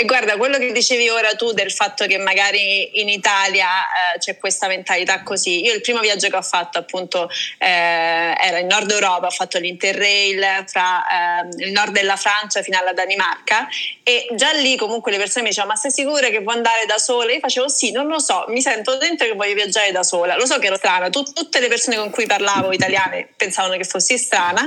E 0.00 0.06
guarda, 0.06 0.38
quello 0.38 0.56
che 0.56 0.72
dicevi 0.72 1.10
ora 1.10 1.34
tu 1.34 1.52
del 1.52 1.70
fatto 1.70 2.06
che 2.06 2.16
magari 2.16 3.02
in 3.02 3.10
Italia 3.10 3.66
eh, 4.14 4.18
c'è 4.18 4.38
questa 4.38 4.66
mentalità 4.66 5.22
così. 5.22 5.62
Io 5.62 5.74
il 5.74 5.82
primo 5.82 6.00
viaggio 6.00 6.30
che 6.30 6.36
ho 6.36 6.42
fatto 6.42 6.78
appunto 6.78 7.28
eh, 7.58 7.66
era 7.68 8.60
in 8.60 8.66
Nord 8.66 8.90
Europa, 8.90 9.26
ho 9.26 9.30
fatto 9.30 9.58
l'Interrail 9.58 10.64
fra 10.66 11.04
eh, 11.42 11.64
il 11.66 11.72
nord 11.72 11.92
della 11.92 12.16
Francia 12.16 12.62
fino 12.62 12.78
alla 12.78 12.94
Danimarca 12.94 13.68
e 14.02 14.26
già 14.36 14.52
lì 14.52 14.74
comunque 14.76 15.12
le 15.12 15.18
persone 15.18 15.42
mi 15.42 15.50
dicevano 15.50 15.74
ma 15.74 15.78
sei 15.78 15.90
sicura 15.90 16.30
che 16.30 16.40
vuoi 16.40 16.56
andare 16.56 16.86
da 16.86 16.96
sola? 16.96 17.30
Io 17.32 17.40
facevo 17.40 17.68
sì, 17.68 17.90
non 17.90 18.06
lo 18.06 18.20
so, 18.20 18.46
mi 18.48 18.62
sento 18.62 18.96
dentro 18.96 19.26
che 19.26 19.34
voglio 19.34 19.52
viaggiare 19.52 19.92
da 19.92 20.02
sola. 20.02 20.34
Lo 20.34 20.46
so 20.46 20.58
che 20.58 20.68
ero 20.68 20.76
strana, 20.76 21.10
Tut- 21.10 21.34
tutte 21.34 21.60
le 21.60 21.68
persone 21.68 21.96
con 21.96 22.08
cui 22.08 22.24
parlavo 22.24 22.72
italiane 22.72 23.28
pensavano 23.36 23.76
che 23.76 23.84
fossi 23.84 24.16
strana, 24.16 24.66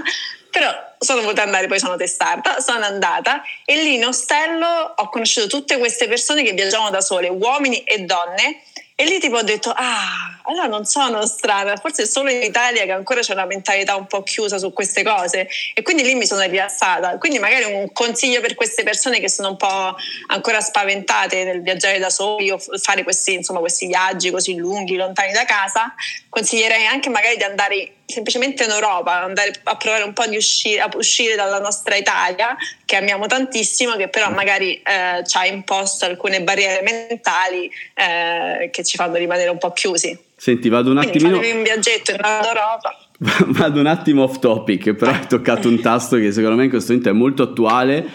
però 0.54 0.72
sono 1.00 1.22
voluta 1.22 1.42
andare, 1.42 1.66
poi 1.66 1.80
sono 1.80 1.96
testata, 1.96 2.60
sono 2.60 2.86
andata 2.86 3.42
e 3.66 3.76
lì 3.82 3.96
in 3.96 4.06
ostello 4.06 4.94
ho 4.96 5.10
conosciuto 5.10 5.48
tutte 5.48 5.80
queste 5.80 6.08
persone 6.08 6.44
che 6.44 6.54
viaggiavano 6.54 6.92
da 6.92 7.02
sole, 7.02 7.28
uomini 7.28 7.84
e 7.84 8.02
donne, 8.02 8.62
e 8.96 9.06
lì 9.06 9.18
tipo 9.18 9.38
ho 9.38 9.42
detto, 9.42 9.74
ah, 9.76 10.40
allora 10.44 10.68
non 10.68 10.86
sono 10.86 11.26
strana, 11.26 11.76
forse 11.78 12.04
è 12.04 12.06
solo 12.06 12.30
in 12.30 12.44
Italia 12.44 12.84
che 12.84 12.92
ancora 12.92 13.22
c'è 13.22 13.34
una 13.34 13.48
mentalità 13.48 13.96
un 13.96 14.06
po' 14.06 14.22
chiusa 14.22 14.60
su 14.60 14.72
queste 14.72 15.02
cose 15.02 15.50
e 15.74 15.82
quindi 15.82 16.04
lì 16.04 16.14
mi 16.14 16.28
sono 16.28 16.42
rilassata. 16.42 17.18
Quindi 17.18 17.40
magari 17.40 17.64
un 17.64 17.92
consiglio 17.92 18.40
per 18.40 18.54
queste 18.54 18.84
persone 18.84 19.20
che 19.20 19.30
sono 19.30 19.50
un 19.50 19.58
po' 19.58 19.96
ancora 20.28 20.62
spaventate 20.62 21.44
nel 21.44 21.64
viaggiare 21.64 21.98
da 21.98 22.12
soli 22.12 22.52
o 22.52 22.60
fare 22.60 23.02
questi, 23.02 23.34
insomma, 23.34 23.60
questi 23.60 23.88
viaggi 23.88 24.30
così 24.30 24.56
lunghi, 24.56 24.96
lontani 24.96 25.32
da 25.32 25.46
casa, 25.46 25.96
consiglierei 26.30 26.86
anche 26.86 27.10
magari 27.10 27.38
di 27.38 27.44
andare 27.44 27.92
semplicemente 28.06 28.64
in 28.64 28.70
Europa, 28.70 29.24
andare 29.24 29.54
a 29.64 29.76
provare 29.76 30.04
un 30.04 30.14
po' 30.14 30.26
di 30.28 30.36
uscire, 30.36 30.82
a 30.82 30.90
uscire 30.96 31.36
dalla 31.36 31.60
nostra 31.60 31.96
Italia, 31.96 32.56
che 32.86 32.96
amiamo 32.96 33.26
tantissimo, 33.28 33.96
che 33.96 34.08
però 34.08 34.32
magari 34.32 34.76
eh, 34.76 35.24
ci 35.26 35.38
ha 35.38 35.46
imposto 35.46 36.06
alcune 36.06 36.42
barriere 36.44 36.82
mentali 36.82 37.70
eh, 37.94 38.70
che 38.72 38.84
ci 38.84 38.98
fanno 38.98 39.16
rimanere 39.16 39.50
un 39.50 39.58
po' 39.58 39.72
chiusi. 39.72 40.18
Senti, 40.36 40.70
vado 40.70 40.92
un 40.92 40.98
attimino... 40.98 41.38
Quindi 41.38 41.58
un 41.58 41.64
viaggetto 41.64 42.12
in 42.12 42.20
Europa. 42.22 42.98
Vado 43.48 43.80
un 43.80 43.86
attimo 43.86 44.24
off 44.24 44.40
topic, 44.40 44.94
però 44.94 45.12
hai 45.12 45.28
toccato 45.28 45.70
un 45.70 45.80
tasto 45.80 46.18
che 46.18 46.32
secondo 46.34 46.58
me 46.58 46.66
in 46.66 46.70
questo 46.70 46.92
momento 46.92 47.10
è 47.10 47.14
molto 47.14 47.44
attuale 47.44 48.06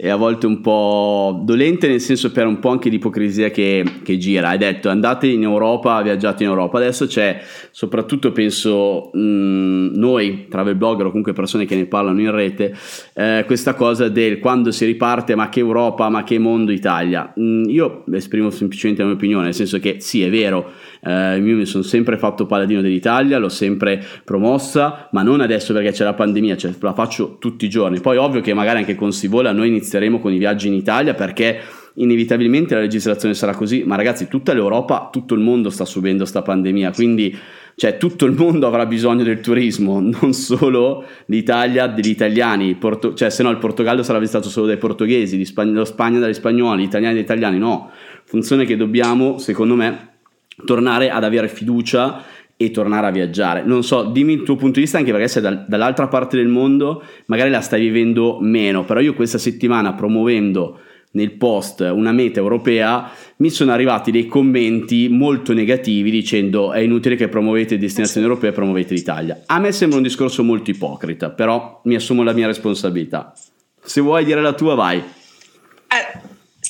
e 0.00 0.10
a 0.10 0.14
volte 0.14 0.46
un 0.46 0.60
po' 0.60 1.42
dolente, 1.42 1.88
nel 1.88 2.00
senso 2.00 2.30
per 2.30 2.46
un 2.46 2.60
po' 2.60 2.68
anche 2.68 2.88
di 2.88 2.96
ipocrisia 2.96 3.50
che, 3.50 3.84
che 4.04 4.16
gira. 4.16 4.50
Hai 4.50 4.58
detto 4.58 4.90
andate 4.90 5.26
in 5.26 5.42
Europa, 5.42 6.00
viaggiate 6.02 6.44
in 6.44 6.50
Europa. 6.50 6.78
Adesso 6.78 7.08
c'è, 7.08 7.42
soprattutto 7.72 8.30
penso 8.30 9.10
mh, 9.12 9.98
noi, 9.98 10.46
travel 10.48 10.76
blogger 10.76 11.06
o 11.06 11.08
comunque 11.08 11.32
persone 11.32 11.64
che 11.64 11.74
ne 11.74 11.86
parlano 11.86 12.20
in 12.20 12.30
rete, 12.30 12.72
eh, 13.12 13.42
questa 13.44 13.74
cosa 13.74 14.08
del 14.08 14.38
quando 14.38 14.70
si 14.70 14.84
riparte, 14.84 15.34
ma 15.34 15.48
che 15.48 15.58
Europa, 15.58 16.08
ma 16.08 16.22
che 16.22 16.38
mondo 16.38 16.70
Italia. 16.70 17.32
Mh, 17.34 17.64
io 17.68 18.04
esprimo 18.12 18.50
semplicemente 18.50 19.02
la 19.02 19.08
mia 19.08 19.16
opinione, 19.16 19.46
nel 19.46 19.54
senso 19.54 19.80
che 19.80 19.96
sì, 19.98 20.22
è 20.22 20.30
vero, 20.30 20.74
eh, 21.00 21.38
io 21.38 21.56
mi 21.56 21.66
sono 21.66 21.82
sempre 21.82 22.18
fatto 22.18 22.46
paladino 22.46 22.80
dell'Italia, 22.80 23.38
l'ho 23.38 23.48
sempre 23.48 24.04
promosso 24.24 24.46
mossa, 24.48 25.08
ma 25.12 25.22
non 25.22 25.40
adesso 25.40 25.72
perché 25.72 25.92
c'è 25.92 26.04
la 26.04 26.14
pandemia, 26.14 26.56
cioè 26.56 26.72
la 26.80 26.94
faccio 26.94 27.36
tutti 27.38 27.66
i 27.66 27.68
giorni. 27.68 28.00
Poi 28.00 28.16
ovvio 28.16 28.40
che 28.40 28.54
magari 28.54 28.78
anche 28.78 28.94
con 28.94 29.12
Sivola 29.12 29.52
noi 29.52 29.68
inizieremo 29.68 30.18
con 30.18 30.32
i 30.32 30.38
viaggi 30.38 30.66
in 30.66 30.74
Italia 30.74 31.14
perché 31.14 31.60
inevitabilmente 31.94 32.74
la 32.74 32.80
legislazione 32.80 33.34
sarà 33.34 33.54
così, 33.54 33.84
ma 33.84 33.96
ragazzi 33.96 34.28
tutta 34.28 34.52
l'Europa, 34.52 35.08
tutto 35.12 35.34
il 35.34 35.40
mondo 35.40 35.70
sta 35.70 35.84
subendo 35.84 36.18
questa 36.18 36.42
pandemia, 36.42 36.92
quindi 36.92 37.36
cioè 37.74 37.96
tutto 37.96 38.24
il 38.24 38.32
mondo 38.32 38.66
avrà 38.66 38.86
bisogno 38.86 39.22
del 39.22 39.40
turismo, 39.40 40.00
non 40.02 40.32
solo 40.32 41.04
l'Italia 41.26 41.86
degli 41.86 42.10
italiani, 42.10 42.74
Porto- 42.74 43.14
cioè 43.14 43.30
se 43.30 43.42
no 43.42 43.50
il 43.50 43.58
Portogallo 43.58 44.02
sarà 44.02 44.18
visitato 44.18 44.48
solo 44.48 44.66
dai 44.66 44.76
portoghesi, 44.76 45.44
Spagn- 45.44 45.74
lo 45.74 45.84
Spagna 45.84 46.18
dagli 46.18 46.34
spagnoli, 46.34 46.82
gli 46.82 46.86
italiani 46.86 47.14
dagli 47.14 47.24
italiani, 47.24 47.58
no, 47.58 47.90
funzione 48.24 48.64
che 48.64 48.76
dobbiamo, 48.76 49.38
secondo 49.38 49.74
me, 49.74 50.17
tornare 50.64 51.10
ad 51.10 51.24
avere 51.24 51.48
fiducia 51.48 52.24
e 52.56 52.70
tornare 52.72 53.06
a 53.06 53.10
viaggiare. 53.10 53.62
Non 53.64 53.84
so, 53.84 54.04
dimmi 54.04 54.32
il 54.32 54.42
tuo 54.42 54.56
punto 54.56 54.74
di 54.74 54.80
vista 54.80 54.98
anche 54.98 55.12
perché 55.12 55.28
sei 55.28 55.42
dal- 55.42 55.64
dall'altra 55.68 56.08
parte 56.08 56.36
del 56.36 56.48
mondo, 56.48 57.02
magari 57.26 57.50
la 57.50 57.60
stai 57.60 57.80
vivendo 57.80 58.38
meno, 58.40 58.84
però 58.84 58.98
io 59.00 59.14
questa 59.14 59.38
settimana 59.38 59.94
promuovendo 59.94 60.80
nel 61.10 61.32
post 61.32 61.80
una 61.80 62.12
meta 62.12 62.38
europea 62.38 63.10
mi 63.36 63.48
sono 63.48 63.72
arrivati 63.72 64.10
dei 64.10 64.26
commenti 64.26 65.08
molto 65.08 65.54
negativi 65.54 66.10
dicendo 66.10 66.72
è 66.72 66.80
inutile 66.80 67.16
che 67.16 67.28
promuovete 67.28 67.78
destinazioni 67.78 68.26
europee 68.26 68.52
promuovete 68.52 68.92
l'Italia. 68.92 69.42
A 69.46 69.58
me 69.58 69.72
sembra 69.72 69.98
un 69.98 70.02
discorso 70.02 70.42
molto 70.42 70.70
ipocrita 70.70 71.30
però 71.30 71.80
mi 71.84 71.94
assumo 71.94 72.22
la 72.22 72.32
mia 72.32 72.46
responsabilità. 72.46 73.32
Se 73.80 74.00
vuoi 74.00 74.24
dire 74.24 74.42
la 74.42 74.52
tua 74.52 74.74
vai. 74.74 74.98
Eh, 74.98 76.27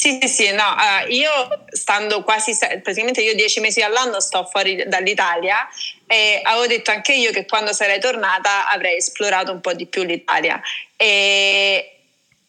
sì 0.08 0.18
sì 0.22 0.28
sì 0.28 0.52
no 0.52 0.62
uh, 0.62 1.10
io 1.10 1.64
stando 1.70 2.22
quasi 2.22 2.56
praticamente 2.82 3.20
io 3.20 3.34
dieci 3.34 3.60
mesi 3.60 3.82
all'anno 3.82 4.20
sto 4.20 4.44
fuori 4.44 4.84
dall'Italia 4.86 5.68
e 6.06 6.40
avevo 6.42 6.66
detto 6.66 6.90
anche 6.90 7.12
io 7.12 7.30
che 7.30 7.44
quando 7.44 7.72
sarei 7.72 8.00
tornata 8.00 8.70
avrei 8.70 8.96
esplorato 8.96 9.52
un 9.52 9.60
po' 9.60 9.74
di 9.74 9.86
più 9.86 10.02
l'Italia 10.02 10.60
e 10.96 11.92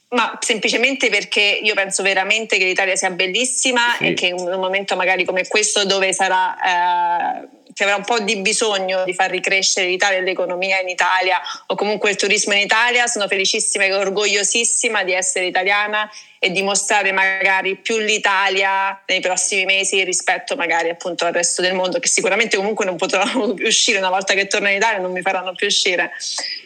ma 0.09 0.37
semplicemente 0.41 1.09
perché 1.09 1.59
io 1.61 1.75
penso 1.75 2.01
veramente 2.01 2.57
che 2.57 2.65
l'Italia 2.65 2.95
sia 2.95 3.11
bellissima 3.11 3.95
sì. 3.97 4.07
e 4.07 4.13
che 4.13 4.27
in 4.27 4.39
un 4.39 4.59
momento 4.59 4.95
magari 4.95 5.23
come 5.23 5.47
questo 5.47 5.85
dove 5.85 6.13
sarà 6.13 7.43
eh, 7.43 7.47
ci 7.79 7.85
avrà 7.85 7.95
un 7.95 8.03
po' 8.03 8.19
di 8.19 8.35
bisogno 8.35 9.05
di 9.05 9.13
far 9.13 9.29
ricrescere 9.29 9.87
l'Italia 9.87 10.19
l'economia 10.19 10.81
in 10.81 10.89
Italia 10.89 11.39
o 11.67 11.75
comunque 11.75 12.09
il 12.09 12.17
turismo 12.17 12.51
in 12.51 12.59
Italia, 12.59 13.07
sono 13.07 13.25
felicissima 13.29 13.85
e 13.85 13.93
orgogliosissima 13.93 15.05
di 15.05 15.13
essere 15.13 15.45
italiana 15.45 16.11
e 16.39 16.51
di 16.51 16.61
mostrare 16.61 17.13
magari 17.13 17.77
più 17.77 17.97
l'Italia 17.97 19.01
nei 19.05 19.21
prossimi 19.21 19.63
mesi 19.63 20.03
rispetto 20.03 20.57
magari 20.57 20.89
appunto 20.89 21.23
al 21.23 21.31
resto 21.31 21.61
del 21.61 21.73
mondo 21.73 21.99
che 21.99 22.09
sicuramente 22.09 22.57
comunque 22.57 22.83
non 22.83 22.97
potrò 22.97 23.23
uscire 23.63 23.97
una 23.97 24.09
volta 24.09 24.33
che 24.33 24.47
torno 24.47 24.67
in 24.67 24.75
Italia 24.75 24.99
non 24.99 25.13
mi 25.13 25.21
faranno 25.21 25.53
più 25.53 25.67
uscire. 25.67 26.11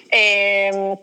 E, 0.08 0.70
ehm, 0.72 0.98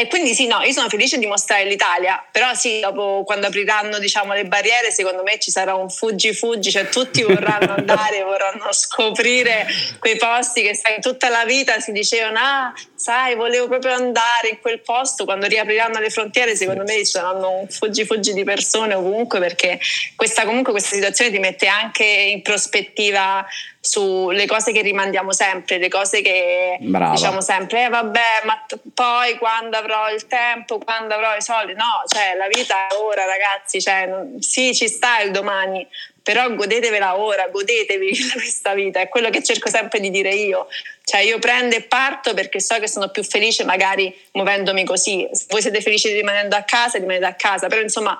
e 0.00 0.06
quindi 0.06 0.32
sì, 0.32 0.46
no, 0.46 0.62
io 0.62 0.72
sono 0.72 0.88
felice 0.88 1.18
di 1.18 1.26
mostrare 1.26 1.66
l'Italia, 1.66 2.24
però 2.32 2.54
sì, 2.54 2.80
dopo 2.80 3.22
quando 3.26 3.48
apriranno 3.48 3.98
diciamo, 3.98 4.32
le 4.32 4.46
barriere, 4.46 4.90
secondo 4.90 5.22
me 5.22 5.38
ci 5.38 5.50
sarà 5.50 5.74
un 5.74 5.90
fuggi 5.90 6.32
fuggi, 6.32 6.70
cioè 6.70 6.88
tutti 6.88 7.22
vorranno 7.22 7.74
andare, 7.74 8.22
vorranno 8.22 8.72
scoprire 8.72 9.66
quei 9.98 10.16
posti 10.16 10.62
che 10.62 10.74
sai, 10.74 11.02
tutta 11.02 11.28
la 11.28 11.44
vita 11.44 11.80
si 11.80 11.92
dicevano, 11.92 12.38
ah, 12.38 12.72
sai, 13.00 13.34
volevo 13.34 13.66
proprio 13.66 13.94
andare 13.94 14.50
in 14.50 14.60
quel 14.60 14.80
posto, 14.80 15.24
quando 15.24 15.46
riapriranno 15.46 15.98
le 15.98 16.10
frontiere, 16.10 16.54
secondo 16.54 16.82
me 16.82 16.96
ci 16.98 17.06
saranno 17.06 17.60
un 17.60 17.68
fuggi 17.68 18.04
fuggi 18.04 18.34
di 18.34 18.44
persone 18.44 18.92
ovunque, 18.92 19.38
perché 19.38 19.80
questa 20.14 20.44
comunque 20.44 20.72
questa 20.72 20.94
situazione 20.94 21.30
ti 21.30 21.38
mette 21.38 21.66
anche 21.66 22.04
in 22.04 22.42
prospettiva 22.42 23.46
sulle 23.80 24.46
cose 24.46 24.72
che 24.72 24.82
rimandiamo 24.82 25.32
sempre, 25.32 25.78
le 25.78 25.88
cose 25.88 26.20
che 26.20 26.76
Brava. 26.80 27.14
diciamo 27.14 27.40
sempre, 27.40 27.86
eh 27.86 27.88
vabbè, 27.88 28.42
ma 28.44 28.62
t- 28.66 28.78
poi 28.92 29.38
quando 29.38 29.78
avrò 29.78 30.10
il 30.12 30.26
tempo, 30.26 30.76
quando 30.78 31.14
avrò 31.14 31.34
i 31.34 31.40
soldi, 31.40 31.72
no, 31.72 32.02
cioè 32.06 32.34
la 32.36 32.48
vita 32.48 32.86
è 32.86 32.94
ora 32.96 33.24
ragazzi, 33.24 33.80
cioè, 33.80 34.08
sì 34.40 34.74
ci 34.74 34.88
sta 34.88 35.20
il 35.20 35.30
domani, 35.30 35.86
però 36.22 36.54
godetevela 36.54 37.18
ora, 37.18 37.48
godetevi 37.48 38.16
questa 38.34 38.74
vita, 38.74 39.00
è 39.00 39.08
quello 39.08 39.30
che 39.30 39.42
cerco 39.42 39.68
sempre 39.68 40.00
di 40.00 40.10
dire 40.10 40.34
io, 40.34 40.66
cioè 41.04 41.20
io 41.20 41.38
prendo 41.38 41.76
e 41.76 41.82
parto 41.82 42.34
perché 42.34 42.60
so 42.60 42.78
che 42.78 42.88
sono 42.88 43.08
più 43.08 43.22
felice 43.22 43.64
magari 43.64 44.14
muovendomi 44.32 44.84
così, 44.84 45.28
se 45.32 45.46
voi 45.48 45.62
siete 45.62 45.80
felici 45.80 46.12
rimanendo 46.12 46.56
a 46.56 46.62
casa, 46.62 46.98
rimanete 46.98 47.26
a 47.26 47.34
casa, 47.34 47.68
però 47.68 47.80
insomma 47.80 48.16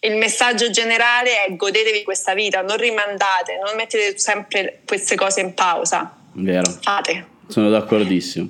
il 0.00 0.16
messaggio 0.16 0.70
generale 0.70 1.44
è 1.44 1.56
godetevi 1.56 2.02
questa 2.04 2.34
vita, 2.34 2.62
non 2.62 2.76
rimandate, 2.76 3.58
non 3.64 3.74
mettete 3.76 4.18
sempre 4.18 4.80
queste 4.86 5.16
cose 5.16 5.40
in 5.40 5.54
pausa. 5.54 6.16
Vero. 6.32 6.70
Fate. 6.80 7.26
Sono 7.48 7.70
d'accordissimo. 7.70 8.48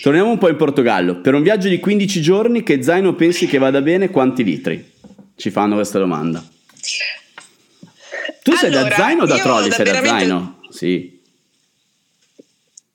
Torniamo 0.00 0.30
un 0.30 0.38
po' 0.38 0.48
in 0.48 0.56
Portogallo. 0.56 1.20
Per 1.20 1.34
un 1.34 1.42
viaggio 1.42 1.68
di 1.68 1.80
15 1.80 2.22
giorni, 2.22 2.62
che 2.62 2.82
zaino 2.82 3.14
pensi 3.14 3.46
che 3.46 3.58
vada 3.58 3.82
bene? 3.82 4.10
Quanti 4.10 4.42
litri? 4.42 4.92
Ci 5.36 5.50
fanno 5.50 5.74
questa 5.74 5.98
domanda. 5.98 6.42
Tu 8.46 8.54
sei 8.54 8.70
da 8.70 8.88
zaino 8.88 9.24
o 9.24 9.26
da 9.26 9.38
trolley? 9.38 9.72
Sei 9.72 9.84
da 9.84 10.04
zaino? 10.04 10.60
Sì. 10.70 11.20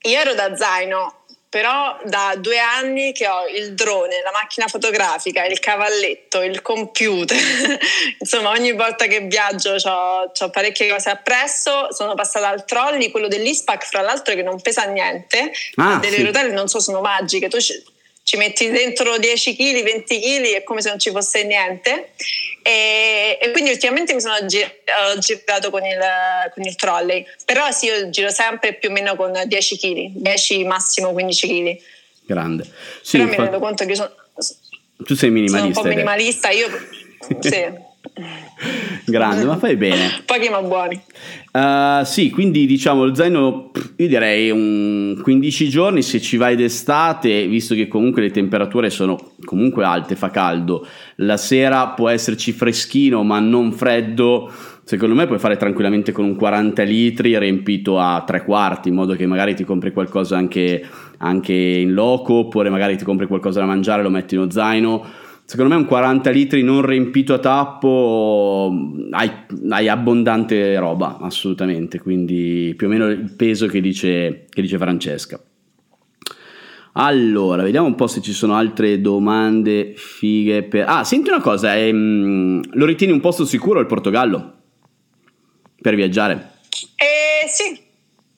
Io 0.04 0.18
ero 0.18 0.32
da 0.32 0.56
zaino, 0.56 1.24
però 1.50 2.00
da 2.04 2.32
due 2.38 2.58
anni 2.58 3.12
che 3.12 3.28
ho 3.28 3.46
il 3.46 3.74
drone, 3.74 4.22
la 4.24 4.30
macchina 4.32 4.66
fotografica, 4.66 5.44
il 5.44 5.58
cavalletto, 5.60 6.40
il 6.40 6.62
computer, 6.62 7.36
insomma 8.18 8.48
ogni 8.48 8.72
volta 8.72 9.04
che 9.04 9.20
viaggio 9.20 9.74
ho 9.74 10.50
parecchie 10.50 10.88
cose 10.88 11.10
appresso, 11.10 11.92
sono 11.92 12.14
passata 12.14 12.48
al 12.48 12.64
trolley, 12.64 13.10
quello 13.10 13.28
dell'ISPAC 13.28 13.84
fra 13.84 14.00
l'altro 14.00 14.34
che 14.34 14.42
non 14.42 14.58
pesa 14.62 14.84
niente, 14.84 15.52
ah, 15.74 15.98
delle 15.98 16.16
sì. 16.16 16.22
rotelle 16.22 16.52
non 16.52 16.68
so 16.68 16.80
sono 16.80 17.02
magiche, 17.02 17.48
tu 17.48 17.58
ci 17.58 18.36
metti 18.38 18.70
dentro 18.70 19.18
10 19.18 19.54
kg, 19.54 19.82
20 19.82 20.18
kg, 20.18 20.44
è 20.54 20.62
come 20.62 20.80
se 20.80 20.88
non 20.88 20.98
ci 20.98 21.10
fosse 21.10 21.44
niente. 21.44 22.12
E, 22.62 23.38
e 23.40 23.50
quindi 23.50 23.70
ultimamente 23.70 24.14
mi 24.14 24.20
sono 24.20 24.44
gir- 24.46 24.82
girato 25.18 25.70
con 25.70 25.84
il, 25.84 25.98
con 26.54 26.62
il, 26.62 26.76
trolley, 26.76 27.26
però 27.44 27.70
sì, 27.70 27.86
io 27.86 28.08
giro 28.10 28.30
sempre 28.30 28.74
più 28.74 28.88
o 28.88 28.92
meno 28.92 29.16
con 29.16 29.32
10 29.44 29.78
kg, 29.78 30.10
10 30.14 30.64
massimo 30.64 31.12
15 31.12 31.48
kg. 31.48 31.80
Grande. 32.24 32.64
Sì, 33.02 33.18
però 33.18 33.30
mi 33.30 33.36
rendo 33.36 33.58
conto 33.58 33.84
che 33.84 33.94
sono... 33.96 34.12
Tu 35.04 35.16
sei 35.16 35.30
minimalista. 35.30 35.58
Sono 35.58 35.66
un 35.66 35.72
po' 35.72 35.88
minimalista, 35.88 36.50
io... 36.50 36.68
sì. 37.40 37.90
Grande, 39.04 39.44
ma 39.44 39.56
fai 39.56 39.76
bene. 39.76 40.22
Pochi 40.24 40.48
ma 40.48 40.62
buoni. 40.62 41.00
Uh, 41.52 42.04
sì, 42.04 42.30
quindi 42.30 42.66
diciamo 42.66 43.04
lo 43.04 43.14
zaino, 43.14 43.70
io 43.96 44.08
direi 44.08 44.50
un 44.50 45.20
15 45.22 45.68
giorni 45.68 46.02
se 46.02 46.20
ci 46.20 46.36
vai 46.36 46.56
d'estate, 46.56 47.46
visto 47.46 47.74
che 47.74 47.88
comunque 47.88 48.22
le 48.22 48.30
temperature 48.30 48.90
sono 48.90 49.32
comunque 49.44 49.84
alte, 49.84 50.14
fa 50.14 50.30
caldo, 50.30 50.86
la 51.16 51.36
sera 51.36 51.88
può 51.88 52.08
esserci 52.08 52.52
freschino 52.52 53.22
ma 53.22 53.38
non 53.40 53.72
freddo, 53.72 54.50
secondo 54.84 55.14
me 55.14 55.26
puoi 55.26 55.38
fare 55.38 55.56
tranquillamente 55.56 56.12
con 56.12 56.24
un 56.24 56.36
40 56.36 56.82
litri 56.84 57.38
riempito 57.38 57.98
a 57.98 58.22
tre 58.26 58.44
quarti, 58.44 58.88
in 58.88 58.94
modo 58.94 59.14
che 59.14 59.26
magari 59.26 59.54
ti 59.54 59.64
compri 59.64 59.92
qualcosa 59.92 60.36
anche, 60.36 60.82
anche 61.18 61.52
in 61.52 61.92
loco, 61.92 62.34
oppure 62.34 62.70
magari 62.70 62.96
ti 62.96 63.04
compri 63.04 63.26
qualcosa 63.26 63.60
da 63.60 63.66
mangiare, 63.66 64.02
lo 64.02 64.10
metti 64.10 64.34
in 64.34 64.40
uno 64.42 64.50
zaino 64.50 65.21
secondo 65.44 65.74
me 65.74 65.80
un 65.80 65.86
40 65.86 66.30
litri 66.30 66.62
non 66.62 66.84
riempito 66.84 67.34
a 67.34 67.38
tappo 67.38 68.72
hai, 69.10 69.30
hai, 69.70 69.88
abbondante 69.88 70.78
roba 70.78 71.18
assolutamente. 71.20 71.98
Quindi 72.00 72.74
più 72.76 72.86
o 72.86 72.90
meno 72.90 73.06
il 73.08 73.34
peso 73.34 73.66
che 73.66 73.80
dice, 73.80 74.46
che 74.48 74.62
dice 74.62 74.78
Francesca. 74.78 75.42
Allora 76.94 77.62
vediamo 77.62 77.86
un 77.86 77.94
po' 77.94 78.06
se 78.06 78.20
ci 78.20 78.32
sono 78.32 78.54
altre 78.54 79.00
domande 79.00 79.94
fighe 79.96 80.62
per... 80.62 80.84
ah 80.86 81.04
senti 81.04 81.30
una 81.30 81.40
cosa 81.40 81.74
ehm, 81.74 82.60
lo 82.72 82.84
ritieni 82.84 83.14
un 83.14 83.20
posto 83.20 83.46
sicuro 83.46 83.80
il 83.80 83.86
Portogallo? 83.86 84.58
Per 85.80 85.94
viaggiare? 85.94 86.50
Eh, 86.96 87.48
sì, 87.48 87.80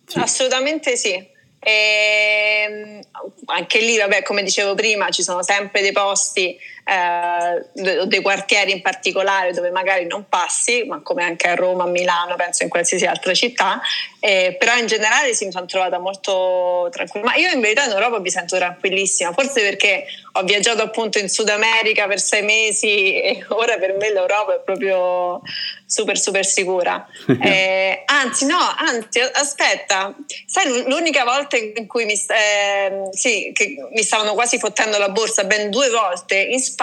sì. 0.06 0.18
assolutamente 0.18 0.96
sì. 0.96 1.32
E 1.66 2.64
ehm, 2.68 3.00
anche 3.46 3.80
lì, 3.80 3.96
vabbè, 3.96 4.22
come 4.22 4.42
dicevo 4.42 4.74
prima, 4.74 5.08
ci 5.10 5.22
sono 5.22 5.42
sempre 5.42 5.80
dei 5.80 5.92
posti 5.92 6.56
eh, 6.84 8.06
dei 8.06 8.20
quartieri 8.20 8.72
in 8.72 8.82
particolare 8.82 9.52
dove 9.52 9.70
magari 9.70 10.06
non 10.06 10.26
passi, 10.28 10.84
ma 10.84 11.00
come 11.02 11.24
anche 11.24 11.48
a 11.48 11.54
Roma, 11.54 11.84
a 11.84 11.86
Milano, 11.86 12.36
penso 12.36 12.62
in 12.62 12.68
qualsiasi 12.68 13.06
altra 13.06 13.32
città, 13.32 13.80
eh, 14.20 14.54
però 14.58 14.76
in 14.76 14.86
generale 14.86 15.34
sì, 15.34 15.46
mi 15.46 15.52
sono 15.52 15.66
trovata 15.66 15.98
molto 15.98 16.88
tranquilla. 16.90 17.26
Ma 17.26 17.34
io 17.36 17.50
in 17.50 17.60
verità 17.60 17.84
in 17.84 17.92
Europa 17.92 18.18
mi 18.18 18.30
sento 18.30 18.56
tranquillissima, 18.56 19.32
forse 19.32 19.62
perché 19.62 20.04
ho 20.32 20.42
viaggiato 20.42 20.82
appunto 20.82 21.18
in 21.18 21.28
Sud 21.28 21.48
America 21.48 22.06
per 22.06 22.20
sei 22.20 22.42
mesi 22.42 23.14
e 23.14 23.44
ora 23.48 23.78
per 23.78 23.94
me 23.94 24.12
l'Europa 24.12 24.54
è 24.54 24.60
proprio 24.60 25.40
super 25.86 26.18
super 26.18 26.44
sicura. 26.44 27.06
Eh, 27.44 28.02
anzi 28.06 28.46
no, 28.46 28.58
anzi 28.76 29.20
aspetta, 29.20 30.14
sai 30.46 30.84
l'unica 30.86 31.24
volta 31.24 31.56
in 31.56 31.86
cui 31.86 32.04
mi, 32.06 32.14
eh, 32.14 33.08
sì, 33.10 33.52
mi 33.90 34.02
stavano 34.02 34.32
quasi 34.32 34.58
fottendo 34.58 34.96
la 34.98 35.10
borsa 35.10 35.44
ben 35.44 35.68
due 35.70 35.90
volte 35.90 36.36
in 36.36 36.58
Spagna, 36.58 36.73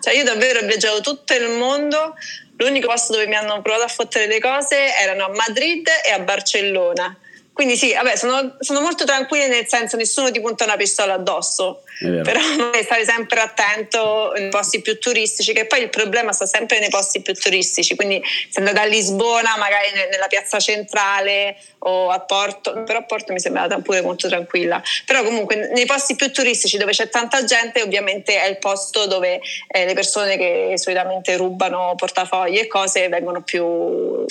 cioè 0.00 0.14
io 0.14 0.24
davvero 0.24 0.60
ho 0.60 0.66
viaggiato 0.66 1.00
tutto 1.00 1.34
il 1.34 1.50
mondo, 1.50 2.14
l'unico 2.56 2.88
posto 2.88 3.12
dove 3.12 3.26
mi 3.26 3.36
hanno 3.36 3.62
provato 3.62 3.84
a 3.84 3.88
fottere 3.88 4.26
le 4.26 4.40
cose 4.40 4.96
erano 4.96 5.26
a 5.26 5.28
Madrid 5.30 5.88
e 6.06 6.12
a 6.12 6.18
Barcellona. 6.18 7.16
Quindi 7.52 7.76
sì, 7.76 7.92
vabbè, 7.92 8.14
sono, 8.14 8.56
sono, 8.60 8.80
molto 8.80 9.04
tranquilli 9.04 9.48
nel 9.48 9.66
senso 9.66 9.96
nessuno 9.96 10.30
ti 10.30 10.40
punta 10.40 10.62
una 10.62 10.76
pistola 10.76 11.14
addosso, 11.14 11.82
però 11.98 12.40
stare 12.82 13.04
sempre 13.04 13.40
attento 13.40 14.32
nei 14.36 14.50
posti 14.50 14.80
più 14.80 14.98
turistici, 14.98 15.52
che 15.52 15.66
poi 15.66 15.82
il 15.82 15.88
problema 15.88 16.32
sta 16.32 16.46
sempre 16.46 16.78
nei 16.78 16.88
posti 16.88 17.20
più 17.20 17.34
turistici, 17.34 17.96
quindi 17.96 18.22
se 18.48 18.60
andate 18.60 18.78
a 18.78 18.84
Lisbona, 18.84 19.56
magari 19.58 19.88
nella 20.10 20.28
piazza 20.28 20.58
centrale 20.60 21.56
o 21.80 22.10
a 22.10 22.20
Porto, 22.20 22.82
però 22.84 23.00
a 23.00 23.02
Porto 23.02 23.32
mi 23.32 23.40
sembrava 23.40 23.78
pure 23.78 24.00
molto 24.00 24.28
tranquilla, 24.28 24.82
però 25.04 25.22
comunque 25.22 25.70
nei 25.72 25.86
posti 25.86 26.14
più 26.14 26.30
turistici 26.30 26.78
dove 26.78 26.92
c'è 26.92 27.08
tanta 27.08 27.44
gente 27.44 27.82
ovviamente 27.82 28.40
è 28.40 28.46
il 28.46 28.58
posto 28.58 29.06
dove 29.06 29.40
eh, 29.68 29.84
le 29.84 29.94
persone 29.94 30.36
che 30.36 30.74
solitamente 30.76 31.36
rubano 31.36 31.94
portafogli 31.96 32.58
e 32.58 32.66
cose 32.66 33.08
vengono 33.08 33.42
più 33.42 34.24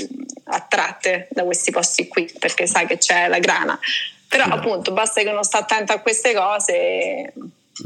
attratte 0.45 1.27
da 1.31 1.43
questi 1.43 1.71
posti 1.71 2.07
qui 2.07 2.31
perché 2.39 2.67
sai 2.67 2.85
che 2.85 2.97
c'è 2.97 3.27
la 3.27 3.39
grana. 3.39 3.79
Però 4.27 4.45
no. 4.47 4.55
appunto 4.55 4.91
basta 4.91 5.21
che 5.21 5.29
uno 5.29 5.43
sta 5.43 5.59
attento 5.59 5.93
a 5.93 5.99
queste 5.99 6.33
cose, 6.33 7.33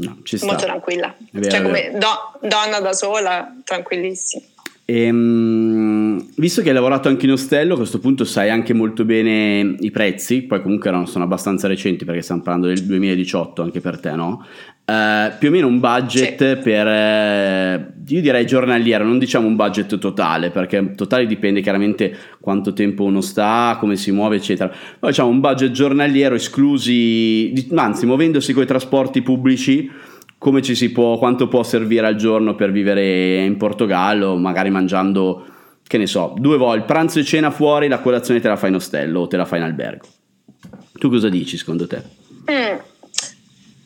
no, 0.00 0.18
molto 0.42 0.64
tranquilla. 0.64 1.14
Vero, 1.30 1.50
cioè 1.50 1.62
come 1.62 1.92
do, 1.94 2.48
donna 2.48 2.80
da 2.80 2.92
sola, 2.92 3.54
tranquillissima. 3.64 4.44
Ehm, 4.84 6.32
visto 6.36 6.60
che 6.60 6.68
hai 6.68 6.74
lavorato 6.74 7.08
anche 7.08 7.26
in 7.26 7.32
ostello, 7.32 7.74
a 7.74 7.76
questo 7.76 8.00
punto 8.00 8.24
sai 8.24 8.50
anche 8.50 8.74
molto 8.74 9.04
bene 9.04 9.76
i 9.78 9.90
prezzi, 9.90 10.42
poi 10.42 10.60
comunque 10.60 10.88
erano, 10.88 11.06
sono 11.06 11.24
abbastanza 11.24 11.68
recenti 11.68 12.04
perché 12.04 12.22
stiamo 12.22 12.42
parlando 12.42 12.68
del 12.68 12.84
2018 12.84 13.62
anche 13.62 13.80
per 13.80 14.00
te, 14.00 14.10
no? 14.10 14.44
Uh, 14.92 15.32
più 15.38 15.48
o 15.48 15.50
meno 15.52 15.68
un 15.68 15.80
budget 15.80 16.56
sì. 16.56 16.60
per, 16.60 16.86
uh, 16.86 17.92
io 18.06 18.20
direi 18.20 18.44
giornaliero, 18.44 19.04
non 19.04 19.18
diciamo 19.18 19.46
un 19.46 19.56
budget 19.56 19.96
totale, 19.96 20.50
perché 20.50 20.92
totale 20.94 21.24
dipende 21.24 21.62
chiaramente 21.62 22.14
quanto 22.40 22.74
tempo 22.74 23.04
uno 23.04 23.22
sta, 23.22 23.78
come 23.80 23.96
si 23.96 24.10
muove, 24.10 24.36
eccetera. 24.36 24.70
Poi 24.98 25.08
diciamo 25.08 25.30
un 25.30 25.40
budget 25.40 25.70
giornaliero 25.70 26.34
esclusi, 26.34 27.54
anzi, 27.74 28.04
muovendosi 28.04 28.52
con 28.52 28.64
i 28.64 28.66
trasporti 28.66 29.22
pubblici, 29.22 29.90
come 30.36 30.60
ci 30.60 30.74
si 30.74 30.92
può, 30.92 31.16
quanto 31.16 31.48
può 31.48 31.62
servire 31.62 32.06
al 32.06 32.16
giorno 32.16 32.54
per 32.54 32.70
vivere 32.70 33.44
in 33.44 33.56
Portogallo, 33.56 34.36
magari 34.36 34.68
mangiando, 34.68 35.46
che 35.86 35.96
ne 35.96 36.06
so, 36.06 36.34
due 36.36 36.58
volte, 36.58 36.80
il 36.80 36.84
pranzo 36.84 37.18
e 37.18 37.24
cena 37.24 37.50
fuori, 37.50 37.88
la 37.88 38.00
colazione 38.00 38.40
te 38.40 38.48
la 38.48 38.56
fai 38.56 38.68
in 38.68 38.74
ostello 38.74 39.20
o 39.20 39.26
te 39.26 39.38
la 39.38 39.46
fai 39.46 39.60
in 39.60 39.64
albergo. 39.64 40.06
Tu 40.98 41.08
cosa 41.08 41.30
dici 41.30 41.56
secondo 41.56 41.86
te? 41.86 42.02
Mm. 42.50 42.90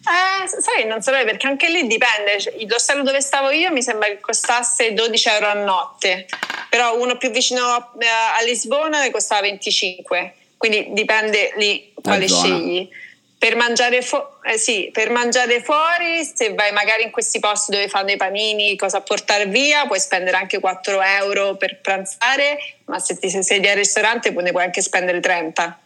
Eh, 0.09 0.47
sai, 0.47 0.87
non 0.87 1.03
saprei 1.03 1.25
perché 1.25 1.49
anche 1.49 1.69
lì 1.69 1.87
dipende. 1.87 2.39
Cioè, 2.39 2.55
l'ostello 2.69 3.03
dove 3.03 3.21
stavo 3.21 3.51
io 3.51 3.73
mi 3.73 3.83
sembra 3.83 4.07
che 4.09 4.21
costasse 4.21 4.93
12 4.93 5.29
euro 5.29 5.47
a 5.49 5.55
notte, 5.55 6.27
però 6.71 6.97
uno 7.01 7.17
più 7.17 7.31
vicino 7.31 7.65
a, 7.65 7.91
a 8.37 8.43
Lisbona 8.43 9.01
ne 9.01 9.11
costava 9.11 9.41
25, 9.43 10.35
quindi 10.57 10.89
dipende 10.91 11.53
lì 11.57 11.93
quale 12.01 12.29
scegli. 12.29 12.89
Per 13.39 13.55
mangiare, 13.55 14.01
fu- 14.01 14.25
eh 14.45 14.57
sì, 14.57 14.89
per 14.93 15.11
mangiare, 15.11 15.63
fuori, 15.63 16.25
se 16.25 16.55
vai 16.55 16.73
magari 16.73 17.03
in 17.03 17.11
questi 17.11 17.39
posti 17.39 17.71
dove 17.71 17.87
fanno 17.87 18.11
i 18.11 18.17
panini, 18.17 18.77
cosa 18.77 19.03
portare 19.03 19.47
via, 19.47 19.87
puoi 19.87 20.01
spendere 20.01 20.37
anche 20.39 20.59
4 20.59 21.03
euro 21.03 21.55
per 21.57 21.81
pranzare, 21.81 22.59
ma 22.87 22.99
se 22.99 23.19
ti 23.19 23.29
siedi 23.29 23.69
al 23.69 23.77
ristorante 23.77 24.31
ne 24.31 24.53
puoi 24.53 24.65
anche 24.65 24.81
spendere 24.81 25.21
30. 25.21 25.81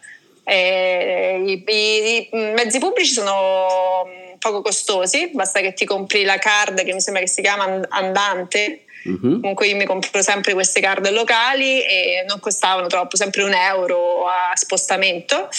I, 0.55 1.63
i, 1.65 2.17
i, 2.17 2.29
mezzi 2.31 2.79
pubblici 2.79 3.13
sono 3.13 4.03
mm, 4.05 4.37
poco 4.39 4.61
costosi, 4.61 5.31
basta 5.33 5.61
che 5.61 5.73
ti 5.73 5.85
compri 5.85 6.23
la 6.23 6.37
card 6.37 6.83
che 6.83 6.93
mi 6.93 7.01
sembra 7.01 7.21
che 7.21 7.29
si 7.29 7.41
chiama 7.41 7.79
Andante. 7.89 8.85
Uh-huh. 9.03 9.39
Comunque 9.39 9.67
io 9.67 9.75
mi 9.75 9.85
compro 9.85 10.21
sempre 10.21 10.53
queste 10.53 10.79
card 10.79 11.09
locali 11.09 11.81
e 11.81 12.23
non 12.27 12.39
costavano 12.39 12.87
troppo, 12.87 13.15
sempre 13.15 13.43
un 13.43 13.53
euro 13.53 14.27
a 14.27 14.51
spostamento. 14.55 15.49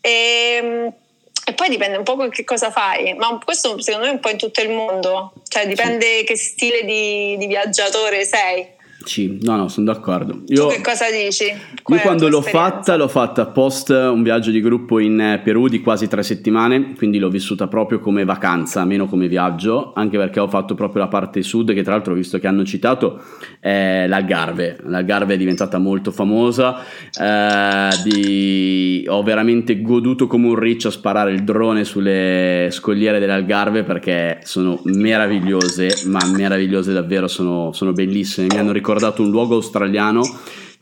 E, 0.00 0.60
mm, 0.62 0.88
e 1.48 1.54
poi 1.54 1.70
dipende 1.70 1.96
un 1.96 2.04
po' 2.04 2.28
che 2.28 2.44
cosa 2.44 2.70
fai, 2.70 3.14
ma 3.14 3.40
questo 3.42 3.80
secondo 3.80 4.04
me 4.04 4.12
è 4.12 4.14
un 4.14 4.20
po' 4.20 4.28
in 4.28 4.36
tutto 4.36 4.60
il 4.60 4.68
mondo, 4.68 5.32
cioè 5.48 5.66
dipende 5.66 6.22
che 6.24 6.36
stile 6.36 6.84
di, 6.84 7.38
di 7.38 7.46
viaggiatore 7.46 8.22
sei. 8.26 8.76
Sì, 9.08 9.38
no, 9.40 9.56
no, 9.56 9.68
sono 9.68 9.86
d'accordo. 9.86 10.42
Io, 10.48 10.66
tu 10.66 10.74
che 10.74 10.82
cosa 10.82 11.06
dici? 11.10 11.46
Qual 11.82 11.96
io 11.96 12.04
quando 12.04 12.28
l'ho 12.28 12.42
fatta, 12.42 12.94
l'ho 12.94 13.08
fatta 13.08 13.46
post 13.46 13.88
un 13.88 14.22
viaggio 14.22 14.50
di 14.50 14.60
gruppo 14.60 14.98
in 14.98 15.18
eh, 15.18 15.40
Perù 15.42 15.66
di 15.68 15.80
quasi 15.80 16.08
tre 16.08 16.22
settimane, 16.22 16.92
quindi 16.94 17.18
l'ho 17.18 17.30
vissuta 17.30 17.68
proprio 17.68 18.00
come 18.00 18.26
vacanza, 18.26 18.84
meno 18.84 19.06
come 19.06 19.26
viaggio, 19.26 19.92
anche 19.94 20.18
perché 20.18 20.40
ho 20.40 20.48
fatto 20.48 20.74
proprio 20.74 21.04
la 21.04 21.08
parte 21.08 21.40
sud, 21.40 21.72
che 21.72 21.82
tra 21.82 21.94
l'altro, 21.94 22.12
visto 22.12 22.38
che 22.38 22.46
hanno 22.48 22.66
citato, 22.66 23.22
è 23.60 24.04
l'Algarve. 24.06 24.76
L'Algarve 24.84 25.34
è 25.34 25.36
diventata 25.38 25.78
molto 25.78 26.10
famosa, 26.10 26.84
eh, 27.18 27.88
di... 28.04 29.06
ho 29.08 29.22
veramente 29.22 29.80
goduto 29.80 30.26
come 30.26 30.48
un 30.48 30.56
riccio 30.56 30.88
a 30.88 30.90
sparare 30.90 31.32
il 31.32 31.44
drone 31.44 31.84
sulle 31.84 32.68
scogliere 32.70 33.18
dell'Algarve 33.18 33.84
perché 33.84 34.40
sono 34.42 34.78
meravigliose, 34.84 36.02
ma 36.08 36.20
meravigliose 36.30 36.92
davvero, 36.92 37.26
sono, 37.26 37.72
sono 37.72 37.92
bellissime, 37.92 38.48
mi 38.50 38.58
hanno 38.58 38.72
ricordato 38.72 38.96
ricordato 38.98 39.22
un 39.22 39.30
luogo 39.30 39.54
australiano 39.54 40.22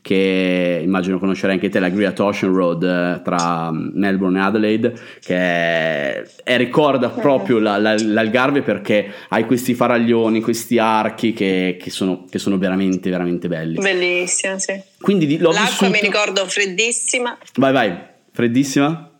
che 0.07 0.81
immagino 0.85 1.19
conoscerai 1.19 1.57
anche 1.57 1.69
te, 1.69 1.81
la 1.81 1.89
Great 1.89 2.21
Ocean 2.21 2.53
Road 2.53 2.85
eh, 2.85 3.23
tra 3.25 3.71
Melbourne 3.73 4.39
e 4.39 4.43
Adelaide, 4.43 4.95
che 5.21 5.35
è, 5.35 6.23
è 6.45 6.57
ricorda 6.57 7.09
proprio 7.09 7.59
la, 7.59 7.77
la, 7.77 7.97
l'Algarve 7.99 8.63
perché 8.63 9.13
hai 9.31 9.45
questi 9.47 9.75
faraglioni, 9.75 10.41
questi 10.41 10.79
archi 10.79 11.33
che, 11.33 11.77
che, 11.81 11.91
sono, 11.91 12.25
che 12.31 12.39
sono, 12.39 12.57
veramente, 12.57 13.11
veramente 13.11 13.49
belli. 13.49 13.81
Bellissimo, 13.81 14.61
sì. 14.61 14.81
Quindi 15.01 15.39
l'ho 15.39 15.51
L'acqua 15.51 15.89
vissuto... 15.89 15.91
mi 15.91 16.01
ricordo 16.01 16.47
freddissima. 16.47 17.37
Vai, 17.57 17.73
vai, 17.73 17.99
freddissima? 18.31 19.11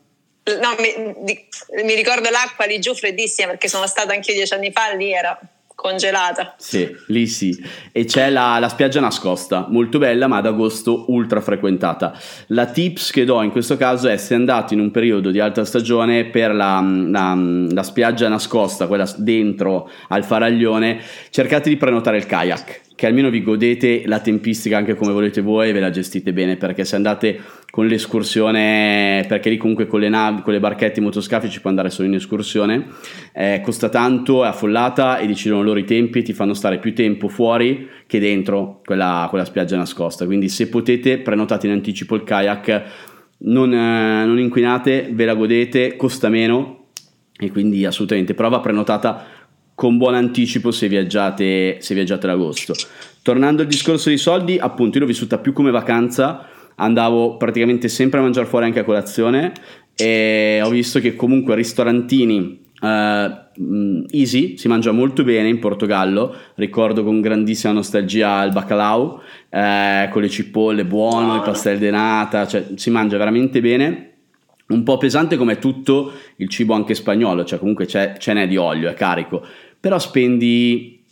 No, 0.45 0.77
mi, 0.79 1.25
di, 1.25 1.45
mi 1.85 1.95
ricordo 1.97 2.31
l'acqua 2.31 2.65
lì 2.67 2.79
giù 2.79 2.95
freddissima 2.95 3.49
perché 3.49 3.67
sono 3.67 3.89
stata 3.89 4.13
anche 4.13 4.31
io 4.31 4.37
dieci 4.37 4.55
anni 4.55 4.71
fa, 4.71 4.95
lì 4.95 5.13
era 5.13 5.37
congelata. 5.77 6.55
Sì, 6.59 6.93
lì 7.09 7.29
sì. 7.29 7.65
E 7.93 8.05
c'è 8.07 8.31
la, 8.31 8.59
la, 8.59 8.69
spiaggia 8.69 8.99
nascosta, 8.99 9.67
molto 9.69 9.99
bella, 9.99 10.27
ma 10.27 10.39
ad 10.39 10.47
agosto 10.47 11.05
ultra 11.13 11.41
frequentata. 11.41 12.19
La 12.49 12.67
tips 12.67 13.13
che 13.13 13.25
do 13.25 13.41
in 13.43 13.53
questo 13.53 13.77
caso 13.77 14.09
è 14.09 14.17
se 14.17 14.35
andate 14.35 14.75
in 14.75 14.81
un 14.81 14.91
periodo 14.91 15.31
di 15.31 15.39
alta 15.39 15.65
stagione 15.65 16.25
per 16.25 16.53
la, 16.53 16.81
la, 16.81 17.35
la 17.71 17.83
spiaggia 17.85 18.29
nascosta, 18.29 18.89
quella 18.89 19.09
dentro 19.19 19.89
al 20.09 20.25
faraglione, 20.25 21.01
cercate 21.31 21.69
di 21.69 21.77
prenotare 21.77 22.17
il 22.17 22.27
kayak 22.27 22.85
che 22.97 23.07
almeno 23.07 23.31
vi 23.31 23.43
godete 23.43 24.03
la 24.07 24.19
tempistica 24.21 24.77
anche 24.77 24.95
come 24.95 25.13
volete 25.13 25.41
voi 25.41 25.69
e 25.69 25.73
ve 25.73 25.81
la 25.81 25.91
gestite 25.91 26.33
bene 26.33 26.57
perché 26.57 26.85
se 26.85 26.97
andate 26.97 27.39
con 27.71 27.87
l'escursione 27.87 29.25
perché 29.29 29.51
lì 29.51 29.59
comunque 29.59 29.87
con 29.87 30.01
le 30.01 30.09
navi 30.09 30.43
con 30.43 30.53
le 30.53 30.61
barchette 30.61 30.99
i 30.99 31.03
motoscafi 31.03 31.51
ci 31.51 31.61
può 31.61 31.69
andare 31.71 31.91
solo 31.91 32.09
in 32.09 32.15
escursione 32.15 32.87
eh, 33.33 33.61
costa 33.63 33.91
tanto 33.91 34.45
è 34.45 34.49
affollata 34.49 35.19
e 35.19 35.27
decidono 35.27 35.63
loro 35.63 35.79
i 35.79 35.85
tempi 35.85 36.23
ti 36.23 36.33
fanno 36.33 36.55
stare 36.55 36.79
più 36.79 36.95
tempo 36.95 37.29
fuori 37.29 37.89
che 38.07 38.19
dentro 38.19 38.81
quella, 38.85 39.27
quella 39.29 39.45
spiaggia 39.45 39.77
nascosta. 39.77 40.25
Quindi 40.25 40.49
se 40.49 40.69
potete 40.69 41.19
prenotate 41.19 41.67
in 41.67 41.73
anticipo 41.73 42.15
il 42.15 42.25
kayak 42.25 42.83
non, 43.39 43.73
eh, 43.73 44.25
non 44.25 44.39
inquinate 44.39 45.11
ve 45.13 45.25
la 45.25 45.35
godete 45.35 45.97
costa 45.97 46.29
meno 46.29 46.87
e 47.39 47.51
quindi 47.51 47.85
assolutamente 47.85 48.33
prova 48.33 48.61
prenotata 48.61 49.27
con 49.77 49.99
buon 49.99 50.15
anticipo 50.15 50.71
se 50.71 50.89
viaggiate, 50.89 51.77
se 51.81 51.95
viaggiate 51.95 52.27
ad 52.27 52.33
agosto. 52.33 52.73
Tornando 53.21 53.61
al 53.61 53.69
discorso 53.69 54.09
dei 54.09 54.17
soldi, 54.17 54.57
appunto 54.59 54.97
io 54.97 55.05
l'ho 55.05 55.11
vissuta 55.11 55.37
più 55.37 55.53
come 55.53 55.71
vacanza, 55.71 56.49
andavo 56.77 57.37
praticamente 57.37 57.89
sempre 57.89 58.19
a 58.19 58.23
mangiare 58.23 58.47
fuori 58.47 58.65
anche 58.65 58.81
a 58.81 58.85
colazione 58.85 59.53
e 59.95 60.61
ho 60.65 60.71
visto 60.71 60.99
che 60.99 61.15
comunque 61.15 61.55
ristorantini 61.55 62.61
uh, 62.81 64.07
easy, 64.11 64.57
si 64.57 64.67
mangia 64.67 64.93
molto 64.93 65.25
bene 65.25 65.49
in 65.49 65.59
Portogallo, 65.59 66.35
ricordo 66.55 67.05
con 67.05 67.21
grandissima 67.21 67.75
nostalgia 67.75 68.45
il 68.45 68.53
bacalao, 68.53 69.21
uh, 69.51 70.09
con 70.11 70.23
le 70.23 70.31
cipolle 70.31 70.87
buono, 70.87 71.35
oh. 71.35 71.37
i 71.37 71.43
pastel 71.43 71.79
de 71.79 71.91
nata, 71.91 72.47
cioè 72.47 72.67
si 72.77 72.89
mangia 72.89 73.19
veramente 73.19 73.61
bene 73.61 74.13
un 74.69 74.83
po' 74.83 74.97
pesante 74.97 75.37
come 75.37 75.59
tutto 75.59 76.13
il 76.37 76.49
cibo 76.49 76.75
anche 76.75 76.95
spagnolo, 76.95 77.45
cioè 77.45 77.59
comunque 77.59 77.87
ce 77.87 78.19
n'è 78.27 78.49
di 78.49 78.57
olio, 78.57 78.89
è 78.89 78.95
carico, 78.95 79.45
però 79.79 79.99
spendi 79.99 81.03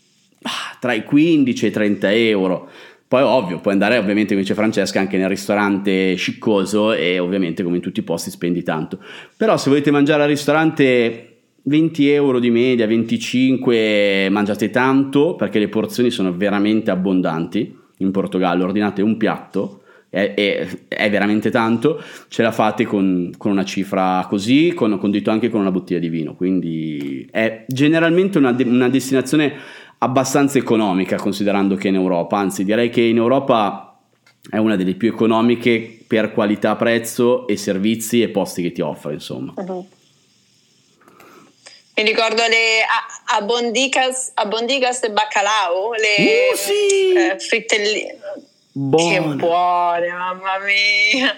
ah, 0.43 0.77
tra 0.81 0.93
i 0.93 1.05
15 1.05 1.65
e 1.65 1.69
i 1.69 1.73
30 1.73 2.13
euro. 2.13 2.69
Poi 3.07 3.23
ovvio, 3.23 3.61
puoi 3.61 3.75
andare 3.75 3.99
ovviamente 3.99 4.31
come 4.31 4.41
dice 4.41 4.55
Francesca 4.55 4.99
anche 4.99 5.19
nel 5.19 5.29
ristorante 5.29 6.15
sciccoso 6.15 6.93
e 6.93 7.19
ovviamente 7.19 7.63
come 7.63 7.77
in 7.77 7.83
tutti 7.83 8.01
i 8.01 8.03
posti 8.03 8.31
spendi 8.31 8.63
tanto. 8.63 8.99
Però 9.37 9.57
se 9.57 9.69
volete 9.69 9.91
mangiare 9.91 10.23
al 10.23 10.29
ristorante 10.29 11.29
20 11.63 12.09
euro 12.11 12.41
di 12.41 12.51
media, 12.51 12.87
25 12.87 14.29
mangiate 14.31 14.71
tanto 14.71 15.37
perché 15.37 15.59
le 15.59 15.69
porzioni 15.69 16.11
sono 16.11 16.35
veramente 16.35 16.91
abbondanti. 16.91 17.83
In 17.99 18.11
Portogallo 18.11 18.65
ordinate 18.65 19.01
un 19.01 19.17
piatto 19.17 19.84
è, 20.15 20.35
è, 20.35 20.69
è, 20.87 21.11
veramente 21.11 21.51
tanto, 21.51 22.01
ce 22.29 22.43
la 22.43 22.53
fate 22.53 22.85
con, 22.85 23.33
con 23.37 23.51
una 23.51 23.65
cifra 23.65 24.25
così, 24.29 24.73
con, 24.73 24.97
condito 24.99 25.33
anche 25.33 25.51
con 25.51 25.61
una 25.61 25.73
bottiglia 25.73 25.99
di 25.99 26.09
vino, 26.09 26.37
quindi 26.37 27.27
è 27.31 27.65
generalmente 27.67 28.39
una, 28.39 28.53
de- 28.53 28.63
una 28.63 28.89
destinazione 28.89 29.53
abbastanza 29.99 30.59
economica 30.59 31.17
considerando 31.17 31.75
che 31.75 31.89
è 31.89 31.91
in 31.91 31.97
Europa, 31.97 32.39
anzi 32.39 32.65
direi 32.65 32.91
che 32.91 33.01
in 33.01 33.17
Europa 33.17 33.99
è 34.49 34.59
una 34.59 34.77
delle 34.77 34.95
più 34.95 35.09
economiche 35.09 36.05
per 36.07 36.33
qualità 36.33 36.77
prezzo 36.77 37.49
e 37.49 37.57
servizi 37.57 38.23
e 38.23 38.29
posti 38.29 38.63
che 38.63 38.73
ti 38.73 38.83
offre 38.83 39.15
insomma 39.15 39.55
uh-huh. 39.57 39.87
Mi 41.97 42.03
ricordo 42.03 42.43
le 42.43 42.83
abondicas, 43.37 44.33
abondicas 44.35 45.01
de 45.01 45.11
baccalao, 45.11 45.93
le 45.93 46.51
uh, 46.53 46.57
sì! 46.57 47.13
eh, 47.13 47.39
frittelline. 47.39 48.19
Buone. 48.77 49.13
Che 49.13 49.21
buone, 49.37 50.09
mamma 50.09 50.59
mia! 50.59 51.37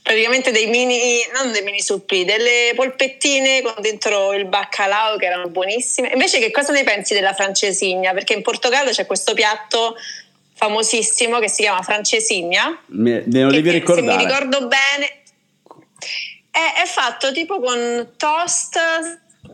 Praticamente 0.00 0.52
dei 0.52 0.68
mini, 0.68 1.18
non 1.34 1.50
dei 1.50 1.62
mini 1.62 1.82
suppi, 1.82 2.24
delle 2.24 2.72
polpettine 2.76 3.62
con 3.62 3.74
dentro 3.80 4.32
il 4.32 4.46
baccalao 4.46 5.16
che 5.16 5.26
erano 5.26 5.48
buonissime. 5.48 6.10
Invece, 6.12 6.38
che 6.38 6.52
cosa 6.52 6.72
ne 6.72 6.84
pensi 6.84 7.14
della 7.14 7.34
francesigna? 7.34 8.12
Perché 8.12 8.34
in 8.34 8.42
Portogallo 8.42 8.90
c'è 8.90 9.06
questo 9.06 9.34
piatto 9.34 9.96
famosissimo 10.54 11.40
che 11.40 11.48
si 11.48 11.62
chiama 11.62 11.82
francesigna. 11.82 12.80
Me, 12.86 13.24
me 13.26 13.42
lo 13.42 13.50
devi 13.50 13.70
ricordare. 13.70 14.12
Se 14.12 14.16
mi 14.16 14.24
ricordo 14.24 14.68
bene, 14.68 15.22
è, 16.48 16.82
è 16.82 16.86
fatto 16.86 17.32
tipo 17.32 17.58
con 17.58 18.12
toast 18.16 18.78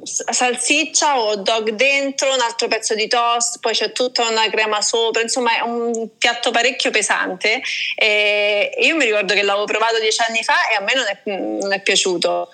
salsiccia 0.05 1.20
o 1.20 1.37
dog 1.37 1.70
dentro, 1.70 2.32
un 2.32 2.41
altro 2.41 2.68
pezzo 2.68 2.95
di 2.95 3.07
toast, 3.09 3.59
poi 3.61 3.72
c'è 3.72 3.93
tutta 3.93 4.22
una 4.28 4.49
crema 4.51 4.80
sopra, 4.80 5.22
insomma 5.22 5.57
è 5.57 5.61
un 5.61 6.09
piatto 6.18 6.51
parecchio 6.51 6.91
pesante. 6.91 7.61
E 7.97 8.70
io 8.82 8.97
mi 8.97 9.05
ricordo 9.05 9.35
che 9.35 9.43
l'avevo 9.43 9.64
provato 9.64 9.99
dieci 10.01 10.20
anni 10.26 10.43
fa 10.43 10.55
e 10.70 10.76
a 10.76 10.80
me 10.80 10.93
non 10.95 11.05
è, 11.07 11.61
non 11.61 11.72
è 11.72 11.82
piaciuto. 11.82 12.49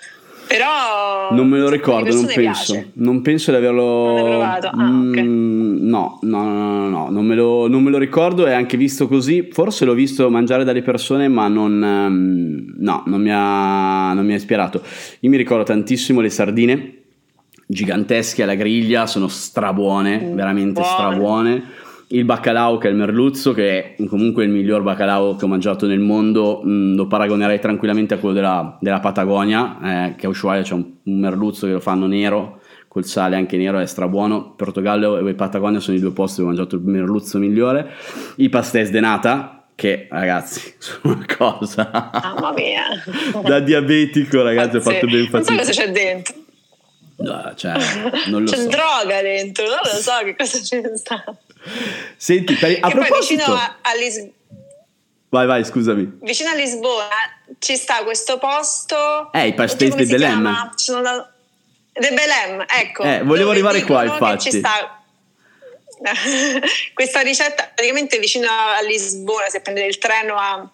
Però 0.47 1.31
non 1.31 1.47
me 1.47 1.59
lo 1.59 1.69
ricordo, 1.69 2.13
non 2.13 2.27
penso. 2.27 2.91
Non 2.95 3.23
penso 3.23 3.53
di 3.53 3.57
averlo. 3.57 4.17
Non 4.17 4.25
provato. 4.25 4.67
Ah, 4.67 4.83
mm, 4.83 5.11
okay. 5.11 5.23
no, 5.25 6.19
no, 6.23 6.43
no, 6.43 6.89
no, 6.89 7.09
non 7.09 7.25
me, 7.25 7.37
lo, 7.37 7.69
non 7.69 7.85
me 7.85 7.91
lo 7.91 7.99
ricordo 7.99 8.49
e 8.49 8.53
anche 8.53 8.77
visto 8.77 9.07
così. 9.07 9.49
Forse 9.53 9.85
l'ho 9.85 9.95
visto 9.95 10.29
mangiare 10.29 10.65
dalle 10.65 10.83
persone, 10.83 11.29
ma 11.29 11.47
non, 11.47 11.81
um, 11.81 12.75
no, 12.79 13.05
non 13.07 13.21
mi, 13.21 13.31
ha, 13.33 14.13
non 14.13 14.27
mi 14.27 14.33
ha 14.33 14.37
ispirato. 14.37 14.83
Io 15.21 15.31
mi 15.31 15.37
ricordo 15.37 15.63
tantissimo 15.63 16.21
le 16.21 16.31
sardine 16.31 17.01
gigantesche 17.71 18.43
alla 18.43 18.57
griglia, 18.57 19.07
sono 19.07 19.29
strabuone, 19.29 20.21
mm, 20.21 20.35
veramente 20.35 20.81
buone. 20.81 20.89
strabuone. 20.89 21.65
Il 22.09 22.25
baccalao 22.25 22.77
che 22.79 22.89
è 22.89 22.91
il 22.91 22.97
merluzzo, 22.97 23.53
che 23.53 23.95
è 23.95 24.05
comunque 24.07 24.43
il 24.43 24.51
miglior 24.51 24.83
baccalao 24.83 25.37
che 25.37 25.45
ho 25.45 25.49
mangiato 25.49 25.87
nel 25.87 26.01
mondo, 26.01 26.61
mh, 26.65 26.71
mm, 26.71 26.97
lo 26.97 27.07
paragonerei 27.07 27.61
tranquillamente 27.61 28.15
a 28.15 28.19
quello 28.19 28.35
della, 28.35 28.77
della 28.81 28.99
Patagonia, 28.99 29.79
eh, 30.09 30.15
che 30.17 30.27
a 30.27 30.29
Ushuaia 30.29 30.63
c'è 30.63 30.75
un, 30.75 30.85
un, 31.05 31.19
merluzzo 31.21 31.67
che 31.67 31.75
lo 31.75 31.81
fanno 31.81 32.07
nero, 32.07 32.61
col 32.89 33.05
sale 33.05 33.37
anche 33.37 33.57
nero, 33.57 33.79
è 33.79 33.87
strabuono. 33.87 34.55
Portogallo 34.57 35.25
e 35.25 35.35
Patagonia 35.35 35.79
sono 35.79 35.97
i 35.97 36.01
due 36.01 36.11
posti 36.11 36.41
dove 36.41 36.51
ho 36.51 36.55
mangiato 36.55 36.75
il 36.75 36.83
merluzzo 36.83 37.39
migliore. 37.39 37.89
I 38.37 38.49
pastéis 38.49 38.91
de 38.91 38.99
nata, 38.99 39.61
che 39.81 40.09
ragazzi 40.11 40.75
sono 40.77 41.15
una 41.15 41.25
cosa 41.39 42.11
mia 42.55 42.83
da 43.43 43.61
diabetico 43.61 44.43
ragazzi 44.43 44.77
ho 44.77 44.81
fatto 44.83 45.07
ben 45.07 45.27
fatica 45.27 45.55
non 45.55 45.65
so 45.65 45.71
cosa 45.71 45.71
c'è 45.71 45.91
dentro 45.91 46.35
No, 47.21 47.53
cioè, 47.55 47.73
non 48.27 48.45
lo 48.45 48.51
C'è 48.51 48.57
so. 48.57 48.67
droga 48.69 49.21
dentro, 49.21 49.67
non 49.67 49.79
lo 49.83 50.01
so 50.01 50.13
che 50.25 50.35
cosa 50.37 50.59
c'è 50.59 50.83
sta. 50.97 51.25
Senti, 52.17 52.55
per, 52.55 52.79
a 52.81 52.89
che 52.89 52.95
proposito... 52.95 53.09
poi 53.09 53.21
vicino 53.21 53.55
a, 53.55 53.77
a 53.83 53.95
Lisbona. 53.95 54.33
Vai, 55.29 55.47
vai, 55.47 55.65
scusami. 55.65 56.19
Vicino 56.23 56.51
a 56.51 56.55
Lisbona 56.55 57.09
ci 57.59 57.77
sta 57.77 58.03
questo 58.03 58.39
posto. 58.39 59.31
Eh, 59.33 59.49
i 59.49 59.55
pastéis 59.55 59.95
di 59.95 60.07
Belém. 60.07 60.43
Da... 60.43 61.33
De 61.93 62.13
Belém, 62.13 62.65
ecco. 62.67 63.03
Eh, 63.03 63.23
volevo 63.23 63.51
arrivare 63.51 63.83
qua, 63.83 64.05
infatti. 64.05 64.51
Ci 64.51 64.59
sta 64.59 65.03
questa 66.95 67.21
ricetta 67.21 67.71
praticamente 67.75 68.19
vicino 68.19 68.49
a 68.49 68.81
Lisbona, 68.81 69.49
se 69.49 69.61
prendete 69.61 69.87
il 69.87 69.99
treno 69.99 70.37
a 70.37 70.69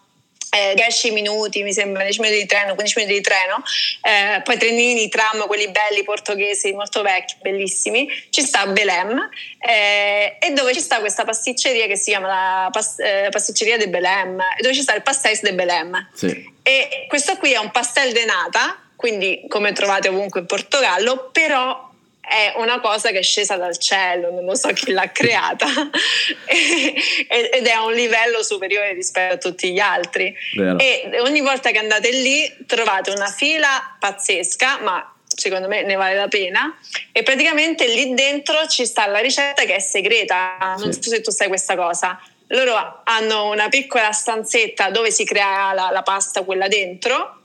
eh, 0.57 0.75
10 0.75 1.11
minuti, 1.13 1.63
mi 1.63 1.73
sembra, 1.73 2.03
10 2.03 2.21
minuti 2.21 2.41
di 2.41 2.47
treno, 2.47 2.75
15 2.75 2.99
minuti 2.99 3.15
di 3.15 3.21
treno, 3.21 3.63
eh, 4.03 4.41
poi 4.43 4.57
trenini, 4.57 5.09
tram, 5.09 5.47
quelli 5.47 5.71
belli 5.71 6.03
portoghesi, 6.05 6.73
molto 6.73 7.03
vecchi, 7.03 7.35
bellissimi, 7.43 8.09
ci 8.31 8.43
sta 8.43 8.67
Belém 8.67 9.29
eh, 9.59 10.37
e 10.41 10.51
dove 10.53 10.73
ci 10.73 10.81
sta 10.81 11.01
questa 11.01 11.25
pasticceria 11.25 11.87
che 11.87 11.97
si 11.97 12.11
chiama 12.11 12.27
la 12.27 12.69
pas- 12.71 12.99
eh, 12.99 13.29
pasticceria 13.31 13.77
de 13.77 13.89
Belém, 13.89 14.39
dove 14.61 14.75
ci 14.75 14.83
sta 14.83 14.95
il 14.95 15.03
pastéis 15.03 15.43
de 15.43 15.53
Belém. 15.53 16.09
Sì. 16.15 16.55
E 16.63 17.07
questo 17.09 17.37
qui 17.37 17.53
è 17.53 17.59
un 17.59 17.71
pastel 17.71 18.13
de 18.13 18.25
nata, 18.25 18.81
quindi 18.97 19.45
come 19.49 19.73
trovate 19.73 20.09
ovunque 20.09 20.41
in 20.41 20.47
Portogallo, 20.47 21.31
però 21.33 21.87
è 22.29 22.55
una 22.57 22.81
cosa 22.81 23.11
che 23.11 23.21
è 23.21 23.23
scesa 23.23 23.57
dal 23.57 23.79
cielo, 23.79 24.33
non 24.33 24.45
lo 24.45 24.57
so 24.57 24.69
chi 24.73 24.91
l'ha 24.91 25.11
creata 25.13 25.67
ed 26.47 27.67
è 27.67 27.71
a 27.71 27.85
un 27.85 27.93
livello 27.93 28.43
superiore 28.43 28.93
rispetto 28.95 29.35
a 29.35 29.39
tutti 29.39 29.73
gli 29.73 29.79
altri. 29.79 30.35
Vero. 30.57 30.77
E 30.79 31.21
ogni 31.21 31.41
volta 31.41 31.71
che 31.71 31.79
andate 31.79 32.11
lì 32.11 32.53
trovate 32.67 33.13
una 33.13 33.29
fila 33.29 33.97
pazzesca, 34.01 34.81
ma 34.81 35.15
secondo 35.25 35.69
me 35.69 35.83
ne 35.85 35.95
vale 35.95 36.17
la 36.17 36.27
pena. 36.27 36.77
E 37.13 37.23
praticamente 37.23 37.87
lì 37.87 38.13
dentro 38.15 38.67
ci 38.67 38.85
sta 38.87 39.07
la 39.07 39.21
ricetta 39.21 39.65
che 39.65 39.77
è 39.77 39.81
segreta. 39.81 40.75
Non 40.79 40.93
so 40.93 41.03
se 41.03 41.21
tu 41.21 41.31
sai 41.31 41.47
questa 41.47 41.77
cosa. 41.77 42.21
Loro 42.49 43.03
hanno 43.05 43.51
una 43.51 43.69
piccola 43.69 44.11
stanzetta 44.11 44.91
dove 44.91 45.13
si 45.13 45.25
crea 45.25 45.73
la, 45.73 45.91
la 45.93 46.03
pasta, 46.03 46.43
quella 46.43 46.67
dentro 46.67 47.43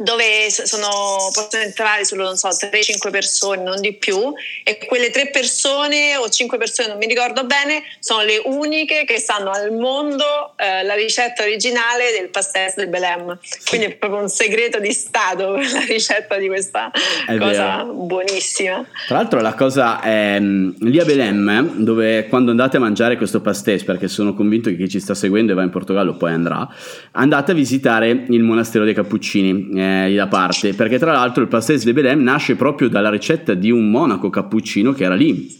dove 0.00 0.48
sono, 0.48 0.88
possono 1.32 1.64
entrare 1.64 2.04
solo, 2.04 2.22
non 2.22 2.36
so, 2.36 2.46
3-5 2.48 3.10
persone, 3.10 3.62
non 3.64 3.80
di 3.80 3.94
più, 3.94 4.32
e 4.62 4.78
quelle 4.86 5.10
3 5.10 5.30
persone 5.30 6.16
o 6.16 6.28
5 6.28 6.56
persone, 6.56 6.88
non 6.88 6.98
mi 6.98 7.06
ricordo 7.06 7.44
bene, 7.44 7.82
sono 7.98 8.22
le 8.22 8.40
uniche 8.44 9.04
che 9.04 9.18
sanno 9.18 9.50
al 9.50 9.72
mondo 9.72 10.54
eh, 10.56 10.84
la 10.84 10.94
ricetta 10.94 11.42
originale 11.42 12.12
del 12.16 12.28
pastel 12.28 12.72
del 12.76 12.88
Belém. 12.88 13.36
Quindi 13.68 13.86
è 13.86 13.94
proprio 13.96 14.20
un 14.20 14.28
segreto 14.28 14.78
di 14.78 14.92
Stato 14.92 15.56
la 15.58 15.84
ricetta 15.88 16.36
di 16.36 16.46
questa 16.46 16.92
è 17.26 17.36
cosa 17.36 17.78
vero. 17.78 17.92
buonissima. 17.92 18.86
Tra 19.08 19.16
l'altro 19.16 19.40
la 19.40 19.54
cosa 19.54 20.00
è 20.00 20.38
lì 20.38 21.00
a 21.00 21.04
Belém, 21.04 21.74
dove 21.82 22.28
quando 22.28 22.52
andate 22.52 22.76
a 22.76 22.80
mangiare 22.80 23.16
questo 23.16 23.40
pastel, 23.40 23.82
perché 23.84 24.06
sono 24.06 24.34
convinto 24.34 24.70
che 24.70 24.76
chi 24.76 24.88
ci 24.88 25.00
sta 25.00 25.14
seguendo 25.14 25.50
e 25.50 25.54
va 25.56 25.62
in 25.64 25.70
Portogallo 25.70 26.16
poi 26.16 26.32
andrà, 26.32 26.68
andate 27.12 27.50
a 27.50 27.54
visitare 27.54 28.08
il 28.10 28.42
monastero 28.42 28.84
dei 28.84 28.94
Cappuccini 28.94 29.70
eh, 29.74 29.86
eh, 29.88 30.14
da 30.14 30.26
parte, 30.26 30.74
perché 30.74 30.98
tra 30.98 31.12
l'altro 31.12 31.42
il 31.42 31.48
pastéis 31.48 31.84
de 31.84 31.92
Belém 31.92 32.22
nasce 32.22 32.56
proprio 32.56 32.88
dalla 32.88 33.10
ricetta 33.10 33.54
di 33.54 33.70
un 33.70 33.90
monaco 33.90 34.30
cappuccino 34.30 34.92
che 34.92 35.04
era 35.04 35.14
lì. 35.14 35.56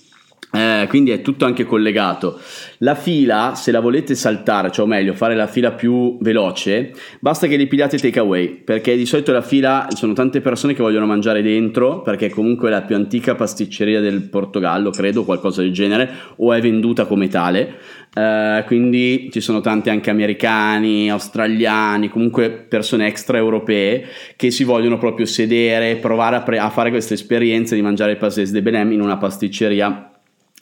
Eh, 0.51 0.87
quindi 0.89 1.11
è 1.11 1.21
tutto 1.21 1.45
anche 1.45 1.65
collegato. 1.65 2.41
La 2.79 2.95
fila, 2.95 3.55
se 3.57 3.73
la 3.73 3.81
volete 3.81 4.15
saltare, 4.15 4.71
cioè 4.71 4.85
o 4.85 4.89
meglio 4.89 5.13
fare 5.13 5.35
la 5.35 5.49
fila 5.49 5.73
più 5.73 6.17
veloce, 6.21 6.93
basta 7.19 7.49
che 7.49 7.57
li 7.57 7.67
pigliate 7.67 7.99
take 7.99 8.21
away, 8.21 8.51
perché 8.51 8.97
di 8.97 9.05
solito 9.05 9.33
la 9.33 9.43
fila 9.43 9.89
sono 9.91 10.13
tante 10.13 10.41
persone 10.41 10.75
che 10.75 10.83
vogliono 10.83 11.07
mangiare 11.07 11.43
dentro, 11.43 12.03
perché 12.03 12.29
comunque 12.31 12.69
è 12.69 12.71
la 12.71 12.83
più 12.83 12.95
antica 12.95 13.35
pasticceria 13.35 14.01
del 14.01 14.29
Portogallo, 14.29 14.91
credo, 14.91 15.25
qualcosa 15.25 15.63
del 15.63 15.73
genere, 15.73 16.09
o 16.37 16.53
è 16.53 16.61
venduta 16.61 17.05
come 17.07 17.27
tale. 17.27 17.75
Uh, 18.15 18.65
quindi 18.65 19.29
ci 19.31 19.41
sono 19.41 19.61
tanti 19.61 19.91
anche 19.91 20.11
americani, 20.11 21.11
australiani, 21.11 22.09
comunque 22.09 22.51
persone 22.51 23.07
extraeuropee 23.07 24.07
che 24.35 24.51
si 24.51 24.65
vogliono 24.65 24.99
proprio 24.99 25.27
sedere, 25.27 25.97
provare 25.97 26.37
a, 26.37 26.43
pre- 26.43 26.59
a 26.59 26.71
fare 26.71 26.91
questa 26.91 27.15
esperienza 27.15 27.75
di 27.75 27.83
mangiare 27.83 28.13
il 28.13 28.17
pastéis 28.19 28.51
de 28.51 28.63
Belém 28.63 28.93
in 28.93 29.01
una 29.01 29.19
pasticceria 29.19 30.11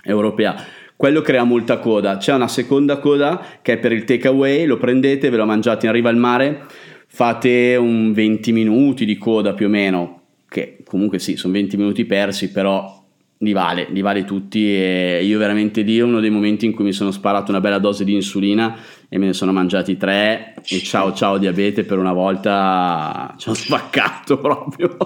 europea. 0.03 0.76
Quello 0.97 1.21
crea 1.21 1.45
molta 1.45 1.79
coda. 1.79 2.17
C'è 2.17 2.33
una 2.33 2.49
seconda 2.49 2.99
coda 2.99 3.59
che 3.61 3.75
è 3.75 3.79
per 3.79 3.93
il 3.93 4.05
takeaway, 4.05 4.65
lo 4.65 4.79
prendete, 4.79 5.29
ve 5.29 5.37
lo 5.37 5.45
mangiate 5.45 5.87
in 5.87 5.93
riva 5.93 6.09
al 6.09 6.17
mare, 6.17 6.65
fate 7.07 7.77
un 7.77 8.13
20 8.13 8.53
minuti 8.53 9.05
di 9.05 9.19
coda 9.19 9.53
più 9.53 9.67
o 9.67 9.69
meno, 9.69 10.23
che 10.49 10.79
comunque 10.85 11.19
sì, 11.19 11.37
sono 11.37 11.53
20 11.53 11.77
minuti 11.77 12.07
persi, 12.07 12.51
però 12.51 13.05
li 13.39 13.53
vale, 13.53 13.89
li 13.91 14.01
vale 14.01 14.25
tutti 14.25 14.75
e 14.75 15.23
io 15.23 15.39
veramente 15.39 15.83
lì 15.83 16.01
uno 16.01 16.21
dei 16.21 16.31
momenti 16.31 16.65
in 16.65 16.73
cui 16.73 16.85
mi 16.85 16.93
sono 16.93 17.11
sparato 17.11 17.51
una 17.51 17.61
bella 17.61 17.79
dose 17.79 18.03
di 18.03 18.15
insulina 18.15 18.79
e 19.11 19.19
me 19.19 19.27
ne 19.27 19.33
sono 19.35 19.53
mangiati 19.53 19.99
tre 19.99 20.55
e 20.67 20.79
ciao 20.79 21.13
ciao 21.13 21.37
diabete 21.37 21.85
per 21.85 21.99
una 21.99 22.15
volta 22.15 23.35
ci 23.37 23.51
ho 23.51 23.55
spaccato 23.55 24.39
proprio 24.41 24.97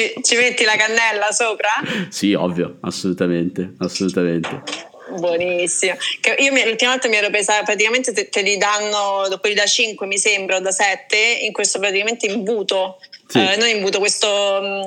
ci, 0.00 0.22
ci 0.22 0.36
metti 0.36 0.64
la 0.64 0.76
cannella 0.76 1.30
sopra? 1.32 1.70
sì 2.08 2.32
ovvio 2.34 2.78
assolutamente 2.80 3.74
assolutamente 3.78 4.88
Buonissimo. 5.10 5.96
Che 6.20 6.36
io 6.38 6.52
mi, 6.52 6.64
l'ultima 6.64 6.92
volta 6.92 7.08
mi 7.08 7.16
ero 7.16 7.30
presa 7.30 7.62
praticamente 7.64 8.12
te, 8.12 8.28
te, 8.28 8.42
li 8.42 8.56
danno 8.56 9.26
dopo 9.28 9.40
quelli 9.40 9.56
da 9.56 9.66
5 9.66 10.06
mi 10.06 10.18
sembra 10.18 10.54
o 10.54 10.60
da 10.60 10.70
7 10.70 11.16
in 11.42 11.52
questo 11.52 11.80
praticamente 11.80 12.26
imbuto. 12.26 12.98
Sì. 13.26 13.38
Eh, 13.38 13.56
non 13.56 13.66
imbuto, 13.66 13.98
questo 13.98 14.28
mh, 14.28 14.66
mm, 14.66 14.82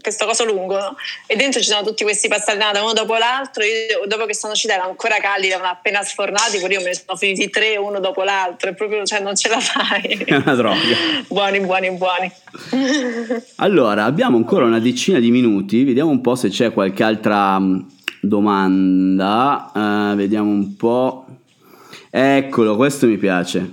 questo 0.00 0.24
coso 0.24 0.44
lungo 0.44 0.76
no? 0.76 0.96
e 1.26 1.36
dentro 1.36 1.60
ci 1.60 1.68
sono 1.68 1.82
tutti 1.82 2.02
questi 2.02 2.28
pastellinati 2.28 2.78
uno 2.78 2.92
dopo 2.92 3.16
l'altro 3.16 3.62
io 3.64 4.06
dopo 4.06 4.24
che 4.24 4.34
sono 4.34 4.52
uscita 4.52 4.74
erano 4.74 4.90
ancora 4.90 5.16
caldi 5.16 5.48
erano 5.48 5.68
appena 5.68 6.02
sfornati 6.02 6.58
pure 6.58 6.74
io 6.74 6.80
me 6.80 6.86
ne 6.86 6.94
sono 6.94 7.16
finiti 7.16 7.50
tre 7.50 7.76
uno 7.76 8.00
dopo 8.00 8.22
l'altro 8.22 8.70
e 8.70 8.74
proprio 8.74 9.04
cioè, 9.04 9.20
non 9.20 9.36
ce 9.36 9.48
la 9.48 9.60
fai. 9.60 10.02
È 10.24 10.34
una 10.36 10.54
droga. 10.54 10.78
Buoni 11.28 11.60
buoni 11.60 11.90
buoni. 11.90 12.32
Allora 13.56 14.04
abbiamo 14.04 14.36
ancora 14.36 14.64
una 14.64 14.78
decina 14.78 15.18
di 15.18 15.30
minuti 15.30 15.84
vediamo 15.84 16.10
un 16.10 16.20
po' 16.20 16.34
se 16.34 16.48
c'è 16.48 16.72
qualche 16.72 17.02
altra 17.02 17.58
mm, 17.58 17.80
domanda 18.20 19.70
uh, 19.74 20.16
vediamo 20.16 20.50
un 20.50 20.76
po' 20.76 21.26
eccolo 22.10 22.76
questo 22.76 23.06
mi 23.06 23.18
piace. 23.18 23.72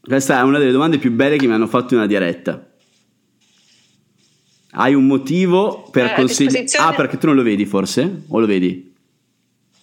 Questa 0.00 0.38
è 0.38 0.42
una 0.42 0.58
delle 0.58 0.70
domande 0.70 0.98
più 0.98 1.10
belle 1.10 1.36
che 1.38 1.46
mi 1.46 1.54
hanno 1.54 1.66
fatto 1.66 1.94
in 1.94 2.00
una 2.00 2.08
diretta. 2.08 2.73
Hai 4.76 4.94
un 4.94 5.06
motivo 5.06 5.88
per 5.90 6.06
Eh, 6.06 6.14
consigliare... 6.14 6.66
Ah, 6.78 6.92
perché 6.94 7.16
tu 7.18 7.26
non 7.26 7.36
lo 7.36 7.42
vedi 7.42 7.64
forse? 7.64 8.22
O 8.28 8.38
lo 8.40 8.46
vedi? 8.46 8.92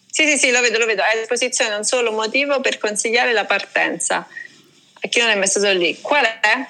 Sì, 0.09 0.27
sì, 0.27 0.37
sì, 0.37 0.51
lo 0.51 0.59
vedo, 0.61 0.77
lo 0.77 0.85
vedo. 0.85 1.01
È 1.01 1.15
a 1.15 1.19
disposizione 1.19 1.73
un 1.75 1.83
solo 1.83 2.11
motivo 2.11 2.59
per 2.59 2.77
consigliare 2.77 3.31
la 3.31 3.45
partenza. 3.45 4.27
A 5.03 5.07
chi 5.07 5.19
non 5.19 5.29
è 5.29 5.35
messo 5.35 5.59
solo 5.59 5.73
lì. 5.79 5.97
Qual 6.01 6.23
è? 6.25 6.65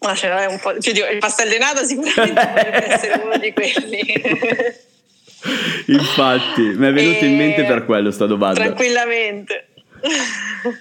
Ma 0.00 0.14
ce 0.14 0.28
l'hai 0.28 0.46
un 0.46 0.60
po'. 0.60 0.76
Ti 0.78 0.92
dico, 0.92 1.06
il 1.08 1.18
pastellinato 1.18 1.84
sicuramente 1.84 2.40
potrebbe 2.54 2.86
essere 2.92 3.22
uno 3.22 3.36
di 3.38 3.52
quelli. 3.52 4.00
Infatti, 5.86 6.60
mi 6.62 6.86
è 6.86 6.92
venuto 6.92 7.24
in 7.24 7.32
E- 7.32 7.36
mente 7.36 7.64
per 7.64 7.84
quello 7.84 8.10
sta 8.12 8.26
domanda. 8.26 8.60
Tranquillamente. 8.60 9.68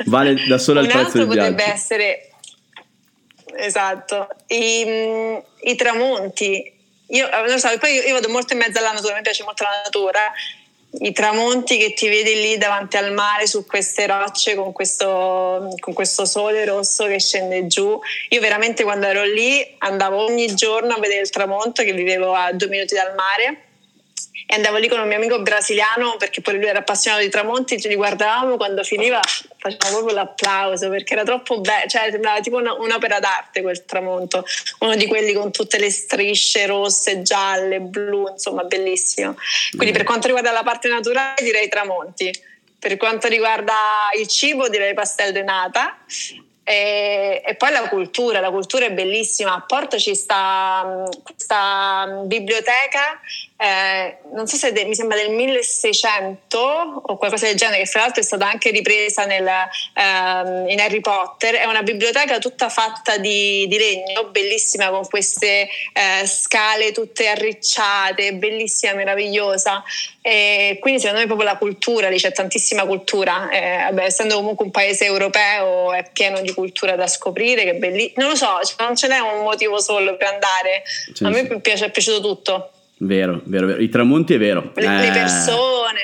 Vale 0.05 0.35
da 0.47 0.57
solo 0.57 0.79
il 0.81 0.87
prezzo 0.87 1.17
del 1.19 1.27
potrebbe 1.27 1.55
viaggio. 1.55 1.71
essere 1.73 2.30
esatto 3.55 4.27
i, 4.47 4.83
mm, 4.85 5.37
i 5.61 5.75
tramonti. 5.75 6.79
Io 7.07 7.29
eh, 7.29 7.47
non 7.47 7.59
so, 7.59 7.69
poi 7.79 7.93
io, 7.93 8.01
io 8.03 8.13
vado 8.13 8.29
molto 8.29 8.53
in 8.53 8.59
mezzo 8.59 8.79
alla 8.79 8.91
natura, 8.91 9.15
mi 9.15 9.21
piace 9.21 9.43
molto 9.43 9.63
la 9.63 9.81
natura. 9.83 10.31
I 10.93 11.13
tramonti 11.13 11.77
che 11.77 11.93
ti 11.93 12.09
vedi 12.09 12.33
lì 12.33 12.57
davanti 12.57 12.97
al 12.97 13.13
mare 13.13 13.47
su 13.47 13.65
queste 13.65 14.07
rocce 14.07 14.55
con 14.55 14.73
questo, 14.73 15.73
con 15.79 15.93
questo 15.93 16.25
sole 16.25 16.65
rosso 16.65 17.05
che 17.07 17.19
scende 17.19 17.65
giù. 17.67 17.97
Io 18.29 18.41
veramente 18.41 18.83
quando 18.83 19.07
ero 19.07 19.23
lì 19.23 19.75
andavo 19.77 20.25
ogni 20.25 20.53
giorno 20.53 20.93
a 20.93 20.99
vedere 20.99 21.21
il 21.21 21.29
tramonto 21.29 21.83
che 21.83 21.93
vivevo 21.93 22.33
a 22.33 22.51
due 22.51 22.67
minuti 22.67 22.93
dal 22.93 23.13
mare 23.15 23.70
e 24.51 24.55
andavo 24.55 24.75
lì 24.79 24.89
con 24.89 24.99
un 24.99 25.07
mio 25.07 25.15
amico 25.15 25.41
brasiliano 25.41 26.17
perché 26.17 26.41
pure 26.41 26.57
lui 26.57 26.67
era 26.67 26.79
appassionato 26.79 27.23
di 27.23 27.29
tramonti, 27.29 27.79
ce 27.79 27.87
li 27.87 27.95
guardavamo 27.95 28.57
quando 28.57 28.83
finiva 28.83 29.21
facevamo 29.57 29.99
proprio 29.99 30.13
l'applauso 30.13 30.89
perché 30.89 31.13
era 31.13 31.23
troppo 31.23 31.61
bello, 31.61 31.87
cioè 31.87 32.09
sembrava 32.11 32.41
tipo 32.41 32.57
una- 32.57 32.73
un'opera 32.73 33.21
d'arte 33.21 33.61
quel 33.61 33.85
tramonto, 33.85 34.43
uno 34.79 34.95
di 34.95 35.07
quelli 35.07 35.31
con 35.31 35.53
tutte 35.53 35.79
le 35.79 35.89
strisce 35.89 36.65
rosse, 36.65 37.21
gialle, 37.21 37.79
blu, 37.79 38.27
insomma 38.27 38.65
bellissimo. 38.65 39.37
Quindi 39.73 39.93
per 39.93 40.03
quanto 40.03 40.27
riguarda 40.27 40.51
la 40.51 40.63
parte 40.63 40.89
naturale 40.89 41.41
direi 41.41 41.69
tramonti, 41.69 42.29
per 42.77 42.97
quanto 42.97 43.29
riguarda 43.29 43.73
il 44.19 44.27
cibo 44.27 44.67
direi 44.67 44.93
pastel 44.93 45.31
de 45.31 45.43
nata. 45.43 45.97
E, 46.63 47.41
e 47.43 47.55
poi 47.55 47.71
la 47.71 47.89
cultura, 47.89 48.39
la 48.39 48.51
cultura 48.51 48.85
è 48.85 48.91
bellissima. 48.91 49.53
A 49.53 49.61
Porto 49.61 49.97
ci 49.97 50.15
sta 50.15 50.83
mh, 51.09 51.21
questa 51.23 52.05
mh, 52.05 52.27
biblioteca, 52.27 53.19
eh, 53.61 54.17
non 54.33 54.47
so 54.47 54.55
se 54.55 54.71
de- 54.71 54.85
mi 54.85 54.95
sembra 54.95 55.17
del 55.17 55.29
1600 55.29 56.57
o 57.05 57.15
qualcosa 57.17 57.45
del 57.45 57.55
genere, 57.55 57.83
che 57.83 57.85
fra 57.85 58.01
l'altro 58.01 58.21
è 58.21 58.25
stata 58.25 58.49
anche 58.49 58.71
ripresa 58.71 59.25
nel, 59.25 59.47
ehm, 59.47 60.67
in 60.67 60.79
Harry 60.79 60.99
Potter. 60.99 61.55
È 61.55 61.65
una 61.65 61.83
biblioteca 61.83 62.39
tutta 62.39 62.69
fatta 62.69 63.17
di, 63.17 63.67
di 63.67 63.77
legno, 63.77 64.29
bellissima, 64.31 64.89
con 64.89 65.05
queste 65.07 65.67
eh, 65.93 66.25
scale 66.25 66.91
tutte 66.91 67.27
arricciate, 67.27 68.33
bellissima, 68.33 68.93
meravigliosa. 68.93 69.83
E 70.23 70.77
quindi 70.79 70.99
secondo 70.99 71.21
me 71.21 71.27
proprio 71.27 71.47
la 71.47 71.57
cultura, 71.57 72.09
lì 72.09 72.17
c'è 72.17 72.31
tantissima 72.31 72.85
cultura, 72.85 73.49
Eh, 73.51 73.83
vabbè, 73.89 74.05
essendo 74.05 74.35
comunque 74.37 74.65
un 74.65 74.71
paese 74.71 75.05
europeo 75.05 75.93
è 75.93 76.09
pieno 76.11 76.41
di 76.41 76.51
cultura 76.53 76.95
da 76.95 77.05
scoprire, 77.05 77.63
che 77.63 77.69
è 77.71 77.75
bellissimo. 77.75 78.21
Non 78.23 78.29
lo 78.29 78.35
so, 78.35 78.59
non 78.79 78.95
ce 78.95 79.07
n'è 79.07 79.19
un 79.19 79.43
motivo 79.43 79.79
solo 79.79 80.17
per 80.17 80.27
andare, 80.29 80.81
Sì, 81.13 81.23
a 81.23 81.29
me 81.29 81.47
sì. 81.47 81.59
piace, 81.59 81.85
è 81.85 81.91
piaciuto 81.91 82.21
tutto, 82.21 82.71
Vero, 83.03 83.41
vero, 83.45 83.65
vero. 83.67 83.81
I 83.81 83.89
tramonti 83.89 84.33
è 84.35 84.37
vero. 84.37 84.71
le, 84.75 84.85
le 84.85 85.07
Eh, 85.07 85.11
persone. 85.11 85.99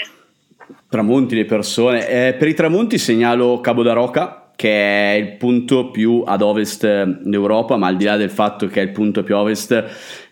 Tramonti, 0.90 1.36
le 1.36 1.46
persone. 1.46 2.08
Eh, 2.10 2.34
per 2.34 2.48
i 2.48 2.54
tramonti 2.54 2.98
segnalo 2.98 3.60
Cabo 3.62 3.84
da 3.84 3.94
Roca, 3.94 4.52
che 4.56 5.14
è 5.14 5.14
il 5.16 5.34
punto 5.38 5.92
più 5.92 6.24
ad 6.26 6.42
ovest 6.42 7.04
d'Europa, 7.04 7.78
ma 7.78 7.88
al 7.88 7.98
di 7.98 8.06
là 8.06 8.18
del 8.18 8.32
fatto 8.32 8.68
che 8.68 8.82
è 8.82 8.84
il 8.84 8.92
punto 8.92 9.22
più 9.24 9.36
a 9.36 9.42
ovest, 9.42 9.86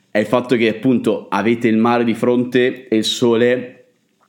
è 0.10 0.18
il 0.18 0.26
fatto 0.26 0.56
che 0.56 0.70
appunto 0.70 1.28
avete 1.30 1.68
il 1.68 1.78
mare 1.78 2.04
di 2.04 2.14
fronte 2.16 2.88
e 2.88 2.96
il 2.96 3.04
sole 3.04 3.86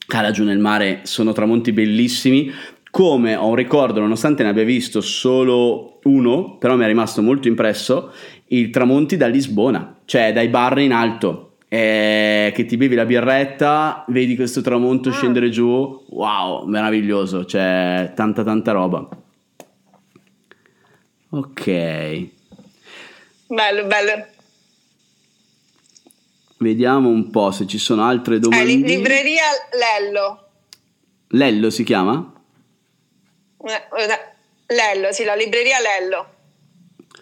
cala 0.07 0.31
giù 0.31 0.45
nel 0.45 0.59
mare, 0.59 1.01
sono 1.05 1.33
tramonti 1.33 1.73
bellissimi. 1.73 2.53
Come 2.91 3.35
ho 3.35 3.49
un 3.49 3.55
ricordo, 3.55 4.01
nonostante 4.01 4.43
ne 4.43 4.51
abbia 4.51 4.65
visto 4.65 5.01
solo 5.01 6.01
uno, 6.05 6.57
però 6.59 6.77
mi 6.77 6.85
è 6.85 6.87
rimasto 6.87 7.23
molto 7.23 7.49
impresso, 7.49 8.13
il 8.49 8.71
tramonti 8.71 9.17
da 9.17 9.27
Lisbona, 9.27 9.97
cioè 10.05 10.33
dai 10.33 10.49
bar 10.49 10.79
in 10.79 10.93
alto. 10.93 11.46
Eh, 11.69 12.53
che 12.55 12.65
ti 12.65 12.77
bevi 12.77 12.95
la 12.95 13.05
birretta, 13.05 14.05
vedi 14.09 14.37
questo 14.37 14.61
tramonto 14.61 15.09
Ah. 15.09 15.13
scendere 15.13 15.51
giù, 15.51 16.05
wow, 16.11 16.65
meraviglioso, 16.67 17.45
c'è 17.45 18.13
tanta 18.15 18.43
tanta 18.45 18.73
roba. 18.73 19.09
Ok, 21.31 21.65
Bello, 23.49 23.85
bello. 23.87 24.27
vediamo 26.59 27.09
un 27.09 27.31
po' 27.31 27.51
se 27.51 27.67
ci 27.67 27.79
sono 27.79 28.05
altre 28.05 28.37
Eh, 28.37 28.39
domande. 28.39 28.65
li- 28.67 28.83
libreria 28.85 29.43
Lello. 29.73 30.49
Lello 31.29 31.69
si 31.71 31.83
chiama? 31.85 32.33
Una- 33.59 33.83
una- 33.91 34.33
Lello, 34.69 35.13
sì, 35.13 35.25
la 35.25 35.35
libreria 35.35 35.77
Lello. 35.81 36.35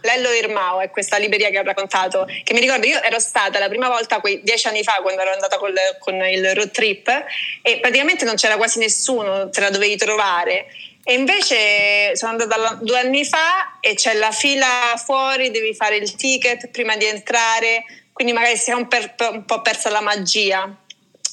Lello 0.05 0.30
Irmao 0.32 0.80
è 0.80 0.90
questa 0.90 1.16
libreria 1.16 1.48
che 1.48 1.59
ho 1.59 1.62
raccontato, 1.62 2.26
che 2.44 2.52
mi 2.52 2.61
ricordo 2.61 2.86
io 2.86 3.02
ero 3.02 3.18
stata 3.18 3.59
la 3.59 3.68
prima 3.68 3.88
volta 3.88 4.20
quei 4.20 4.40
dieci 4.42 4.66
anni 4.66 4.82
fa 4.82 4.98
quando 5.00 5.22
ero 5.22 5.32
andata 5.32 5.57
col- 5.57 5.96
con 5.98 6.14
il 6.16 6.55
road 6.55 6.70
trip 6.70 7.09
e 7.62 7.78
praticamente 7.80 8.26
non 8.26 8.34
c'era 8.34 8.57
quasi 8.57 8.78
nessuno, 8.78 9.48
te 9.48 9.61
la 9.61 9.70
dovevi 9.70 9.96
trovare. 9.96 10.66
E 11.02 11.14
invece 11.14 12.16
sono 12.16 12.32
andata 12.32 12.78
due 12.82 12.98
anni 12.98 13.24
fa 13.24 13.78
e 13.80 13.94
c'è 13.94 14.14
la 14.14 14.30
fila 14.30 14.94
fuori, 15.02 15.50
devi 15.50 15.74
fare 15.74 15.96
il 15.96 16.14
ticket 16.14 16.68
prima 16.68 16.96
di 16.96 17.07
entrare, 17.07 17.84
quindi 18.12 18.34
magari 18.34 18.57
si 18.59 18.70
è 18.70 18.74
un, 18.74 18.86
per- 18.86 19.14
un 19.30 19.44
po' 19.44 19.62
persa 19.62 19.88
la 19.88 20.00
magia. 20.00 20.68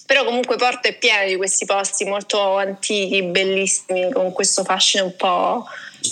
Però 0.05 0.23
comunque 0.25 0.55
Porto 0.57 0.87
è 0.87 0.93
pieno 0.97 1.25
di 1.25 1.35
questi 1.35 1.65
posti 1.65 2.05
molto 2.05 2.57
antichi, 2.57 3.21
bellissimi, 3.23 4.11
con 4.11 4.33
questo 4.33 4.63
fascino 4.63 5.05
un 5.05 5.15
po', 5.15 5.65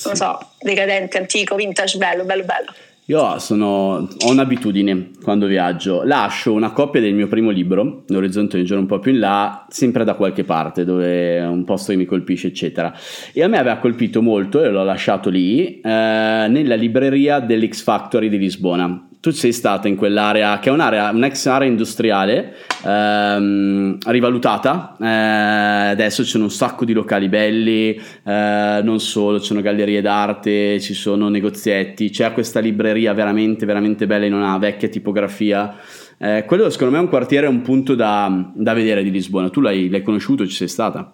non 0.06 0.16
so, 0.16 0.40
decadente, 0.60 1.18
antico, 1.18 1.56
vintage, 1.56 1.98
bello, 1.98 2.24
bello, 2.24 2.44
bello. 2.44 2.74
Io 3.10 3.40
sono, 3.40 4.08
ho 4.18 4.30
un'abitudine 4.30 5.10
quando 5.24 5.48
viaggio, 5.48 6.04
lascio 6.04 6.54
una 6.54 6.72
copia 6.72 7.02
del 7.02 7.16
mio 7.16 7.28
primo 7.28 7.50
libro, 7.50 8.04
L'orizzonte 8.10 8.58
un 8.58 8.66
giorno 8.66 8.84
un 8.84 8.88
po' 8.88 9.00
più 9.00 9.12
in 9.12 9.18
là, 9.18 9.66
sempre 9.68 10.04
da 10.04 10.14
qualche 10.14 10.44
parte, 10.44 10.86
dove 10.86 11.38
è 11.38 11.48
un 11.48 11.64
posto 11.64 11.92
che 11.92 11.98
mi 11.98 12.06
colpisce, 12.06 12.48
eccetera. 12.48 12.94
E 13.34 13.42
a 13.42 13.48
me 13.48 13.58
aveva 13.58 13.78
colpito 13.78 14.22
molto, 14.22 14.62
e 14.64 14.70
l'ho 14.70 14.84
lasciato 14.84 15.32
lì, 15.32 15.80
eh, 15.80 15.82
nella 15.82 16.76
libreria 16.76 17.40
dell'X 17.40 17.82
Factory 17.82 18.30
di 18.30 18.38
Lisbona. 18.38 19.09
Tu 19.22 19.32
sei 19.32 19.52
stata 19.52 19.90
in 19.90 19.98
quell'area, 19.98 20.60
che 20.60 20.70
è 20.70 20.72
un'area, 20.72 21.10
un'ex 21.10 21.46
area 21.48 21.68
industriale, 21.68 22.56
ehm, 22.86 23.98
rivalutata, 24.06 24.96
eh, 24.98 25.90
adesso 25.90 26.24
ci 26.24 26.30
sono 26.30 26.46
un 26.46 26.52
sacco 26.52 26.86
di 26.86 26.94
locali 26.94 27.28
belli, 27.28 27.96
eh, 27.96 28.80
non 28.82 29.02
solo, 29.02 29.42
ci 29.42 29.48
sono 29.48 29.60
gallerie 29.60 30.00
d'arte, 30.00 30.80
ci 30.80 30.94
sono 30.94 31.28
negozietti, 31.28 32.12
c'è 32.12 32.32
questa 32.32 32.62
libreria 32.62 33.12
veramente, 33.12 33.66
veramente 33.66 34.08
bella 34.08 34.26
in 34.26 34.34
una 34.34 34.58
vecchia 34.58 34.88
tipografia. 34.88 35.76
Eh, 36.18 36.46
quello 36.46 36.70
secondo 36.70 36.94
me 36.94 37.00
è 37.00 37.04
un 37.04 37.10
quartiere, 37.10 37.48
un 37.48 37.62
punto 37.62 37.96
da, 37.96 38.52
da 38.54 38.74
vedere 38.74 39.04
di 39.04 39.12
Lisbona. 39.12 39.50
Tu 39.50 39.60
l'hai, 39.60 39.90
l'hai 39.90 40.02
conosciuto, 40.02 40.48
ci 40.48 40.56
sei 40.56 40.70
stata? 40.70 41.14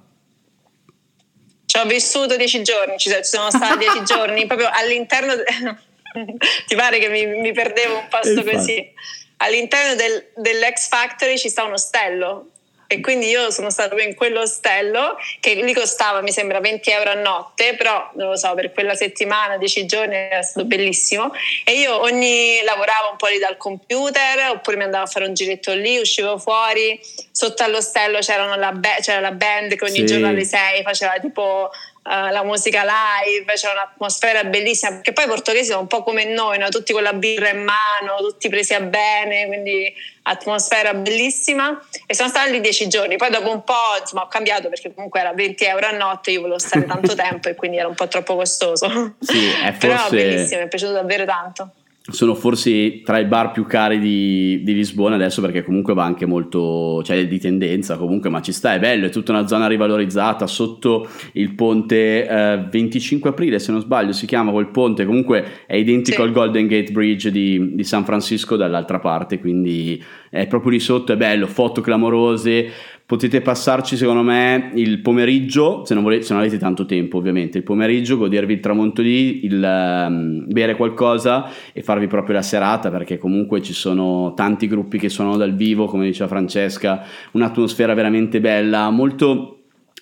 Ci 1.66 1.78
ho 1.80 1.86
vissuto 1.86 2.38
dieci 2.38 2.62
giorni, 2.62 3.00
ci 3.00 3.10
sono 3.24 3.50
stata 3.50 3.76
dieci 3.78 4.04
giorni 4.06 4.46
proprio 4.46 4.68
all'interno. 4.72 5.34
de- 5.36 5.94
Ti 6.68 6.76
pare 6.76 7.00
che 7.00 7.10
mi, 7.10 7.26
mi 7.26 7.52
perdevo 7.52 7.98
un 7.98 8.08
posto 8.08 8.44
così? 8.44 8.92
All'interno 9.38 9.96
del- 9.96 10.28
dell'ex 10.36 10.88
factory 10.88 11.38
ci 11.38 11.50
sta 11.50 11.64
un 11.64 11.74
ostello. 11.74 12.50
E 12.88 13.00
quindi 13.02 13.28
io 13.28 13.50
sono 13.50 13.72
stata 13.72 14.00
in 14.00 14.14
quell'ostello 14.14 15.18
che 15.40 15.56
lì 15.56 15.74
costava, 15.74 16.22
mi 16.22 16.32
sembra, 16.32 16.60
20 16.60 16.92
euro 16.92 17.10
a 17.10 17.14
notte, 17.16 17.74
però 17.76 18.12
non 18.14 18.30
lo 18.30 18.36
so, 18.38 18.54
per 18.54 18.72
quella 18.74 18.94
settimana, 18.94 19.58
10 19.58 19.88
giorni 19.88 20.14
era 20.16 20.44
stato 20.44 20.68
bellissimo. 20.68 21.32
E 21.64 21.74
io 21.80 22.00
ogni 22.00 22.62
lavoravo 22.64 23.10
un 23.10 23.18
po' 23.18 23.26
lì 23.26 23.40
dal 23.40 23.58
computer, 23.58 24.52
oppure 24.52 24.78
mi 24.78 24.84
andavo 24.84 25.04
a 25.06 25.08
fare 25.08 25.26
un 25.26 25.34
giretto 25.34 25.74
lì, 25.74 25.98
uscivo 25.98 26.38
fuori, 26.38 27.00
sotto 27.32 27.64
all'ostello 27.64 28.20
c'erano 28.20 28.56
la 28.56 28.72
c'era 29.02 29.20
la 29.20 29.32
band 29.32 29.76
che 29.76 29.84
ogni 29.84 29.96
Sì. 30.02 30.06
giorno 30.06 30.28
alle 30.28 30.46
6 30.46 30.84
faceva 30.84 31.18
tipo 31.20 31.72
eh, 32.08 32.32
la 32.32 32.44
musica 32.44 32.84
live, 32.84 33.52
c'era 33.54 33.74
un'atmosfera 33.74 34.44
bellissima, 34.44 34.92
perché 34.92 35.12
poi 35.12 35.26
i 35.26 35.28
portoghesi 35.28 35.70
sono 35.70 35.82
un 35.82 35.88
po' 35.88 36.04
come 36.04 36.24
noi, 36.26 36.60
no? 36.60 36.70
tutti 36.70 36.94
con 36.94 37.02
la 37.02 37.14
birra 37.14 37.50
in 37.50 37.64
mano, 37.64 38.18
tutti 38.20 38.48
presi 38.48 38.76
a 38.76 38.80
bene, 38.80 39.48
quindi 39.48 39.92
atmosfera 40.22 40.94
bellissima 40.94 41.80
e 42.06 42.14
sono 42.14 42.30
stata 42.30 42.50
lì 42.50 42.60
dieci 42.62 42.88
giorni, 42.88 43.16
poi 43.16 43.32
dopo 43.32 43.52
un 43.52 43.64
po' 43.64 43.98
insomma, 44.00 44.24
ho 44.24 44.28
cambiato 44.28 44.70
perché 44.70 44.94
comunque 44.94 45.20
era 45.20 45.34
20 45.34 45.66
euro 45.66 45.88
a 45.88 45.92
notte, 45.92 46.30
io 46.30 46.42
volevo 46.42 46.60
stare 46.60 46.86
tanto 46.86 47.14
tempo 47.16 47.50
e 47.50 47.56
quindi 47.56 47.78
era 47.78 47.88
un 47.88 47.96
po' 47.96 48.08
troppo 48.08 48.36
costoso. 48.36 49.16
Sì, 49.20 49.50
è 49.64 49.74
Però 49.78 49.98
forse- 49.98 50.16
bellissimo, 50.16 50.60
mi 50.60 50.66
è 50.66 50.70
piaciuto 50.70 50.92
davvero 50.92 51.26
tanto. 51.26 51.72
Sono 52.08 52.36
forse 52.36 53.02
tra 53.02 53.18
i 53.18 53.26
bar 53.26 53.52
più 53.52 53.66
cari 53.66 53.98
di, 53.98 54.62
di, 54.64 54.76
Lisbona 54.76 55.16
adesso 55.16 55.42
perché 55.42 55.64
comunque 55.64 55.96
va 55.96 56.04
anche 56.04 56.28
molto, 56.28 57.02
cioè 57.04 57.28
di 57.28 57.40
tendenza 57.40 57.98
comunque, 57.98 58.30
ma 58.30 58.42
ci 58.42 58.52
sta, 58.52 58.76
è 58.76 58.80
bello, 58.80 59.08
è 59.08 59.10
tutta 59.10 59.32
una 59.32 59.48
zona 59.48 59.66
rivalorizzata 59.66 60.46
sotto 60.46 61.08
il 61.34 61.56
ponte 61.56 62.28
eh, 62.28 62.68
25 62.70 63.32
aprile 63.32 63.58
se 63.58 63.72
non 63.72 63.82
sbaglio 63.82 64.12
si 64.12 64.28
chiama 64.28 64.52
quel 64.52 64.68
ponte, 64.68 65.06
comunque 65.06 65.64
è 65.66 65.76
identico 65.76 66.22
sì. 66.22 66.28
al 66.28 66.32
Golden 66.32 66.68
Gate 66.68 66.92
Bridge 66.92 67.32
di, 67.32 67.74
di 67.74 67.84
San 67.84 68.06
Francisco 68.06 68.56
dall'altra 68.56 69.00
parte, 69.00 69.40
quindi 69.40 70.02
è 70.30 70.46
proprio 70.46 70.72
lì 70.72 70.80
sotto, 70.80 71.14
è 71.14 71.18
bello, 71.18 71.48
foto 71.48 71.82
clamorose, 71.82 72.70
potete 73.06 73.42
passarci 73.42 73.98
secondo 73.98 74.24
me 74.24 74.72
il 74.76 75.00
pomeriggio, 75.00 75.84
se 75.86 75.94
non, 75.94 76.02
volete, 76.02 76.24
se 76.24 76.34
non 76.34 76.42
avete 76.42 76.58
tanto 76.58 76.86
tempo 76.86 77.18
ovviamente, 77.18 77.60
il 77.60 77.64
pomeriggio, 77.64 78.18
godervi 78.18 78.54
il 78.54 78.60
tramonto 78.60 79.02
lì, 79.02 79.46
il, 79.46 80.06
um, 80.08 80.46
bere 80.48 80.76
qualcosa 80.76 81.50
e 81.72 81.84
farvi 81.84 82.08
proprio 82.08 82.36
la 82.36 82.42
serata 82.42 82.90
perché 82.90 83.18
comunque 83.18 83.62
ci 83.62 83.74
sono 83.74 84.34
tanti 84.36 84.68
gruppi 84.68 84.98
che 84.98 85.10
suonano 85.10 85.38
dal 85.38 85.54
vivo, 85.54 85.86
come 85.86 86.06
diceva 86.06 86.28
Francesca, 86.28 87.04
un'atmosfera 87.32 87.94
veramente 87.94 88.40
bella, 88.40 88.90
molto 88.90 89.56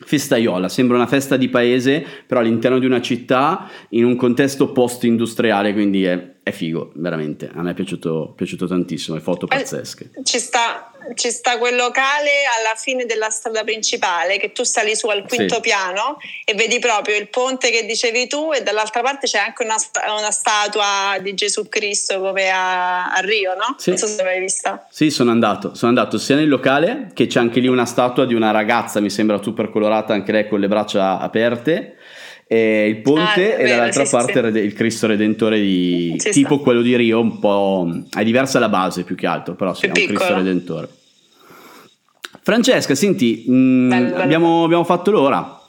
festaiola, 0.05 0.69
sembra 0.69 0.97
una 0.97 1.07
festa 1.07 1.37
di 1.37 1.49
paese, 1.49 2.05
però 2.25 2.39
all'interno 2.41 2.79
di 2.79 2.85
una 2.85 3.01
città 3.01 3.69
in 3.89 4.05
un 4.05 4.15
contesto 4.15 4.71
post-industriale, 4.71 5.73
quindi 5.73 6.03
è, 6.03 6.35
è 6.43 6.51
figo, 6.51 6.91
veramente. 6.95 7.49
A 7.53 7.61
me 7.61 7.71
è 7.71 7.73
piaciuto, 7.73 8.33
piaciuto 8.35 8.67
tantissimo, 8.67 9.15
le 9.15 9.21
foto 9.21 9.47
pazzesche. 9.47 10.11
Ci 10.23 10.39
sta, 10.39 10.91
ci 11.15 11.31
sta 11.31 11.57
quel 11.57 11.75
locale 11.75 12.29
alla 12.57 12.75
fine 12.75 13.05
della 13.05 13.29
strada 13.29 13.63
principale 13.63 14.37
che 14.37 14.51
tu 14.51 14.63
sali 14.63 14.95
su 14.95 15.07
al 15.07 15.25
quinto 15.27 15.55
sì. 15.55 15.61
piano 15.61 16.17
e 16.45 16.53
vedi 16.53 16.79
proprio 16.79 17.15
il 17.17 17.27
ponte 17.29 17.69
che 17.69 17.85
dicevi 17.85 18.27
tu 18.27 18.51
e 18.53 18.61
dall'altra 18.61 19.01
parte 19.01 19.27
c'è 19.27 19.39
anche 19.39 19.63
una, 19.63 19.75
una 20.17 20.31
statua 20.31 21.17
di 21.21 21.33
Gesù 21.33 21.67
Cristo 21.67 22.19
come 22.19 22.49
a, 22.49 23.11
a 23.11 23.19
Rio, 23.19 23.53
no? 23.55 23.75
Sì. 23.77 23.89
Non 23.89 23.97
so 23.99 24.07
se 24.07 24.23
l'hai 24.23 24.39
vista. 24.39 24.85
Sì, 24.89 25.09
sono 25.09 25.31
andato, 25.31 25.75
sono 25.75 25.89
andato 25.89 26.17
sia 26.17 26.35
nel 26.35 26.49
locale 26.49 27.11
che 27.13 27.27
c'è 27.27 27.39
anche 27.39 27.59
lì 27.59 27.67
una 27.67 27.85
statua 27.85 28.25
di 28.25 28.33
una 28.33 28.51
ragazza, 28.51 28.99
mi 28.99 29.09
sembra 29.09 29.41
super 29.41 29.69
colorata 29.69 30.13
anche 30.13 30.31
lei 30.31 30.47
con 30.47 30.59
le 30.59 30.67
braccia 30.67 31.19
aperte 31.19 31.97
e 32.47 32.87
il 32.87 32.97
ponte 32.97 33.55
ah, 33.55 33.59
e 33.59 33.67
dall'altra 33.67 34.05
sì, 34.05 34.11
parte 34.11 34.51
sì. 34.51 34.57
il 34.59 34.73
Cristo 34.73 35.07
Redentore 35.07 35.59
di, 35.59 36.15
tipo 36.17 36.55
sta. 36.55 36.63
quello 36.63 36.81
di 36.81 36.95
Rio, 36.95 37.19
un 37.19 37.39
po' 37.39 37.89
è 38.11 38.23
diversa 38.23 38.59
la 38.59 38.69
base 38.69 39.03
più 39.03 39.15
che 39.15 39.25
altro, 39.25 39.55
però 39.55 39.73
sì, 39.73 39.85
è 39.85 39.87
un 39.87 39.93
Cristo 39.93 40.35
Redentore. 40.35 40.89
Francesca, 42.41 42.93
senti, 42.93 43.45
mh, 43.47 43.53
mm, 43.53 43.89
bello, 43.89 44.09
bello. 44.09 44.21
Abbiamo, 44.21 44.63
abbiamo, 44.65 44.83
fatto 44.83 45.11
l'ora. 45.11 45.61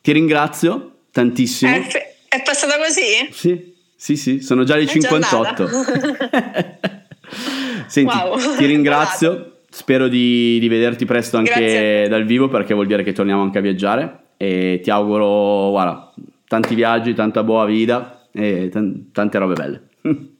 Ti 0.00 0.12
ringrazio 0.12 0.92
tantissimo. 1.10 1.72
È, 1.72 2.14
è 2.28 2.42
passata 2.42 2.76
così? 2.78 3.28
Sì, 3.32 3.74
sì, 3.96 4.16
sì, 4.16 4.40
sono 4.40 4.64
già 4.64 4.76
le 4.76 4.84
è 4.84 4.86
58. 4.86 5.68
senti, 7.88 8.14
wow. 8.14 8.56
ti 8.56 8.66
ringrazio. 8.66 9.48
Spero 9.72 10.06
di, 10.06 10.58
di 10.60 10.68
vederti 10.68 11.06
presto 11.06 11.38
anche 11.38 12.04
dal 12.06 12.26
vivo 12.26 12.48
perché 12.48 12.74
vuol 12.74 12.86
dire 12.86 13.02
che 13.02 13.12
torniamo 13.12 13.40
anche 13.40 13.56
a 13.56 13.62
viaggiare 13.62 14.21
e 14.36 14.80
ti 14.82 14.90
auguro, 14.90 15.70
guarda, 15.70 16.12
tanti 16.46 16.74
viaggi, 16.74 17.14
tanta 17.14 17.42
buona 17.42 17.66
vita 17.66 18.26
e 18.32 18.68
t- 18.70 19.12
tante 19.12 19.38
robe 19.38 19.54
belle. 19.54 19.82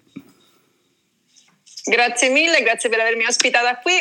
Grazie 1.85 2.29
mille, 2.29 2.63
grazie 2.63 2.89
per 2.89 3.01
avermi 3.01 3.25
ospitata 3.25 3.77
qui. 3.79 3.95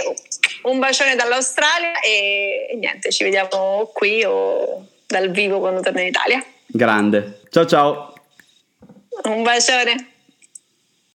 Un 0.63 0.77
bacione 0.77 1.15
dall'Australia 1.15 1.99
e, 1.99 2.67
e 2.69 2.75
niente, 2.75 3.11
ci 3.11 3.23
vediamo 3.23 3.89
qui 3.91 4.23
o 4.23 4.85
dal 5.07 5.31
vivo 5.31 5.59
quando 5.59 5.81
torno 5.81 5.99
in 5.99 6.07
Italia. 6.07 6.45
Grande. 6.67 7.41
Ciao 7.49 7.65
ciao. 7.65 8.13
Un 9.23 9.41
bacione. 9.41 10.10